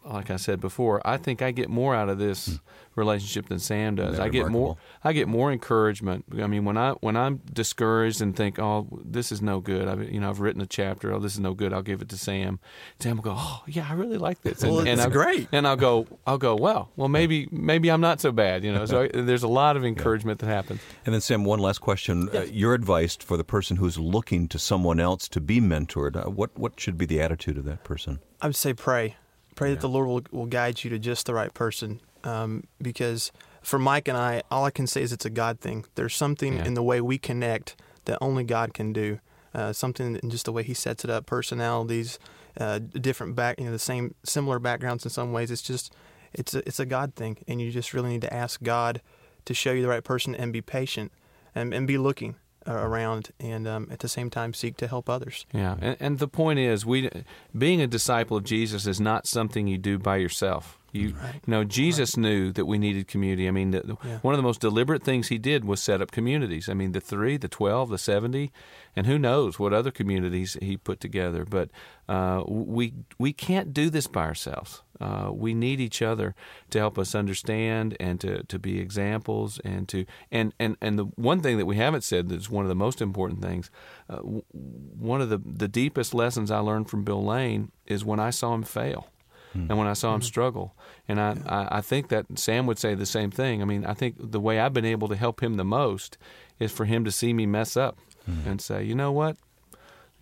like 0.04 0.30
I 0.30 0.36
said 0.36 0.60
before, 0.60 1.00
I 1.04 1.16
think 1.16 1.42
I 1.42 1.50
get 1.50 1.68
more 1.68 1.94
out 1.94 2.08
of 2.08 2.18
this 2.18 2.46
hmm. 2.46 2.54
relationship 2.94 3.48
than 3.48 3.58
Sam 3.58 3.94
does. 3.96 4.18
I 4.18 4.28
get 4.28 4.48
more. 4.48 4.76
I 5.04 5.12
get 5.12 5.28
more 5.28 5.52
encouragement. 5.52 6.24
I 6.40 6.46
mean, 6.46 6.64
when 6.64 6.76
I 6.76 6.92
when 7.00 7.16
I'm 7.16 7.40
discouraged 7.52 8.20
and 8.20 8.34
think, 8.34 8.58
"Oh, 8.58 8.88
this 9.04 9.32
is 9.32 9.40
no 9.40 9.60
good," 9.60 9.88
I've 9.88 10.10
you 10.10 10.20
know 10.20 10.28
I've 10.28 10.40
written 10.40 10.60
a 10.60 10.66
chapter. 10.66 11.12
Oh, 11.12 11.18
this 11.18 11.34
is 11.34 11.40
no 11.40 11.54
good. 11.54 11.72
I'll 11.72 11.82
give 11.82 12.02
it 12.02 12.08
to 12.10 12.18
Sam. 12.18 12.58
Sam 12.98 13.16
will 13.16 13.24
go, 13.24 13.34
"Oh, 13.36 13.62
yeah, 13.66 13.86
I 13.88 13.94
really 13.94 14.18
like 14.18 14.42
this." 14.42 14.62
And, 14.62 14.72
well, 14.72 14.86
it's 14.86 15.02
and 15.02 15.12
great. 15.12 15.48
And 15.52 15.66
I'll 15.66 15.76
go, 15.76 16.06
I'll 16.26 16.38
go, 16.38 16.56
well, 16.56 16.90
well, 16.96 17.08
maybe 17.08 17.48
maybe 17.50 17.90
I'm 17.90 18.00
not 18.00 18.20
so 18.20 18.32
bad, 18.32 18.64
you 18.64 18.72
know. 18.72 18.86
So 18.86 19.08
there's 19.14 19.44
a 19.44 19.48
lot 19.48 19.76
of 19.76 19.84
encouragement 19.84 20.40
yeah. 20.42 20.48
that 20.48 20.54
happens. 20.54 20.80
And 21.06 21.14
then 21.14 21.20
Sam, 21.20 21.44
one 21.44 21.60
last 21.60 21.80
question: 21.80 22.28
yes. 22.32 22.48
uh, 22.48 22.52
Your 22.52 22.74
advice 22.74 23.16
for 23.16 23.36
the 23.36 23.44
person 23.44 23.76
who's 23.76 23.98
looking 23.98 24.48
to 24.48 24.58
someone 24.58 25.00
else 25.00 25.28
to 25.28 25.40
be 25.40 25.60
mentored. 25.60 26.16
Uh, 26.16 26.30
what 26.30 26.56
what 26.58 26.78
should 26.78 26.98
be 26.98 27.06
the 27.06 27.20
attitude 27.20 27.56
of 27.56 27.64
that 27.64 27.84
person? 27.84 28.18
I 28.40 28.46
would 28.46 28.56
say 28.56 28.74
pray 28.74 29.16
Pray 29.54 29.68
yeah. 29.68 29.74
that 29.74 29.80
the 29.80 29.88
Lord 29.88 30.08
will, 30.08 30.22
will 30.40 30.46
guide 30.46 30.82
you 30.84 30.90
to 30.90 30.98
just 30.98 31.26
the 31.26 31.34
right 31.34 31.52
person. 31.52 32.00
Um, 32.24 32.64
because 32.80 33.32
for 33.62 33.78
Mike 33.78 34.08
and 34.08 34.16
I, 34.16 34.42
all 34.50 34.64
I 34.64 34.70
can 34.70 34.86
say 34.86 35.02
is 35.02 35.12
it's 35.12 35.24
a 35.24 35.30
God 35.30 35.60
thing. 35.60 35.84
There's 35.94 36.14
something 36.14 36.56
yeah. 36.56 36.64
in 36.64 36.74
the 36.74 36.82
way 36.82 37.00
we 37.00 37.18
connect 37.18 37.76
that 38.04 38.18
only 38.20 38.44
God 38.44 38.74
can 38.74 38.92
do. 38.92 39.20
Uh, 39.54 39.72
something 39.72 40.18
in 40.22 40.30
just 40.30 40.46
the 40.46 40.52
way 40.52 40.62
He 40.62 40.72
sets 40.72 41.04
it 41.04 41.10
up, 41.10 41.26
personalities, 41.26 42.18
uh, 42.58 42.78
different 42.78 43.36
back, 43.36 43.58
you 43.58 43.66
know, 43.66 43.72
the 43.72 43.78
same 43.78 44.14
similar 44.24 44.58
backgrounds 44.58 45.04
in 45.04 45.10
some 45.10 45.32
ways. 45.32 45.50
It's 45.50 45.62
just, 45.62 45.94
it's 46.32 46.54
a, 46.54 46.66
it's 46.66 46.80
a 46.80 46.86
God 46.86 47.14
thing, 47.14 47.36
and 47.46 47.60
you 47.60 47.70
just 47.70 47.92
really 47.92 48.08
need 48.10 48.22
to 48.22 48.32
ask 48.32 48.62
God 48.62 49.02
to 49.44 49.52
show 49.52 49.72
you 49.72 49.82
the 49.82 49.88
right 49.88 50.04
person 50.04 50.34
and 50.34 50.52
be 50.52 50.62
patient 50.62 51.12
and, 51.54 51.74
and 51.74 51.86
be 51.86 51.98
looking. 51.98 52.36
Around 52.66 53.30
and 53.40 53.66
um, 53.66 53.88
at 53.90 54.00
the 54.00 54.08
same 54.08 54.30
time 54.30 54.54
seek 54.54 54.76
to 54.78 54.86
help 54.86 55.08
others. 55.08 55.46
Yeah, 55.52 55.76
and, 55.80 55.96
and 56.00 56.18
the 56.18 56.28
point 56.28 56.58
is, 56.58 56.86
we 56.86 57.10
being 57.56 57.80
a 57.80 57.86
disciple 57.86 58.36
of 58.36 58.44
Jesus 58.44 58.86
is 58.86 59.00
not 59.00 59.26
something 59.26 59.66
you 59.66 59.78
do 59.78 59.98
by 59.98 60.16
yourself. 60.16 60.78
You, 60.92 61.14
right. 61.22 61.34
you 61.34 61.50
know, 61.50 61.64
Jesus 61.64 62.16
right. 62.16 62.22
knew 62.22 62.52
that 62.52 62.66
we 62.66 62.78
needed 62.78 63.08
community. 63.08 63.48
I 63.48 63.50
mean, 63.50 63.70
the, 63.70 63.96
yeah. 64.04 64.18
one 64.18 64.34
of 64.34 64.38
the 64.38 64.42
most 64.42 64.60
deliberate 64.60 65.02
things 65.02 65.28
he 65.28 65.38
did 65.38 65.64
was 65.64 65.82
set 65.82 66.02
up 66.02 66.10
communities. 66.10 66.68
I 66.68 66.74
mean, 66.74 66.92
the 66.92 67.00
three, 67.00 67.38
the 67.38 67.48
12, 67.48 67.88
the 67.88 67.98
70, 67.98 68.52
and 68.94 69.06
who 69.06 69.18
knows 69.18 69.58
what 69.58 69.72
other 69.72 69.90
communities 69.90 70.58
he 70.60 70.76
put 70.76 71.00
together. 71.00 71.46
But 71.46 71.70
uh, 72.10 72.42
we, 72.46 72.92
we 73.18 73.32
can't 73.32 73.72
do 73.72 73.88
this 73.88 74.06
by 74.06 74.24
ourselves. 74.24 74.82
Uh, 75.02 75.32
we 75.32 75.52
need 75.52 75.80
each 75.80 76.00
other 76.00 76.32
to 76.70 76.78
help 76.78 76.96
us 76.96 77.12
understand 77.14 77.96
and 77.98 78.20
to, 78.20 78.44
to 78.44 78.56
be 78.56 78.78
examples 78.78 79.58
and 79.64 79.88
to 79.88 80.06
and, 80.30 80.54
and, 80.60 80.76
and 80.80 80.96
the 80.96 81.04
one 81.16 81.40
thing 81.40 81.58
that 81.58 81.66
we 81.66 81.76
haven't 81.76 82.04
said 82.04 82.28
that's 82.28 82.48
one 82.48 82.64
of 82.64 82.68
the 82.68 82.74
most 82.86 83.02
important 83.02 83.42
things 83.42 83.68
uh, 84.08 84.18
one 84.18 85.20
of 85.20 85.28
the, 85.28 85.38
the 85.38 85.66
deepest 85.66 86.14
lessons 86.14 86.52
I 86.52 86.58
learned 86.58 86.88
from 86.88 87.02
Bill 87.02 87.24
Lane 87.24 87.72
is 87.86 88.04
when 88.04 88.20
I 88.20 88.30
saw 88.30 88.54
him 88.54 88.62
fail 88.62 89.08
hmm. 89.52 89.66
and 89.68 89.76
when 89.76 89.88
I 89.88 89.94
saw 89.94 90.14
him 90.14 90.20
hmm. 90.20 90.26
struggle. 90.26 90.76
And 91.08 91.20
I, 91.20 91.34
yeah. 91.34 91.42
I, 91.46 91.78
I, 91.78 91.80
think 91.80 92.08
that 92.08 92.26
Sam 92.36 92.66
would 92.66 92.78
say 92.78 92.94
the 92.94 93.06
same 93.06 93.30
thing. 93.30 93.60
I 93.60 93.64
mean, 93.64 93.84
I 93.84 93.94
think 93.94 94.16
the 94.18 94.40
way 94.40 94.60
I've 94.60 94.72
been 94.72 94.84
able 94.84 95.08
to 95.08 95.16
help 95.16 95.42
him 95.42 95.56
the 95.56 95.64
most 95.64 96.16
is 96.58 96.70
for 96.70 96.84
him 96.84 97.04
to 97.04 97.12
see 97.12 97.32
me 97.32 97.46
mess 97.46 97.76
up 97.76 97.98
hmm. 98.24 98.46
and 98.46 98.60
say, 98.60 98.84
you 98.84 98.94
know 98.94 99.12
what? 99.12 99.36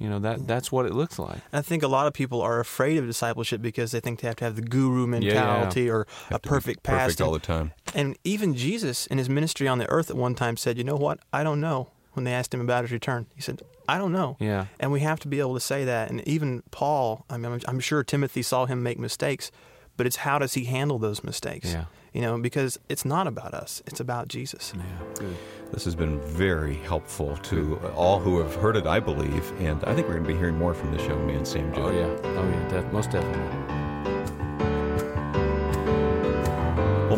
You 0.01 0.09
know 0.09 0.19
that 0.21 0.47
that's 0.47 0.73
what 0.73 0.87
it 0.87 0.95
looks 0.95 1.19
like. 1.19 1.39
I 1.53 1.61
think 1.61 1.83
a 1.83 1.89
lot 1.89 2.07
of 2.07 2.15
people 2.15 2.41
are 2.41 2.59
afraid 2.59 2.97
of 2.97 3.07
discipleship 3.07 3.61
because 3.61 3.93
they 3.93 4.01
think 4.01 4.21
they 4.21 4.29
have 4.29 4.37
to 4.37 4.45
have 4.45 4.57
the 4.57 4.63
guru 4.63 5.07
mentality 5.07 5.83
yeah, 5.83 5.87
yeah. 5.87 5.93
or 5.93 6.07
a 6.31 6.39
perfect 6.39 6.83
past. 6.83 7.19
Perfect 7.19 7.21
all 7.21 7.33
the 7.33 7.39
time. 7.39 7.73
And 7.95 8.17
even 8.25 8.55
Jesus 8.55 9.07
in 9.07 9.19
his 9.19 9.29
ministry 9.29 9.69
on 9.69 9.79
the 9.79 9.89
earth 9.91 10.09
at 10.11 10.17
one 10.17 10.35
time 10.35 10.57
said, 10.57 10.79
"You 10.79 10.85
know 10.85 10.97
what? 10.97 11.21
I 11.33 11.45
don't 11.45 11.61
know." 11.61 11.91
When 12.15 12.25
they 12.25 12.33
asked 12.33 12.53
him 12.53 12.61
about 12.61 12.83
his 12.83 12.91
return, 12.91 13.27
he 13.37 13.41
said, 13.41 13.63
I 13.91 13.99
don't 13.99 14.13
know. 14.13 14.37
Yeah. 14.39 14.67
And 14.79 14.93
we 14.93 15.01
have 15.01 15.19
to 15.21 15.29
be 15.29 15.41
able 15.41 15.55
to 15.55 15.61
say 15.61 15.85
that. 15.85 16.11
And 16.11 16.27
even 16.27 16.63
Paul, 16.71 17.25
I 17.29 17.37
mean, 17.37 17.61
I'm 17.67 17.81
sure 17.81 18.05
Timothy 18.05 18.43
saw 18.43 18.67
him 18.67 18.85
make 18.85 19.01
mistakes, 19.01 19.51
but 19.97 20.07
it's 20.07 20.17
how 20.17 20.39
does 20.39 20.55
he 20.55 20.65
handle 20.65 20.99
those 21.01 21.25
mistakes? 21.25 21.73
Yeah. 21.73 21.85
You 22.13 22.23
know, 22.23 22.39
because 22.39 22.79
it's 22.89 23.05
not 23.05 23.27
about 23.27 23.55
us, 23.55 23.83
it's 23.87 24.01
about 24.01 24.29
Jesus. 24.29 24.73
Yeah, 24.77 24.83
good. 25.15 25.37
This 25.73 25.85
has 25.85 25.95
been 25.95 26.19
very 26.21 26.75
helpful 26.75 27.37
to 27.45 27.77
all 27.95 28.19
who 28.19 28.41
have 28.41 28.57
heard 28.57 28.77
it, 28.77 28.87
I 28.87 28.99
believe. 28.99 29.53
And 29.61 29.85
I 29.85 29.95
think 29.95 30.09
we're 30.09 30.15
going 30.15 30.25
to 30.25 30.33
be 30.33 30.37
hearing 30.37 30.59
more 30.59 30.75
from 30.75 30.93
this 30.93 31.07
young 31.07 31.25
man, 31.27 31.45
Sam 31.45 31.73
Joe. 31.73 31.85
Oh, 31.85 31.91
yeah. 31.93 32.31
Oh, 32.31 32.49
yeah. 32.49 32.69
Def- 32.69 32.93
most 32.93 33.11
definitely. 33.13 33.90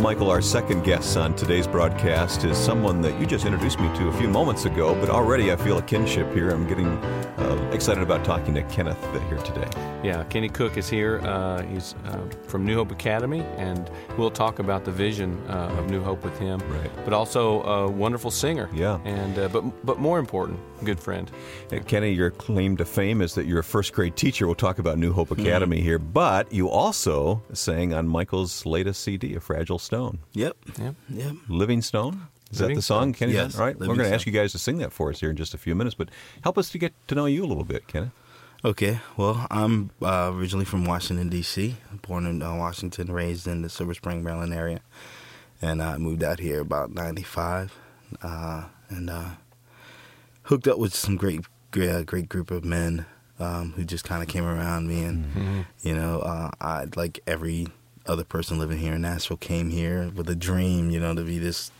Michael, 0.03 0.33
our 0.33 0.43
second 0.43 0.83
guest 0.83 1.17
on 1.17 1.33
today's 1.37 1.69
broadcast 1.69 2.43
is 2.43 2.59
someone 2.59 3.03
that 3.03 3.21
you 3.21 3.25
just 3.25 3.45
introduced 3.45 3.79
me 3.79 3.87
to 3.97 4.09
a 4.09 4.13
few 4.13 4.27
moments 4.27 4.65
ago, 4.65 4.97
but 4.97 5.09
already 5.09 5.53
I 5.53 5.57
feel 5.57 5.79
a 5.79 5.83
kinship 5.83 6.35
here. 6.35 6.51
I'm 6.51 6.67
getting 6.67 6.89
uh, 6.89 7.71
excited 7.73 8.03
about 8.03 8.25
talking 8.25 8.53
to 8.55 8.65
Kenneth 8.65 9.01
here 9.29 9.39
today. 9.39 9.69
Yeah, 10.03 10.25
Kenny 10.25 10.49
Cook 10.49 10.77
is 10.77 10.89
here. 10.89 11.21
Uh, 11.21 11.63
he's 11.63 11.95
uh, 12.07 12.19
from 12.49 12.67
New 12.67 12.75
Hope 12.75 12.91
Academy, 12.91 13.43
and 13.57 13.89
we'll 14.19 14.33
talk 14.33 14.59
about 14.59 14.85
the 14.85 14.91
vision 14.91 15.41
uh, 15.49 15.77
of 15.79 15.89
New 15.89 16.03
Hope 16.03 16.25
with 16.25 16.37
him. 16.41 16.59
Right. 16.69 16.91
But 17.05 17.13
also 17.13 17.63
a 17.63 17.89
wonderful 17.89 18.33
singer. 18.33 18.69
Yeah. 18.75 18.99
And 19.05 19.39
uh, 19.39 19.47
but 19.49 19.87
but 19.87 20.01
more 20.01 20.19
important, 20.19 20.59
good 20.83 20.99
friend. 20.99 21.31
Kenny, 21.87 22.11
your 22.11 22.33
claim 22.33 22.77
to 22.79 22.85
fame 22.85 23.23
is 23.23 23.37
that 23.37 23.47
you're 23.47 23.61
a 23.61 23.65
first 23.65 23.93
grade 23.93 24.17
teacher. 24.17 24.47
We'll 24.47 24.57
talk 24.57 24.81
about 24.81 24.99
New 24.99 25.13
Hope 25.13 25.29
hmm. 25.29 25.41
Academy 25.41 25.77
mm-hmm. 25.77 25.87
here, 25.87 25.99
but 26.01 26.53
you 26.53 26.69
also 26.69 27.41
sang 27.53 27.95
on 27.95 28.09
Michael's 28.09 28.67
latest 28.67 29.03
CD, 29.03 29.37
A 29.37 29.41
Fragile 29.41 29.79
Stone. 29.93 30.21
Yep. 30.33 30.57
Yep. 30.79 30.95
Yep. 31.11 31.35
Living 31.49 31.83
Stone? 31.83 32.27
Is 32.51 32.63
Living 32.63 32.77
that 32.77 32.79
the 32.79 32.83
song, 32.83 33.13
Kenny? 33.13 33.35
Yes. 33.35 33.59
All 33.59 33.61
right. 33.67 33.79
Living 33.79 33.91
We're 33.91 33.97
going 33.97 34.09
to 34.09 34.15
ask 34.15 34.25
you 34.25 34.33
guys 34.33 34.53
to 34.53 34.59
sing 34.59 34.79
that 34.79 34.91
for 34.91 35.11
us 35.11 35.21
here 35.21 35.29
in 35.29 35.37
just 35.37 35.53
a 35.53 35.59
few 35.59 35.75
minutes, 35.75 35.95
but 35.95 36.09
help 36.43 36.57
us 36.57 36.71
to 36.71 36.79
get 36.79 36.95
to 37.09 37.15
know 37.15 37.27
you 37.27 37.45
a 37.45 37.47
little 37.47 37.63
bit, 37.63 37.87
Kenny. 37.89 38.11
Okay. 38.65 39.01
Well, 39.19 39.47
I'm 39.51 39.91
uh, 40.01 40.31
originally 40.33 40.65
from 40.65 40.87
Washington, 40.87 41.29
D.C., 41.29 41.77
born 42.01 42.25
in 42.25 42.41
uh, 42.41 42.57
Washington, 42.57 43.13
raised 43.13 43.47
in 43.47 43.61
the 43.61 43.69
Silver 43.69 43.93
Spring, 43.93 44.25
Maryland 44.25 44.55
area. 44.55 44.81
And 45.61 45.83
I 45.83 45.99
moved 45.99 46.25
out 46.25 46.41
here 46.41 46.63
about 46.63 46.95
95 46.95 47.79
uh, 48.23 48.69
and 48.89 49.11
uh, 49.11 49.29
hooked 50.45 50.69
up 50.69 50.79
with 50.79 50.95
some 50.95 51.17
great, 51.17 51.43
great, 51.71 51.91
uh, 51.91 52.03
great 52.03 52.31
group 52.31 52.51
of 52.51 52.65
men 52.65 53.05
um, 53.39 53.75
who 53.77 53.85
just 53.85 54.05
kind 54.05 54.23
of 54.23 54.29
came 54.31 54.47
around 54.47 54.89
me. 54.89 55.05
And, 55.05 55.27
mm-hmm. 55.27 55.61
you 55.83 55.95
know, 55.95 56.21
uh, 56.21 56.51
I 56.63 56.87
like 56.97 57.21
every 57.27 57.69
other 58.07 58.25
person 58.25 58.59
living 58.59 58.79
here 58.79 58.95
in 58.95 59.03
Nashville 59.03 59.37
came 59.37 59.71
here 59.71 60.11
with 60.15 60.29
a 60.29 60.35
dream, 60.35 60.91
you 60.91 61.01
know, 61.01 61.15
to 61.15 61.23
be 61.23 61.39
this, 61.39 61.71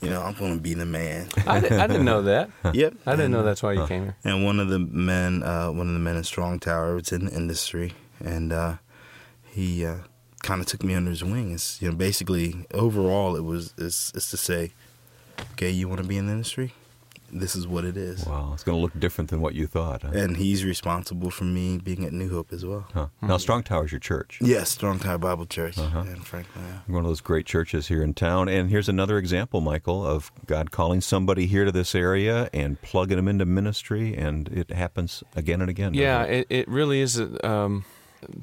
you 0.00 0.08
know, 0.10 0.22
I'm 0.22 0.34
going 0.34 0.56
to 0.56 0.60
be 0.60 0.74
the 0.74 0.86
man. 0.86 1.28
I, 1.46 1.60
did, 1.60 1.72
I 1.72 1.86
didn't 1.86 2.04
know 2.04 2.22
that. 2.22 2.50
yep. 2.74 2.94
I 3.06 3.12
didn't 3.12 3.26
and, 3.26 3.34
know 3.34 3.42
that's 3.42 3.62
why 3.62 3.72
you 3.72 3.86
came 3.86 4.04
here. 4.04 4.16
And 4.24 4.44
one 4.44 4.58
of 4.60 4.68
the 4.68 4.78
men, 4.78 5.42
uh, 5.42 5.70
one 5.70 5.88
of 5.88 5.94
the 5.94 6.00
men 6.00 6.16
in 6.16 6.24
Strong 6.24 6.60
Tower, 6.60 6.94
was 6.94 7.12
in 7.12 7.26
the 7.26 7.32
industry, 7.32 7.92
and 8.18 8.52
uh, 8.52 8.76
he 9.44 9.84
uh, 9.84 9.98
kind 10.42 10.60
of 10.60 10.66
took 10.66 10.82
me 10.82 10.94
under 10.94 11.10
his 11.10 11.22
wing. 11.22 11.52
It's, 11.52 11.80
you 11.82 11.90
know, 11.90 11.96
basically, 11.96 12.66
overall, 12.72 13.36
it 13.36 13.44
was, 13.44 13.74
it's, 13.76 14.12
it's 14.14 14.30
to 14.30 14.36
say, 14.36 14.72
okay, 15.52 15.70
you 15.70 15.88
want 15.88 16.00
to 16.00 16.06
be 16.06 16.16
in 16.16 16.26
the 16.26 16.32
industry? 16.32 16.72
This 17.32 17.56
is 17.56 17.66
what 17.66 17.84
it 17.84 17.96
is. 17.96 18.24
Wow, 18.26 18.50
it's 18.54 18.62
going 18.62 18.76
to 18.76 18.82
look 18.82 18.98
different 18.98 19.30
than 19.30 19.40
what 19.40 19.54
you 19.54 19.66
thought. 19.66 20.02
Huh? 20.02 20.10
And 20.12 20.36
he's 20.36 20.64
responsible 20.64 21.30
for 21.30 21.44
me 21.44 21.78
being 21.78 22.04
at 22.04 22.12
New 22.12 22.30
Hope 22.30 22.52
as 22.52 22.64
well. 22.64 22.86
Huh. 22.92 23.08
Now, 23.22 23.36
Strong 23.36 23.64
Tower 23.64 23.84
is 23.84 23.92
your 23.92 24.00
church. 24.00 24.38
Yes, 24.40 24.70
Strong 24.70 25.00
Tower 25.00 25.18
Bible 25.18 25.46
Church 25.46 25.78
uh-huh. 25.78 26.00
in 26.00 26.20
Franklin. 26.20 26.64
Yeah. 26.66 26.94
One 26.94 27.04
of 27.04 27.10
those 27.10 27.20
great 27.20 27.46
churches 27.46 27.88
here 27.88 28.02
in 28.02 28.14
town. 28.14 28.48
And 28.48 28.70
here's 28.70 28.88
another 28.88 29.18
example, 29.18 29.60
Michael, 29.60 30.06
of 30.06 30.30
God 30.46 30.70
calling 30.70 31.00
somebody 31.00 31.46
here 31.46 31.64
to 31.64 31.72
this 31.72 31.94
area 31.94 32.50
and 32.52 32.80
plugging 32.82 33.16
them 33.16 33.28
into 33.28 33.46
ministry, 33.46 34.16
and 34.16 34.48
it 34.48 34.70
happens 34.70 35.22
again 35.36 35.60
and 35.60 35.70
again. 35.70 35.94
Yeah, 35.94 36.24
it? 36.24 36.46
It, 36.50 36.56
it? 36.60 36.68
really 36.68 37.00
is. 37.00 37.20
Um, 37.44 37.84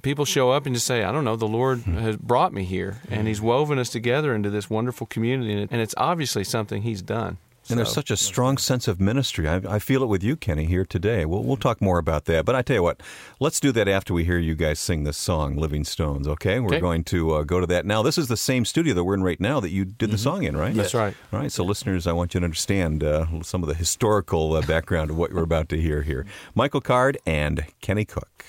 people 0.01 0.25
show 0.25 0.51
up 0.51 0.65
and 0.65 0.75
just 0.75 0.87
say, 0.87 1.03
I 1.03 1.11
don't 1.11 1.23
know, 1.23 1.35
the 1.35 1.47
Lord 1.47 1.79
hmm. 1.79 1.97
has 1.97 2.17
brought 2.17 2.53
me 2.53 2.63
here, 2.63 3.01
and 3.09 3.27
He's 3.27 3.41
woven 3.41 3.79
us 3.79 3.89
together 3.89 4.33
into 4.33 4.49
this 4.49 4.69
wonderful 4.69 5.07
community, 5.07 5.67
and 5.69 5.81
it's 5.81 5.95
obviously 5.97 6.43
something 6.43 6.81
He's 6.81 7.01
done. 7.01 7.37
And 7.69 7.77
there's 7.77 7.91
such 7.93 8.11
a 8.11 8.17
strong 8.17 8.57
sense 8.57 8.87
of 8.87 8.99
ministry. 8.99 9.47
I, 9.47 9.55
I 9.67 9.79
feel 9.79 10.03
it 10.03 10.07
with 10.07 10.23
you, 10.23 10.35
Kenny, 10.35 10.65
here 10.65 10.85
today. 10.85 11.25
We'll, 11.25 11.43
we'll 11.43 11.57
talk 11.57 11.81
more 11.81 11.97
about 11.97 12.25
that. 12.25 12.45
But 12.45 12.55
I 12.55 12.61
tell 12.61 12.75
you 12.77 12.83
what, 12.83 13.01
let's 13.39 13.59
do 13.59 13.71
that 13.73 13.87
after 13.87 14.13
we 14.13 14.23
hear 14.23 14.37
you 14.37 14.55
guys 14.55 14.79
sing 14.79 15.03
this 15.03 15.17
song, 15.17 15.55
Living 15.57 15.83
Stones, 15.83 16.27
okay? 16.27 16.59
We're 16.59 16.67
Okay. 16.75 16.79
going 16.79 17.03
to 17.05 17.33
uh, 17.35 17.43
go 17.43 17.59
to 17.59 17.67
that 17.67 17.85
now. 17.85 18.01
This 18.01 18.17
is 18.17 18.27
the 18.27 18.37
same 18.37 18.63
studio 18.65 18.93
that 18.93 19.03
we're 19.03 19.15
in 19.15 19.23
right 19.23 19.39
now 19.39 19.59
that 19.59 19.69
you 19.71 19.85
did 19.85 20.11
the 20.11 20.17
song 20.17 20.43
in, 20.43 20.55
right? 20.55 20.73
That's 20.75 20.93
right. 20.93 21.15
All 21.33 21.39
right, 21.39 21.51
so 21.51 21.63
listeners, 21.63 22.07
I 22.07 22.11
want 22.13 22.33
you 22.33 22.39
to 22.39 22.43
understand 22.45 23.03
uh, 23.03 23.25
some 23.43 23.63
of 23.63 23.69
the 23.69 23.75
historical 23.75 24.53
uh, 24.53 24.61
background 24.61 25.09
of 25.11 25.17
what 25.17 25.33
we're 25.33 25.43
about 25.43 25.69
to 25.69 25.81
hear 25.81 26.01
here. 26.03 26.25
Michael 26.55 26.81
Card 26.81 27.17
and 27.25 27.65
Kenny 27.81 28.05
Cook. 28.05 28.45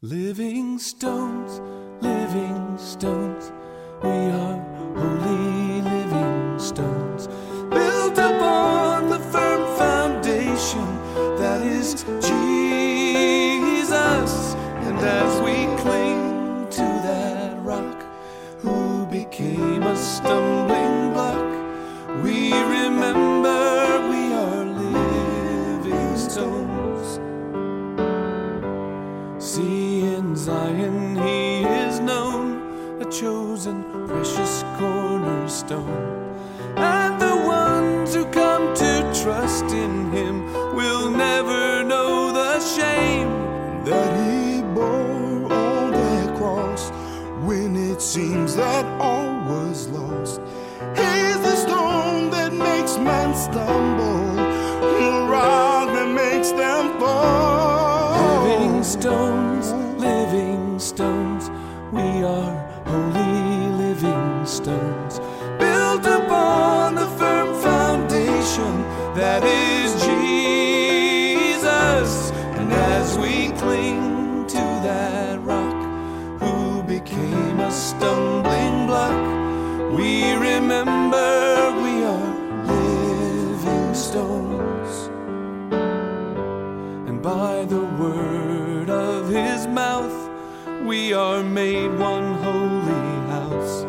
Living 0.00 0.78
stones, 0.78 1.60
living 2.00 2.78
stones, 2.78 3.50
we 4.02 4.10
are 4.10 4.58
holy 4.94 5.82
living 5.82 6.58
stones, 6.58 6.97
Jesus. 11.94 12.32
And 14.86 14.98
as 14.98 15.40
we 15.40 15.66
cling 15.82 16.66
to 16.70 16.86
that 17.06 17.56
rock, 17.62 18.04
who 18.60 19.06
became 19.06 19.82
a 19.82 19.96
stumbling 19.96 21.12
block, 21.12 21.46
we 22.22 22.52
remember 22.52 24.08
we 24.10 24.32
are 24.32 24.64
living 24.64 26.16
stones. 26.16 27.20
See 29.42 30.02
in 30.02 30.36
Zion 30.36 31.16
he 31.16 31.64
is 31.64 32.00
known, 32.00 33.00
a 33.00 33.04
chosen 33.10 33.84
precious 34.06 34.64
cornerstone. 34.78 36.07
Man 53.54 53.87
made 91.58 91.92
one 91.98 92.34
holy 92.34 93.08
house. 93.34 93.82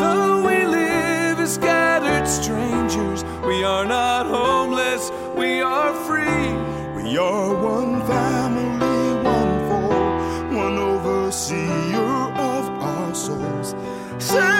Though 0.00 0.42
we 0.48 0.56
live 0.64 1.38
as 1.38 1.54
scattered 1.54 2.26
strangers, 2.26 3.22
we 3.46 3.62
are 3.62 3.86
not 3.86 4.26
homeless, 4.26 5.12
we 5.36 5.62
are 5.62 5.92
free. 6.06 6.48
We 6.96 7.16
are 7.16 7.50
one 7.76 7.94
family, 8.12 9.00
one 9.36 9.54
fold, 9.68 10.54
one 10.64 10.76
overseer 10.92 12.18
of 12.52 12.64
our 12.90 13.14
souls. 13.14 13.68
Says 14.18 14.53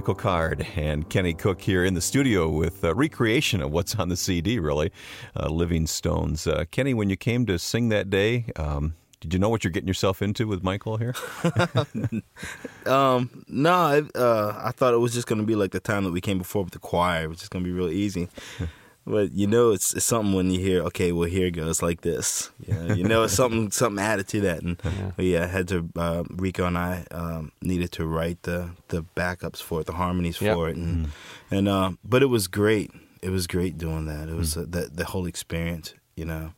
Michael 0.00 0.14
Card 0.14 0.66
and 0.76 1.06
Kenny 1.10 1.34
Cook 1.34 1.60
here 1.60 1.84
in 1.84 1.92
the 1.92 2.00
studio 2.00 2.48
with 2.48 2.82
a 2.84 2.94
recreation 2.94 3.60
of 3.60 3.70
what's 3.70 3.96
on 3.96 4.08
the 4.08 4.16
CD, 4.16 4.58
really, 4.58 4.90
uh, 5.36 5.50
Living 5.50 5.86
Stones. 5.86 6.46
Uh, 6.46 6.64
Kenny, 6.70 6.94
when 6.94 7.10
you 7.10 7.18
came 7.18 7.44
to 7.44 7.58
sing 7.58 7.90
that 7.90 8.08
day, 8.08 8.46
um, 8.56 8.94
did 9.20 9.34
you 9.34 9.38
know 9.38 9.50
what 9.50 9.62
you're 9.62 9.70
getting 9.70 9.88
yourself 9.88 10.22
into 10.22 10.46
with 10.46 10.62
Michael 10.62 10.96
here? 10.96 11.14
Um, 12.86 13.44
no, 13.46 13.72
I, 13.72 14.02
uh, 14.14 14.58
I 14.64 14.70
thought 14.70 14.94
it 14.94 14.96
was 14.96 15.12
just 15.12 15.26
going 15.26 15.38
to 15.38 15.46
be 15.46 15.54
like 15.54 15.72
the 15.72 15.80
time 15.80 16.04
that 16.04 16.12
we 16.12 16.22
came 16.22 16.38
before 16.38 16.64
with 16.64 16.72
the 16.72 16.78
choir. 16.78 17.24
It 17.24 17.28
was 17.28 17.38
just 17.38 17.50
going 17.50 17.62
to 17.62 17.70
be 17.70 17.76
real 17.76 17.90
easy. 17.90 18.30
But 19.10 19.32
you 19.32 19.46
know, 19.46 19.72
it's, 19.72 19.92
it's 19.94 20.04
something 20.06 20.34
when 20.34 20.50
you 20.50 20.60
hear, 20.60 20.82
okay, 20.84 21.12
well, 21.12 21.28
here 21.28 21.46
it 21.48 21.52
goes 21.52 21.82
like 21.82 22.00
this. 22.02 22.50
You 22.66 22.74
know, 22.74 22.94
you 22.94 23.04
know 23.04 23.24
it's 23.24 23.34
something 23.34 23.70
something 23.80 24.02
added 24.02 24.28
to 24.28 24.40
that. 24.42 24.62
And 24.62 24.80
but 25.16 25.24
yeah, 25.24 25.44
I 25.44 25.46
had 25.46 25.68
to. 25.68 25.88
Uh, 25.96 26.24
Rico 26.30 26.64
and 26.66 26.78
I 26.78 27.04
um, 27.10 27.52
needed 27.60 27.90
to 27.92 28.06
write 28.06 28.42
the 28.42 28.70
the 28.88 29.02
backups 29.16 29.60
for 29.62 29.80
it, 29.80 29.86
the 29.86 29.94
harmonies 29.94 30.40
Yep. 30.40 30.54
for 30.54 30.68
it, 30.68 30.76
and 30.76 31.08
and 31.50 31.68
uh, 31.68 31.92
but 32.04 32.22
it 32.22 32.26
was 32.26 32.46
great. 32.46 32.90
It 33.22 33.30
was 33.30 33.46
great 33.46 33.76
doing 33.76 34.06
that. 34.06 34.28
It 34.28 34.36
was 34.36 34.56
uh, 34.56 34.64
the 34.68 34.88
the 34.92 35.04
whole 35.04 35.26
experience. 35.26 35.94
You 36.16 36.24
know. 36.26 36.52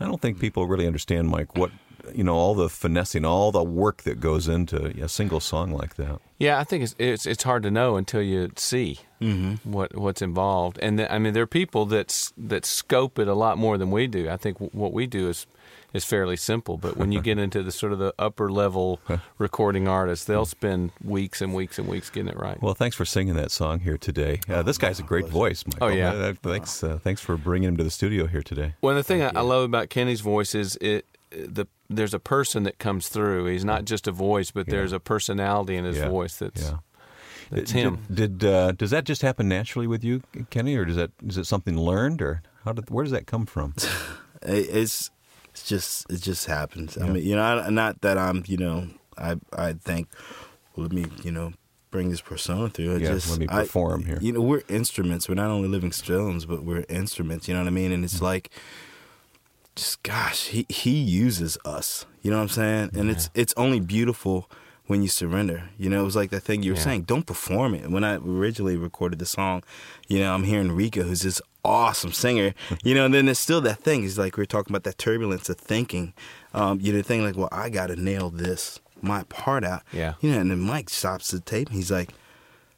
I 0.00 0.04
don't 0.04 0.20
think 0.20 0.38
people 0.40 0.66
really 0.66 0.86
understand, 0.86 1.28
Mike, 1.28 1.56
what, 1.56 1.70
you 2.12 2.24
know, 2.24 2.34
all 2.34 2.54
the 2.54 2.68
finessing, 2.68 3.24
all 3.24 3.52
the 3.52 3.62
work 3.62 4.02
that 4.02 4.20
goes 4.20 4.48
into 4.48 4.86
a 5.02 5.08
single 5.08 5.40
song 5.40 5.72
like 5.72 5.94
that. 5.96 6.20
Yeah, 6.38 6.58
I 6.58 6.64
think 6.64 6.82
it's 6.84 6.94
it's, 6.98 7.26
it's 7.26 7.42
hard 7.44 7.62
to 7.62 7.70
know 7.70 7.96
until 7.96 8.22
you 8.22 8.50
see 8.56 8.98
Mm-hmm. 9.20 9.72
what 9.72 9.96
what's 9.96 10.20
involved. 10.20 10.78
And 10.82 10.98
th- 10.98 11.08
I 11.10 11.18
mean, 11.18 11.32
there 11.32 11.44
are 11.44 11.46
people 11.46 11.86
that 11.86 12.30
that 12.36 12.66
scope 12.66 13.18
it 13.18 13.26
a 13.26 13.32
lot 13.34 13.56
more 13.56 13.78
than 13.78 13.90
we 13.90 14.06
do. 14.06 14.28
I 14.28 14.36
think 14.36 14.58
w- 14.58 14.70
what 14.74 14.92
we 14.92 15.06
do 15.06 15.30
is 15.30 15.46
is 15.94 16.04
fairly 16.04 16.36
simple, 16.36 16.76
but 16.76 16.96
when 16.98 17.10
you 17.12 17.22
get 17.22 17.38
into 17.38 17.62
the 17.62 17.70
sort 17.70 17.92
of 17.92 17.98
the 18.00 18.12
upper 18.18 18.50
level 18.50 19.00
recording 19.38 19.86
artists, 19.88 20.26
they'll 20.26 20.44
spend 20.44 20.90
weeks 21.02 21.40
and 21.40 21.54
weeks 21.54 21.78
and 21.78 21.88
weeks 21.88 22.10
getting 22.10 22.28
it 22.28 22.36
right. 22.36 22.60
Well, 22.60 22.74
thanks 22.74 22.96
for 22.96 23.04
singing 23.04 23.34
that 23.36 23.50
song 23.52 23.78
here 23.80 23.96
today. 23.96 24.40
Uh, 24.48 24.62
this 24.62 24.76
guy's 24.76 24.98
a 24.98 25.04
great 25.04 25.28
voice, 25.28 25.64
Michael. 25.66 25.86
Oh, 25.86 25.90
yeah. 25.90 26.10
Uh, 26.12 26.32
thanks, 26.42 26.82
uh, 26.82 26.98
thanks 27.02 27.20
for 27.22 27.36
bringing 27.36 27.68
him 27.68 27.76
to 27.76 27.84
the 27.84 27.90
studio 27.90 28.26
here 28.26 28.42
today. 28.42 28.74
Well, 28.82 28.94
the 28.96 29.04
thing 29.04 29.22
I, 29.22 29.30
I 29.36 29.40
love 29.42 29.62
about 29.62 29.88
Kenny's 29.88 30.20
voice 30.20 30.54
is 30.56 30.76
it 30.80 31.06
the 31.30 31.66
there's 31.88 32.14
a 32.14 32.18
person 32.18 32.62
that 32.64 32.78
comes 32.78 33.08
through. 33.08 33.46
He's 33.46 33.64
not 33.64 33.84
just 33.84 34.06
a 34.08 34.12
voice, 34.12 34.50
but 34.50 34.66
there's 34.66 34.92
a 34.92 35.00
personality 35.00 35.76
in 35.76 35.84
his 35.84 35.98
Yeah. 35.98 36.08
voice 36.08 36.36
that's 36.36 36.62
Yeah. 36.70 36.76
that's 37.50 37.70
him. 37.72 37.98
Did, 38.12 38.42
uh, 38.44 38.72
does 38.72 38.90
that 38.90 39.04
just 39.04 39.22
happen 39.22 39.48
naturally 39.48 39.86
with 39.86 40.02
you, 40.02 40.22
Kenny, 40.50 40.76
or 40.76 40.84
does 40.84 40.96
that 40.96 41.10
is 41.26 41.36
it 41.38 41.44
something 41.44 41.78
learned, 41.78 42.22
or 42.22 42.42
how 42.64 42.72
did 42.72 42.90
where 42.90 43.04
does 43.04 43.12
that 43.12 43.26
come 43.26 43.46
from? 43.46 43.74
It- 44.42 44.68
it's 44.76 45.10
it's 45.50 45.66
just 45.68 46.10
it 46.10 46.20
just 46.20 46.46
happens. 46.46 46.98
I 46.98 47.08
mean, 47.08 47.24
you 47.24 47.34
know, 47.36 47.42
I, 47.42 47.70
not 47.70 48.00
that 48.02 48.18
I'm, 48.18 48.42
you 48.46 48.56
know, 48.58 48.88
I 49.16 49.36
I 49.52 49.72
think, 49.74 50.08
well, 50.76 50.84
let 50.86 50.92
me, 50.92 51.06
you 51.22 51.30
know, 51.30 51.52
bring 51.90 52.10
this 52.10 52.20
persona 52.20 52.68
through. 52.68 52.96
It 52.96 53.02
Yeah, 53.02 53.12
just, 53.12 53.30
let 53.30 53.38
me 53.38 53.46
I- 53.48 53.60
perform 53.62 54.04
here. 54.04 54.18
You 54.20 54.32
know, 54.32 54.40
we're 54.42 54.64
instruments. 54.68 55.28
We're 55.28 55.36
not 55.36 55.48
only 55.50 55.68
living 55.68 55.92
stones, 55.92 56.44
but 56.44 56.64
we're 56.64 56.84
instruments. 56.90 57.46
You 57.48 57.54
know 57.54 57.60
what 57.60 57.68
I 57.68 57.70
mean? 57.70 57.92
And 57.92 58.04
it's 58.04 58.16
Mm-hmm. 58.16 58.24
like, 58.24 58.50
just 59.76 60.02
gosh, 60.02 60.46
he 60.48 60.66
he 60.68 60.90
uses 61.00 61.58
us. 61.64 62.06
You 62.22 62.30
know 62.30 62.36
what 62.38 62.44
I'm 62.44 62.48
saying? 62.50 62.90
And 62.94 63.10
it's 63.10 63.30
it's 63.34 63.54
only 63.56 63.80
beautiful 63.80 64.50
when 64.86 65.02
you 65.02 65.08
surrender. 65.08 65.70
You 65.78 65.88
know, 65.90 66.00
it 66.00 66.04
was 66.04 66.16
like 66.16 66.30
that 66.30 66.40
thing 66.42 66.62
you 66.62 66.72
were 66.72 66.76
Yeah. 66.78 66.84
saying. 66.84 67.02
Don't 67.02 67.26
perform 67.26 67.74
it. 67.74 67.90
When 67.90 68.04
I 68.04 68.16
originally 68.16 68.76
recorded 68.76 69.18
the 69.18 69.26
song, 69.26 69.62
you 70.08 70.18
know, 70.18 70.34
I'm 70.34 70.44
hearing 70.44 70.72
Rika, 70.72 71.02
who's 71.04 71.22
this 71.22 71.40
awesome 71.64 72.12
singer. 72.12 72.52
You 72.82 72.94
know, 72.94 73.06
and 73.06 73.14
then 73.14 73.24
there's 73.24 73.38
still 73.38 73.62
that 73.62 73.80
thing. 73.80 74.04
It's 74.04 74.18
like 74.18 74.36
we 74.36 74.42
are 74.42 74.46
talking 74.46 74.70
about 74.72 74.84
that 74.84 74.98
turbulence 74.98 75.48
of 75.48 75.56
thinking. 75.58 76.12
Um, 76.52 76.80
you 76.80 76.92
know, 76.92 76.98
the 76.98 77.04
thing 77.04 77.22
like, 77.24 77.36
well, 77.36 77.48
I 77.50 77.70
got 77.70 77.86
to 77.88 77.96
nail 77.96 78.28
this 78.30 78.78
my 79.00 79.22
part 79.24 79.64
out. 79.64 79.82
Yeah. 79.92 80.14
You 80.20 80.32
know, 80.32 80.40
and 80.40 80.50
then 80.50 80.60
Mike 80.60 80.88
stops 80.90 81.30
the 81.30 81.40
tape. 81.40 81.68
And 81.68 81.76
he's 81.76 81.90
like, 81.90 82.10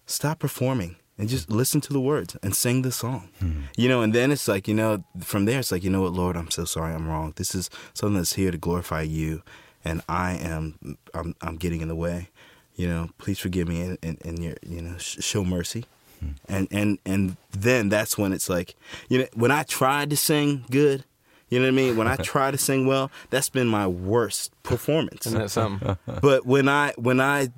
stop 0.06 0.38
performing. 0.38 0.96
And 1.18 1.28
just 1.28 1.50
listen 1.50 1.80
to 1.82 1.92
the 1.92 2.00
words 2.00 2.36
and 2.42 2.54
sing 2.54 2.82
the 2.82 2.92
song. 2.92 3.28
Hmm. 3.38 3.62
You 3.76 3.88
know, 3.88 4.02
and 4.02 4.14
then 4.14 4.30
it's 4.30 4.48
like, 4.48 4.68
you 4.68 4.74
know, 4.74 5.04
from 5.20 5.44
there 5.46 5.60
it's 5.60 5.72
like, 5.72 5.82
you 5.82 5.90
know 5.90 6.02
what, 6.02 6.12
Lord, 6.12 6.36
I'm 6.36 6.50
so 6.50 6.64
sorry 6.64 6.94
I'm 6.94 7.08
wrong. 7.08 7.32
This 7.36 7.54
is 7.54 7.70
something 7.94 8.16
that's 8.16 8.34
here 8.34 8.50
to 8.50 8.58
glorify 8.58 9.02
you 9.02 9.42
and 9.86 10.02
I 10.08 10.32
am 10.34 10.98
I'm 11.14 11.34
I'm 11.40 11.56
getting 11.56 11.80
in 11.80 11.88
the 11.88 11.96
way. 11.96 12.28
You 12.74 12.88
know, 12.88 13.08
please 13.16 13.38
forgive 13.38 13.68
me 13.68 13.80
and, 13.80 13.98
and, 14.02 14.18
and 14.24 14.38
your 14.42 14.54
you 14.66 14.82
know, 14.82 14.98
sh- 14.98 15.18
show 15.20 15.44
mercy. 15.44 15.84
Hmm. 16.20 16.30
And 16.48 16.68
and 16.70 16.98
and 17.06 17.36
then 17.52 17.88
that's 17.88 18.18
when 18.18 18.32
it's 18.32 18.48
like, 18.48 18.74
you 19.08 19.18
know, 19.18 19.26
when 19.34 19.50
I 19.50 19.62
tried 19.62 20.10
to 20.10 20.16
sing 20.16 20.64
good, 20.70 21.04
you 21.48 21.60
know 21.60 21.66
what 21.66 21.72
I 21.72 21.76
mean? 21.76 21.96
When 21.96 22.08
I 22.08 22.16
try 22.32 22.50
to 22.50 22.58
sing 22.58 22.86
well, 22.86 23.10
that's 23.30 23.48
been 23.48 23.68
my 23.68 23.86
worst 23.86 24.52
performance. 24.62 25.26
Isn't 25.26 25.38
that 25.38 25.50
something? 25.50 25.96
but 26.20 26.44
when 26.44 26.68
I 26.68 26.92
when 26.96 27.20
I 27.20 27.48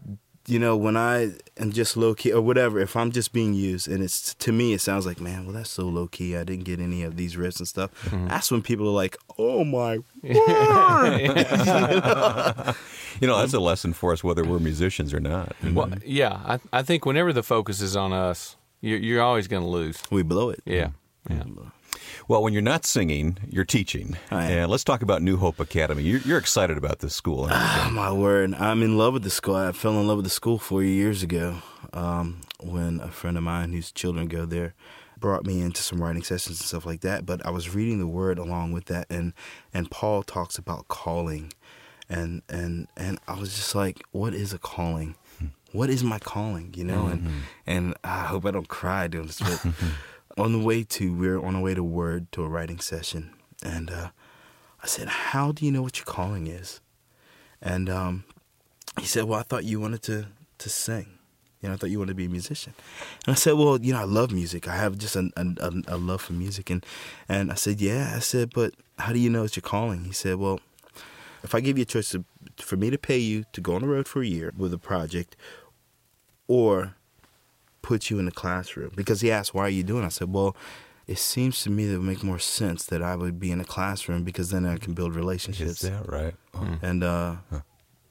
you 0.49 0.59
know 0.59 0.77
when 0.77 0.97
I 0.97 1.33
am 1.57 1.73
just 1.73 1.97
low 1.97 2.15
key 2.15 2.33
or 2.33 2.41
whatever, 2.41 2.81
if 2.81 2.97
I'm 2.97 3.13
just 3.13 3.33
being 3.33 3.55
used 3.55 3.89
and 3.89 4.03
it's 4.03 4.35
to 4.35 4.53
me 4.53 4.73
it 4.73 4.81
sounds 4.81 5.07
like 5.07 5.21
man, 5.21 5.45
well 5.45 5.55
that's 5.55 5.71
so 5.71 5.85
low 5.85 6.07
key. 6.07 6.37
I 6.37 6.45
didn't 6.45 6.65
get 6.65 6.81
any 6.81 7.03
of 7.03 7.17
these 7.17 7.37
riffs 7.37 7.59
and 7.59 7.69
stuff. 7.69 7.91
Mm-hmm. 8.05 8.29
That's 8.29 8.51
when 8.51 8.63
people 8.63 8.87
are 8.89 8.93
like, 8.93 9.17
oh 9.39 9.65
my 9.65 9.99
You 13.21 13.27
know, 13.27 13.39
that's 13.39 13.55
a 13.55 13.61
lesson 13.61 13.93
for 13.93 14.13
us 14.13 14.23
whether 14.23 14.45
we're 14.45 14.59
musicians 14.59 15.13
or 15.13 15.21
not. 15.21 15.55
well, 15.63 15.89
mm-hmm. 15.89 15.99
yeah, 16.05 16.41
I, 16.45 16.61
I 16.73 16.83
think 16.83 17.05
whenever 17.05 17.33
the 17.33 17.43
focus 17.43 17.81
is 17.81 17.97
on 17.97 18.13
us, 18.13 18.57
you're, 18.81 18.99
you're 18.99 19.23
always 19.23 19.49
going 19.49 19.63
to 19.63 19.69
lose. 19.69 20.03
we 20.11 20.23
blow 20.23 20.51
it. 20.51 20.61
Yeah. 20.65 20.91
Mm-hmm. 21.29 21.59
Yeah. 21.59 21.71
Well, 22.27 22.43
when 22.43 22.53
you're 22.53 22.63
not 22.63 22.85
singing, 22.85 23.39
you're 23.49 23.65
teaching. 23.65 24.17
And 24.31 24.71
let's 24.71 24.85
talk 24.85 25.03
about 25.03 25.23
New 25.23 25.37
Hope 25.37 25.61
Academy. 25.61 26.03
You're, 26.03 26.21
you're 26.21 26.39
excited 26.39 26.77
about 26.77 26.99
this 27.01 27.15
school. 27.15 27.49
Oh, 27.51 27.91
my 27.93 28.13
word. 28.13 28.55
I'm 28.55 28.83
in 28.83 28.99
love 28.99 29.15
with 29.15 29.23
the 29.23 29.31
school. 29.31 29.57
I 29.57 29.73
fell 29.73 29.99
in 30.01 30.07
love 30.07 30.17
with 30.17 30.27
the 30.27 30.31
school 30.31 30.59
four 30.59 30.83
years 30.83 31.23
ago 31.23 31.63
um, 31.93 32.41
when 32.61 33.01
a 33.01 33.09
friend 33.09 33.37
of 33.37 33.43
mine 33.43 33.73
whose 33.73 33.93
children 33.93 34.29
go 34.29 34.45
there 34.45 34.75
brought 35.19 35.45
me 35.45 35.61
into 35.61 35.83
some 35.83 36.03
writing 36.03 36.23
sessions 36.23 36.61
and 36.61 36.67
stuff 36.67 36.87
like 36.87 37.01
that. 37.01 37.27
But 37.27 37.45
I 37.45 37.51
was 37.51 37.75
reading 37.75 37.99
the 37.99 38.07
word 38.07 38.39
along 38.39 38.73
with 38.73 38.87
that, 38.87 39.07
and, 39.11 39.33
and 39.75 39.91
Paul 39.91 40.23
talks 40.23 40.59
about 40.59 40.89
calling. 40.89 41.53
And, 42.09 42.43
and, 42.49 42.89
and 42.97 43.19
I 43.29 43.39
was 43.39 43.55
just 43.55 43.75
like, 43.75 44.03
what 44.13 44.33
is 44.33 44.53
a 44.53 44.59
calling? 44.59 45.17
Hmm. 45.39 45.47
What 45.73 45.91
is 45.91 46.03
my 46.03 46.19
calling? 46.19 46.73
You 46.75 46.85
know, 46.85 47.07
and, 47.07 47.21
mm-hmm. 47.23 47.39
and 47.67 47.95
I 48.03 48.25
hope 48.25 48.47
I 48.47 48.51
don't 48.51 48.69
cry 48.69 49.09
doing 49.09 49.27
this, 49.27 49.41
but 49.41 49.67
on 50.39 50.53
the 50.53 50.59
way 50.59 50.85
to, 50.85 51.15
we 51.15 51.29
are 51.29 51.45
on 51.45 51.57
our 51.57 51.63
way 51.63 51.75
to 51.75 51.83
Word 51.83 52.31
to 52.33 52.45
a 52.45 52.49
writing 52.49 52.81
session. 52.81 53.35
And 53.63 53.91
uh, 53.91 54.11
I 54.83 54.87
said, 54.87 55.09
how 55.09 55.53
do 55.53 55.65
you 55.65 55.73
know 55.73 55.83
what 55.83 55.99
your 55.99 56.07
calling 56.07 56.47
is? 56.47 56.81
And 57.61 57.91
um, 57.91 58.25
he 58.99 59.07
said, 59.07 59.25
"Well, 59.25 59.39
I 59.39 59.43
thought 59.43 59.65
you 59.65 59.81
wanted 59.81 60.03
to 60.03 60.27
to 60.59 60.69
sing. 60.69 61.19
You 61.61 61.69
know, 61.69 61.75
I 61.75 61.77
thought 61.77 61.91
you 61.91 61.99
wanted 61.99 62.13
to 62.13 62.17
be 62.17 62.27
a 62.27 62.31
musician." 62.31 62.75
And 63.27 63.33
I 63.33 63.37
said, 63.37 63.55
"Well, 63.55 63.81
you 63.81 63.93
know, 63.93 64.01
I 64.01 64.05
love 64.05 64.31
music. 64.31 64.69
I 64.69 64.77
have 64.77 64.99
just 64.99 65.17
a, 65.17 65.31
a, 65.37 65.73
a 65.89 65.97
love 65.97 66.23
for 66.23 66.33
music." 66.33 66.71
And 66.71 66.85
and 67.29 67.51
I 67.51 67.55
said, 67.55 67.81
"Yeah." 67.81 68.13
I 68.15 68.21
said, 68.21 68.51
"But 68.55 68.75
how 68.99 69.13
do 69.13 69.19
you 69.19 69.31
know 69.31 69.45
it's 69.45 69.57
your 69.57 69.63
calling?" 69.63 70.05
He 70.05 70.13
said, 70.13 70.37
"Well, 70.37 70.61
if 71.43 71.55
I 71.55 71.61
give 71.61 71.79
you 71.79 71.83
a 71.83 71.87
choice 71.87 72.11
to, 72.11 72.25
for 72.57 72.77
me 72.77 72.91
to 72.91 72.99
pay 72.99 73.19
you 73.19 73.45
to 73.53 73.61
go 73.61 73.75
on 73.75 73.83
the 73.83 73.89
road 73.89 74.09
for 74.09 74.23
a 74.23 74.27
year 74.27 74.53
with 74.57 74.73
a 74.73 74.79
project, 74.79 75.37
or 76.47 76.95
put 77.89 78.01
you 78.11 78.19
in 78.19 78.27
the 78.31 78.37
classroom," 78.43 78.91
because 79.01 79.21
he 79.25 79.31
asked, 79.39 79.53
"Why 79.55 79.65
are 79.69 79.77
you 79.81 79.85
doing?" 79.93 80.05
I 80.05 80.09
said, 80.19 80.33
"Well." 80.33 80.55
It 81.15 81.19
seems 81.19 81.63
to 81.63 81.71
me 81.71 81.87
that 81.87 81.95
it 81.95 81.99
would 82.01 82.07
make 82.07 82.23
more 82.23 82.39
sense 82.39 82.85
that 82.91 83.03
I 83.03 83.17
would 83.17 83.41
be 83.41 83.51
in 83.51 83.61
a 83.63 83.65
classroom 83.65 84.25
because 84.25 84.51
then 84.51 84.67
I 84.67 84.77
can 84.77 84.93
build 84.93 85.15
relationships. 85.17 85.83
Is 85.83 85.89
that 85.89 86.07
right? 86.07 86.35
Oh. 86.53 86.77
And 86.83 87.03
uh, 87.03 87.37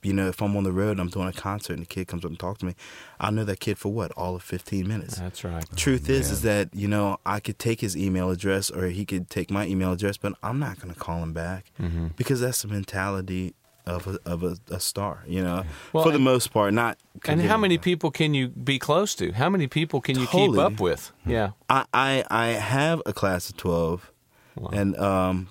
you 0.01 0.13
know, 0.13 0.27
if 0.29 0.41
I'm 0.41 0.55
on 0.57 0.63
the 0.63 0.71
road 0.71 0.93
and 0.97 1.01
I'm 1.01 1.09
doing 1.09 1.27
a 1.27 1.31
concert 1.49 1.73
and 1.73 1.83
the 1.83 1.85
kid 1.85 2.07
comes 2.07 2.25
up 2.25 2.31
and 2.31 2.39
talks 2.39 2.57
to 2.61 2.65
me, 2.65 2.73
I 3.19 3.29
know 3.29 3.43
that 3.43 3.59
kid 3.59 3.77
for 3.77 3.93
what 3.93 4.11
all 4.13 4.33
of 4.35 4.41
15 4.41 4.87
minutes. 4.87 5.17
That's 5.19 5.43
right. 5.43 5.63
Truth 5.75 6.09
is, 6.09 6.31
is 6.31 6.41
that 6.41 6.73
you 6.73 6.87
know 6.87 7.19
I 7.23 7.39
could 7.39 7.59
take 7.59 7.81
his 7.81 7.95
email 7.95 8.31
address 8.31 8.71
or 8.71 8.87
he 8.87 9.05
could 9.05 9.29
take 9.29 9.51
my 9.51 9.67
email 9.67 9.91
address, 9.91 10.17
but 10.17 10.33
I'm 10.41 10.57
not 10.57 10.79
going 10.79 10.91
to 10.91 10.99
call 10.99 11.21
him 11.21 11.33
back 11.33 11.71
Mm-hmm. 11.79 12.07
because 12.17 12.39
that's 12.41 12.63
the 12.63 12.67
mentality 12.79 13.53
of 13.87 14.07
a, 14.07 14.19
of 14.25 14.43
a, 14.43 14.57
a 14.69 14.79
star. 14.79 15.23
You 15.27 15.43
know, 15.43 15.63
Well, 15.93 16.03
for 16.03 16.09
the 16.11 16.15
and- 16.15 16.23
most 16.23 16.51
part, 16.53 16.73
not. 16.73 16.97
And 17.25 17.41
how 17.41 17.57
many 17.57 17.77
people 17.77 18.11
can 18.11 18.33
you 18.33 18.49
be 18.49 18.77
close 18.79 19.15
to? 19.15 19.31
How 19.31 19.49
many 19.49 19.67
people 19.67 20.01
can 20.01 20.19
you 20.19 20.27
keep 20.27 20.57
up 20.57 20.79
with? 20.79 21.11
Yeah. 21.25 21.51
I, 21.69 21.85
I 21.93 22.23
I 22.29 22.47
have 22.49 23.01
a 23.05 23.13
class 23.13 23.49
of 23.49 23.57
12 23.57 24.11
Wow. 24.55 24.69
and 24.73 24.97
um, 24.97 25.49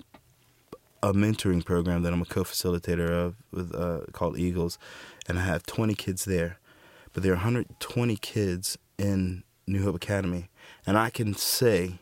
a 1.01 1.13
mentoring 1.13 1.63
program 1.63 2.03
that 2.03 2.11
I'm 2.13 2.21
a 2.21 2.25
co-facilitator 2.25 3.09
of 3.09 3.35
with 3.51 3.73
uh, 3.73 4.01
called 4.11 4.37
Eagles, 4.37 4.77
and 5.29 5.39
I 5.39 5.43
have 5.43 5.63
20 5.65 5.93
kids 5.95 6.25
there, 6.25 6.59
but 7.13 7.23
there 7.23 7.31
are 7.31 7.35
120 7.35 8.15
kids 8.17 8.77
in 8.97 9.43
New 9.65 9.83
Hope 9.83 9.95
Academy, 9.95 10.49
and 10.85 10.97
I 10.97 11.09
can 11.09 11.33
say, 11.35 11.99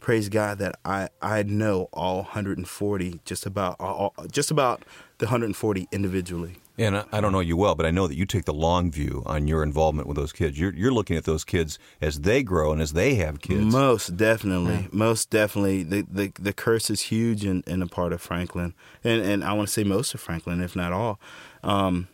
praise 0.00 0.28
God 0.28 0.58
that 0.58 0.76
I 0.84 1.08
I 1.22 1.42
know 1.42 1.88
all 1.92 2.16
140 2.16 3.20
just 3.24 3.46
about 3.46 3.76
all, 3.78 4.14
just 4.30 4.50
about 4.50 4.82
the 5.18 5.26
140 5.26 5.88
individually. 5.92 6.56
And 6.78 6.96
I, 6.96 7.04
I 7.12 7.20
don't 7.20 7.32
know 7.32 7.40
you 7.40 7.58
well, 7.58 7.74
but 7.74 7.84
I 7.84 7.90
know 7.90 8.06
that 8.06 8.16
you 8.16 8.24
take 8.24 8.46
the 8.46 8.54
long 8.54 8.90
view 8.90 9.22
on 9.26 9.46
your 9.46 9.62
involvement 9.62 10.08
with 10.08 10.16
those 10.16 10.32
kids. 10.32 10.58
You're, 10.58 10.72
you're 10.72 10.90
looking 10.90 11.14
at 11.14 11.24
those 11.24 11.44
kids 11.44 11.78
as 12.00 12.22
they 12.22 12.42
grow 12.42 12.72
and 12.72 12.80
as 12.80 12.94
they 12.94 13.16
have 13.16 13.42
kids. 13.42 13.60
Most 13.60 14.16
definitely, 14.16 14.88
most 14.90 15.28
definitely. 15.28 15.82
The, 15.82 16.06
the 16.10 16.32
the 16.40 16.52
curse 16.54 16.88
is 16.88 17.02
huge 17.02 17.44
in, 17.44 17.62
in 17.66 17.82
a 17.82 17.86
part 17.86 18.14
of 18.14 18.22
Franklin, 18.22 18.74
and 19.04 19.20
and 19.22 19.44
I 19.44 19.52
want 19.52 19.68
to 19.68 19.72
say 19.72 19.84
most 19.84 20.14
of 20.14 20.20
Franklin, 20.20 20.62
if 20.62 20.74
not 20.74 20.92
all. 20.92 21.20
Um, 21.62 22.08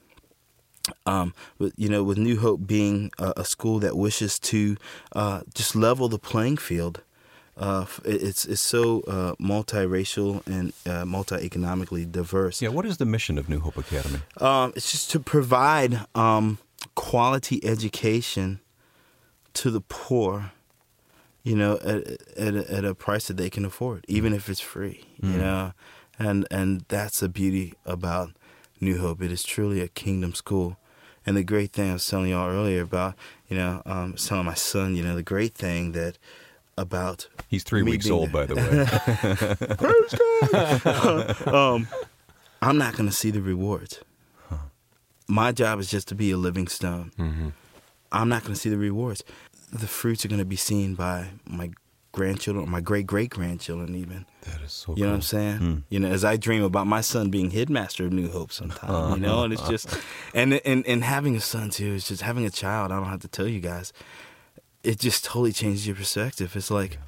um, 1.04 1.34
but 1.58 1.72
you 1.76 1.88
know, 1.88 2.02
with 2.02 2.18
New 2.18 2.38
Hope 2.38 2.66
being 2.66 3.10
a, 3.18 3.34
a 3.38 3.44
school 3.44 3.78
that 3.80 3.96
wishes 3.96 4.38
to 4.40 4.76
uh, 5.12 5.42
just 5.54 5.76
level 5.76 6.08
the 6.08 6.18
playing 6.18 6.56
field, 6.56 7.02
uh, 7.56 7.86
it's 8.04 8.44
it's 8.44 8.60
so 8.60 9.00
uh, 9.02 9.34
multiracial 9.40 10.46
and 10.46 10.72
uh, 10.84 11.04
multi-economically 11.06 12.04
diverse. 12.04 12.60
Yeah, 12.60 12.68
what 12.68 12.84
is 12.84 12.98
the 12.98 13.06
mission 13.06 13.38
of 13.38 13.48
New 13.48 13.60
Hope 13.60 13.78
Academy? 13.78 14.20
Um, 14.38 14.72
it's 14.76 14.90
just 14.92 15.10
to 15.12 15.20
provide 15.20 16.00
um, 16.14 16.58
quality 16.94 17.64
education 17.64 18.60
to 19.54 19.70
the 19.70 19.80
poor, 19.80 20.52
you 21.44 21.56
know, 21.56 21.78
at, 21.78 22.20
at, 22.36 22.54
a, 22.54 22.70
at 22.70 22.84
a 22.84 22.94
price 22.94 23.28
that 23.28 23.38
they 23.38 23.48
can 23.48 23.64
afford, 23.64 24.04
even 24.06 24.34
if 24.34 24.50
it's 24.50 24.60
free, 24.60 25.06
you 25.22 25.38
know, 25.38 25.72
and 26.18 26.46
and 26.50 26.84
that's 26.88 27.20
the 27.20 27.28
beauty 27.28 27.72
about 27.86 28.32
New 28.80 28.98
Hope. 28.98 29.22
It 29.22 29.32
is 29.32 29.42
truly 29.42 29.80
a 29.80 29.88
kingdom 29.88 30.34
school, 30.34 30.76
and 31.24 31.38
the 31.38 31.42
great 31.42 31.72
thing 31.72 31.88
I 31.88 31.94
was 31.94 32.06
telling 32.06 32.30
y'all 32.30 32.50
earlier 32.50 32.82
about, 32.82 33.14
you 33.48 33.56
know, 33.56 33.80
um, 33.86 34.12
telling 34.12 34.44
my 34.44 34.52
son, 34.54 34.94
you 34.94 35.02
know, 35.02 35.16
the 35.16 35.22
great 35.22 35.54
thing 35.54 35.92
that 35.92 36.18
about 36.76 37.28
He's 37.48 37.62
three 37.62 37.82
weeks 37.82 38.10
old, 38.10 38.32
by 38.32 38.46
the 38.46 38.56
way. 38.56 38.62
um, 41.52 41.86
I'm 42.62 42.78
not 42.78 42.96
going 42.96 43.08
to 43.08 43.14
see 43.14 43.30
the 43.30 43.40
rewards. 43.40 44.00
My 45.28 45.52
job 45.52 45.78
is 45.80 45.90
just 45.90 46.08
to 46.08 46.14
be 46.14 46.30
a 46.30 46.36
living 46.36 46.68
stone. 46.68 47.12
Mm-hmm. 47.18 47.48
I'm 48.12 48.28
not 48.28 48.42
going 48.42 48.54
to 48.54 48.60
see 48.60 48.70
the 48.70 48.78
rewards. 48.78 49.24
The 49.72 49.88
fruits 49.88 50.24
are 50.24 50.28
going 50.28 50.38
to 50.38 50.44
be 50.44 50.56
seen 50.56 50.94
by 50.94 51.30
my 51.44 51.70
grandchildren, 52.12 52.64
or 52.64 52.68
my 52.68 52.80
great 52.80 53.06
great 53.06 53.30
grandchildren, 53.30 53.94
even. 53.94 54.24
that 54.42 54.60
is 54.62 54.72
so 54.72 54.94
You 54.96 55.04
know 55.04 55.10
what 55.10 55.16
I'm 55.16 55.22
saying? 55.22 55.56
Hmm. 55.58 55.76
You 55.90 56.00
know, 56.00 56.08
as 56.08 56.24
I 56.24 56.36
dream 56.36 56.62
about 56.62 56.86
my 56.86 57.00
son 57.02 57.30
being 57.30 57.50
headmaster 57.50 58.06
of 58.06 58.12
New 58.12 58.30
Hope 58.30 58.52
sometime, 58.52 59.14
you 59.14 59.20
know, 59.20 59.44
and 59.44 59.52
it's 59.52 59.68
just, 59.68 59.94
and 60.34 60.54
and 60.64 60.86
and 60.86 61.04
having 61.04 61.36
a 61.36 61.40
son 61.40 61.70
too 61.70 61.92
is 61.92 62.08
just 62.08 62.22
having 62.22 62.46
a 62.46 62.50
child. 62.50 62.90
I 62.90 62.96
don't 62.96 63.08
have 63.08 63.20
to 63.20 63.28
tell 63.28 63.46
you 63.46 63.60
guys, 63.60 63.92
it 64.86 64.98
just 65.00 65.24
totally 65.24 65.52
changes 65.52 65.86
your 65.86 65.96
perspective. 65.96 66.54
It's 66.56 66.70
like. 66.70 66.98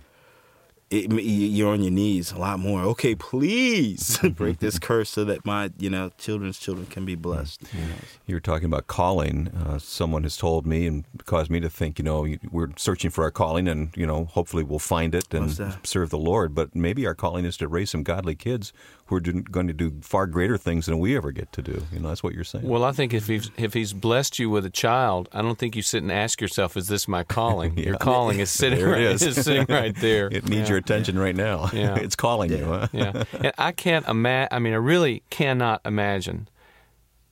It, 0.91 1.12
you're 1.12 1.68
on 1.68 1.83
your 1.83 1.91
knees 1.91 2.33
a 2.33 2.39
lot 2.39 2.59
more. 2.61 2.81
Okay, 2.81 3.14
please 3.14 4.18
break 4.37 4.59
this 4.59 4.79
curse 4.89 5.11
so 5.11 5.22
that 5.26 5.45
my, 5.45 5.70
you 5.79 5.91
know, 5.91 6.11
children's 6.16 6.59
children 6.59 6.87
can 6.87 7.05
be 7.05 7.14
blessed. 7.14 7.61
You 7.74 7.81
know? 7.81 7.95
You 8.24 8.37
were 8.37 8.41
talking 8.41 8.64
about 8.64 8.87
calling. 8.87 9.49
Uh, 9.49 9.79
someone 9.79 10.22
has 10.22 10.39
told 10.39 10.66
me 10.66 10.87
and 10.87 11.05
caused 11.26 11.51
me 11.51 11.61
to 11.61 11.68
think, 11.68 11.99
you 11.99 12.07
know, 12.07 12.26
we're 12.51 12.70
searching 12.79 13.11
for 13.11 13.22
our 13.24 13.31
calling 13.31 13.68
and, 13.68 13.95
you 13.99 14.07
know, 14.07 14.24
hopefully 14.24 14.62
we'll 14.62 14.79
find 14.79 15.14
it 15.14 15.35
and 15.35 15.61
serve 15.83 16.09
the 16.09 16.16
Lord. 16.16 16.55
But 16.55 16.74
maybe 16.74 17.07
our 17.07 17.14
calling 17.14 17.45
is 17.45 17.59
to 17.59 17.68
raise 17.68 17.91
some 17.91 18.03
godly 18.03 18.35
kids 18.35 18.72
who 19.09 19.16
are 19.16 19.20
going 19.20 19.66
to 19.66 19.72
do 19.72 19.94
far 20.02 20.26
greater 20.26 20.56
things 20.59 20.86
than 20.86 20.98
we 20.98 21.16
ever 21.16 21.32
get 21.32 21.50
to 21.54 21.62
do. 21.62 21.82
You 21.92 22.00
know, 22.00 22.09
that's 22.09 22.22
what 22.22 22.34
you're 22.34 22.44
saying. 22.44 22.68
Well, 22.68 22.84
I 22.84 22.92
think 22.92 23.12
if 23.14 23.26
he's 23.26 23.50
if 23.56 23.74
he's 23.74 23.92
blessed 23.92 24.38
you 24.38 24.50
with 24.50 24.64
a 24.66 24.70
child, 24.70 25.28
I 25.32 25.42
don't 25.42 25.59
think 25.59 25.74
you 25.76 25.82
sit 25.82 26.02
and 26.02 26.12
ask 26.12 26.40
yourself, 26.40 26.76
"Is 26.76 26.88
this 26.88 27.09
my 27.09 27.24
calling?" 27.24 27.76
Your 27.78 27.96
calling 27.96 28.40
is 28.40 28.50
sitting 28.50 28.84
right, 28.84 29.00
is. 29.00 29.22
is 29.22 29.42
sitting 29.44 29.66
right 29.68 29.94
there. 29.96 30.26
it 30.28 30.44
needs 30.48 30.62
Yeah. 30.62 30.68
your 30.68 30.78
attention 30.78 31.18
right 31.18 31.34
now. 31.36 31.70
Yeah. 31.72 31.96
it's 31.96 32.16
calling 32.16 32.50
you, 32.52 32.64
huh? 32.64 32.88
yeah. 32.92 33.24
And 33.32 33.52
I 33.59 33.72
can't 33.72 34.06
imagine. 34.09 34.48
I 34.52 34.59
mean, 34.59 34.72
I 34.72 34.76
really 34.76 35.22
cannot 35.30 35.80
imagine 35.84 36.48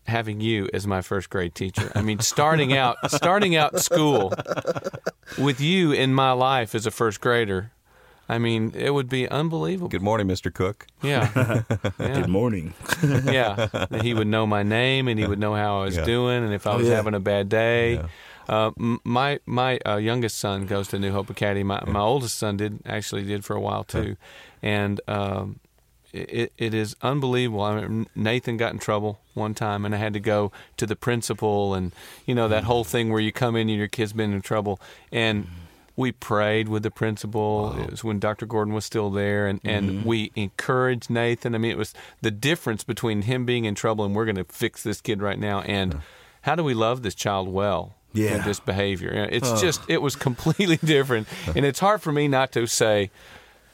having 0.07 0.41
you 0.41 0.69
as 0.73 0.87
my 0.87 1.03
first 1.03 1.29
grade 1.31 1.55
teacher. 1.55 1.91
I 1.95 2.01
mean, 2.01 2.21
starting 2.21 2.73
out, 2.73 2.97
starting 3.11 3.57
out 3.57 3.81
school 3.81 4.33
with 5.37 5.61
you 5.61 5.93
in 5.93 6.15
my 6.15 6.31
life 6.33 6.75
as 6.75 6.87
a 6.87 6.91
first 6.91 7.21
grader. 7.21 7.73
I 8.29 8.39
mean, 8.39 8.73
it 8.75 8.91
would 8.91 9.09
be 9.09 9.29
unbelievable. 9.29 9.89
Good 9.89 10.03
morning, 10.03 10.27
Mr. 10.27 10.53
Cook. 10.53 10.87
Yeah. 11.03 11.63
Good 11.99 12.29
morning. 12.29 12.75
yeah. 13.25 13.69
And 13.91 14.03
he 14.03 14.15
would 14.15 14.27
know 14.27 14.47
my 14.47 14.63
name 14.65 15.07
and 15.07 15.19
he 15.21 15.27
would 15.27 15.39
know 15.39 15.55
how 15.55 15.83
I 15.83 15.85
was 15.85 15.97
Yeah. 15.97 16.05
doing 16.05 16.43
and 16.45 16.53
if 16.53 16.67
I 16.67 16.75
was 16.75 16.89
yeah. 16.89 16.95
having 16.97 17.15
a 17.15 17.21
bad 17.21 17.49
day. 17.49 17.95
Yeah. 17.95 18.07
Uh, 18.49 18.71
my 19.05 19.41
my 19.47 19.79
uh, 19.87 19.97
youngest 19.97 20.39
son 20.39 20.67
goes 20.67 20.89
to 20.89 20.99
New 20.99 21.13
Hope 21.13 21.31
Academy. 21.31 21.65
My, 21.65 21.83
my 21.87 22.01
oldest 22.01 22.39
son 22.39 22.57
did 22.57 22.79
actually 22.87 23.25
did 23.25 23.45
for 23.45 23.57
a 23.57 23.61
while 23.61 23.83
too, 23.83 24.17
and 24.63 25.01
um, 25.09 25.59
it, 26.13 26.53
it 26.57 26.73
is 26.73 26.95
unbelievable. 27.03 27.63
I 27.63 27.81
mean, 27.81 28.07
Nathan 28.15 28.57
got 28.57 28.73
in 28.73 28.79
trouble 28.79 29.19
one 29.35 29.53
time, 29.55 29.85
and 29.85 29.93
I 29.93 29.99
had 29.99 30.13
to 30.13 30.21
go 30.21 30.53
to 30.77 30.87
the 30.87 30.95
principal, 30.95 31.75
and 31.75 31.91
you 32.25 32.37
know 32.37 32.47
that 32.47 32.63
whole 32.65 32.85
thing 32.85 33.11
where 33.11 33.21
you 33.21 33.33
come 33.33 33.57
in 33.57 33.69
and 33.69 33.79
your 33.79 33.89
kid's 33.89 34.13
been 34.13 34.33
in 34.33 34.43
trouble, 34.43 34.79
and 35.11 35.49
we 35.97 36.13
prayed 36.13 36.69
with 36.69 36.83
the 36.83 36.91
principal. 36.91 37.73
Wow. 37.75 37.83
It 37.83 37.91
was 37.91 38.05
when 38.05 38.19
Dr. 38.19 38.47
Gordon 38.47 38.75
was 38.75 38.85
still 38.85 39.11
there, 39.11 39.47
and, 39.47 39.61
and 39.65 39.91
mm-hmm. 39.91 40.09
we 40.09 40.31
encouraged 40.37 41.11
Nathan. 41.11 41.55
I 41.55 41.59
mean, 41.59 41.71
it 41.71 41.79
was 41.79 41.95
the 42.21 42.31
difference 42.31 42.85
between 42.85 43.23
him 43.23 43.47
being 43.47 43.65
in 43.65 43.75
trouble 43.75 44.05
and 44.05 44.15
we're 44.15 44.27
going 44.27 44.37
to 44.37 44.45
fix 44.45 44.83
this 44.83 45.01
kid 45.01 45.23
right 45.23 45.39
now, 45.39 45.63
and 45.63 45.95
yeah. 45.95 46.01
how 46.43 46.55
do 46.55 46.63
we 46.63 46.75
love 46.75 47.03
this 47.03 47.15
child 47.15 47.49
well? 47.49 47.95
Yeah. 48.13 48.37
With 48.37 48.45
this 48.45 48.61
behavior, 48.61 49.29
it's 49.31 49.61
just 49.61 49.83
it 49.89 50.01
was 50.01 50.17
completely 50.17 50.77
different, 50.85 51.29
and 51.55 51.67
it's 51.67 51.81
hard 51.81 52.01
for 52.01 52.13
me 52.13 52.29
not 52.29 52.51
to 52.53 52.67
say, 52.67 53.11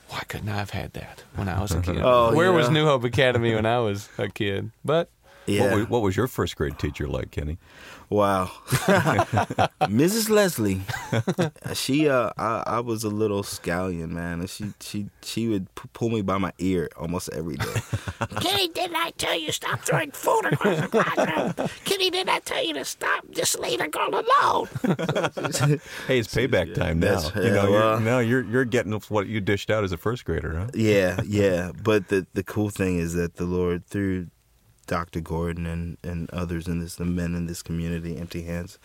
why 0.09 0.20
couldn't 0.27 0.49
I 0.49 0.57
have 0.57 0.70
had 0.70 0.93
that 0.95 1.23
when 1.37 1.49
I 1.49 1.61
was 1.62 1.70
a 1.70 1.81
kid? 1.81 1.99
oh, 2.03 2.35
Where 2.35 2.51
yeah. 2.51 2.57
was 2.57 2.68
New 2.68 2.85
Hope 2.85 3.05
Academy 3.05 3.55
when 3.55 3.66
I 3.66 3.79
was 3.79 4.09
a 4.18 4.29
kid? 4.29 4.73
But 4.85 5.11
yeah. 5.47 5.62
What 5.62 5.74
was, 5.76 5.88
what 5.88 6.03
was, 6.03 6.16
your 6.16 6.28
first 6.28 6.57
grade 6.57 6.78
teacher 6.78 7.07
like, 7.07 7.30
Kenny? 7.30 7.59
Wow, 8.09 8.51
Mrs. 9.82 10.28
Leslie. 10.28 10.82
she, 11.74 12.11
uh, 12.11 12.30
I, 12.36 12.62
I, 12.66 12.80
was 12.80 13.05
a 13.05 13.09
little 13.09 13.43
scallion, 13.43 14.11
man, 14.11 14.40
and 14.40 14.51
she, 14.51 14.74
she, 14.80 15.07
she 15.22 15.49
would 15.49 15.74
p- 15.74 15.88
pull 15.95 16.11
me 16.11 16.20
by 16.20 16.36
my 16.36 16.53
ear 16.59 16.90
almost 16.99 17.30
every 17.32 17.57
day. 17.57 17.72
Kenny, 18.40 18.68
didn't 18.68 18.97
I 18.97 19.12
tell 19.16 19.34
you 19.38 19.51
stop 19.51 19.80
throwing 19.80 20.11
food 20.11 20.43
across 20.53 20.80
the 20.80 20.88
classroom? 20.88 21.68
Kenny, 21.86 22.11
didn't 22.11 22.28
I 22.28 22.40
tell 22.40 22.62
you 22.62 22.74
to 22.74 22.84
stop? 22.84 23.24
Just 23.30 23.59
leave 23.59 23.78
the 23.78 23.88
girl 23.88 24.11
alone. 24.11 24.68
hey, 26.07 26.18
it's 26.18 26.34
payback 26.34 26.74
time 26.74 27.01
now. 27.01 27.30
you 27.34 27.51
know, 27.51 27.68
you're, 27.68 28.01
now 28.01 28.18
you're 28.18 28.45
you're 28.45 28.64
getting 28.66 28.93
what 28.93 29.26
you 29.26 29.40
dished 29.40 29.70
out 29.70 29.84
as 29.84 29.93
a 29.93 29.97
first 29.97 30.26
grader, 30.26 30.55
huh? 30.59 30.66
Yeah, 30.74 31.18
yeah. 31.26 31.72
But 31.82 32.09
the 32.09 32.26
the 32.34 32.43
cool 32.43 32.68
thing 32.68 32.99
is 32.99 33.14
that 33.14 33.36
the 33.36 33.47
Lord 33.47 33.86
through 33.86 34.26
Dr. 34.93 35.22
Gordon 35.22 35.64
and, 35.64 35.97
and 36.03 36.28
others 36.32 36.68
in 36.68 36.80
this, 36.80 36.97
the 36.97 37.07
men 37.07 37.34
in 37.34 37.47
this 37.47 37.62
community, 37.62 38.18
Empty 38.18 38.43
Hands, 38.43 38.78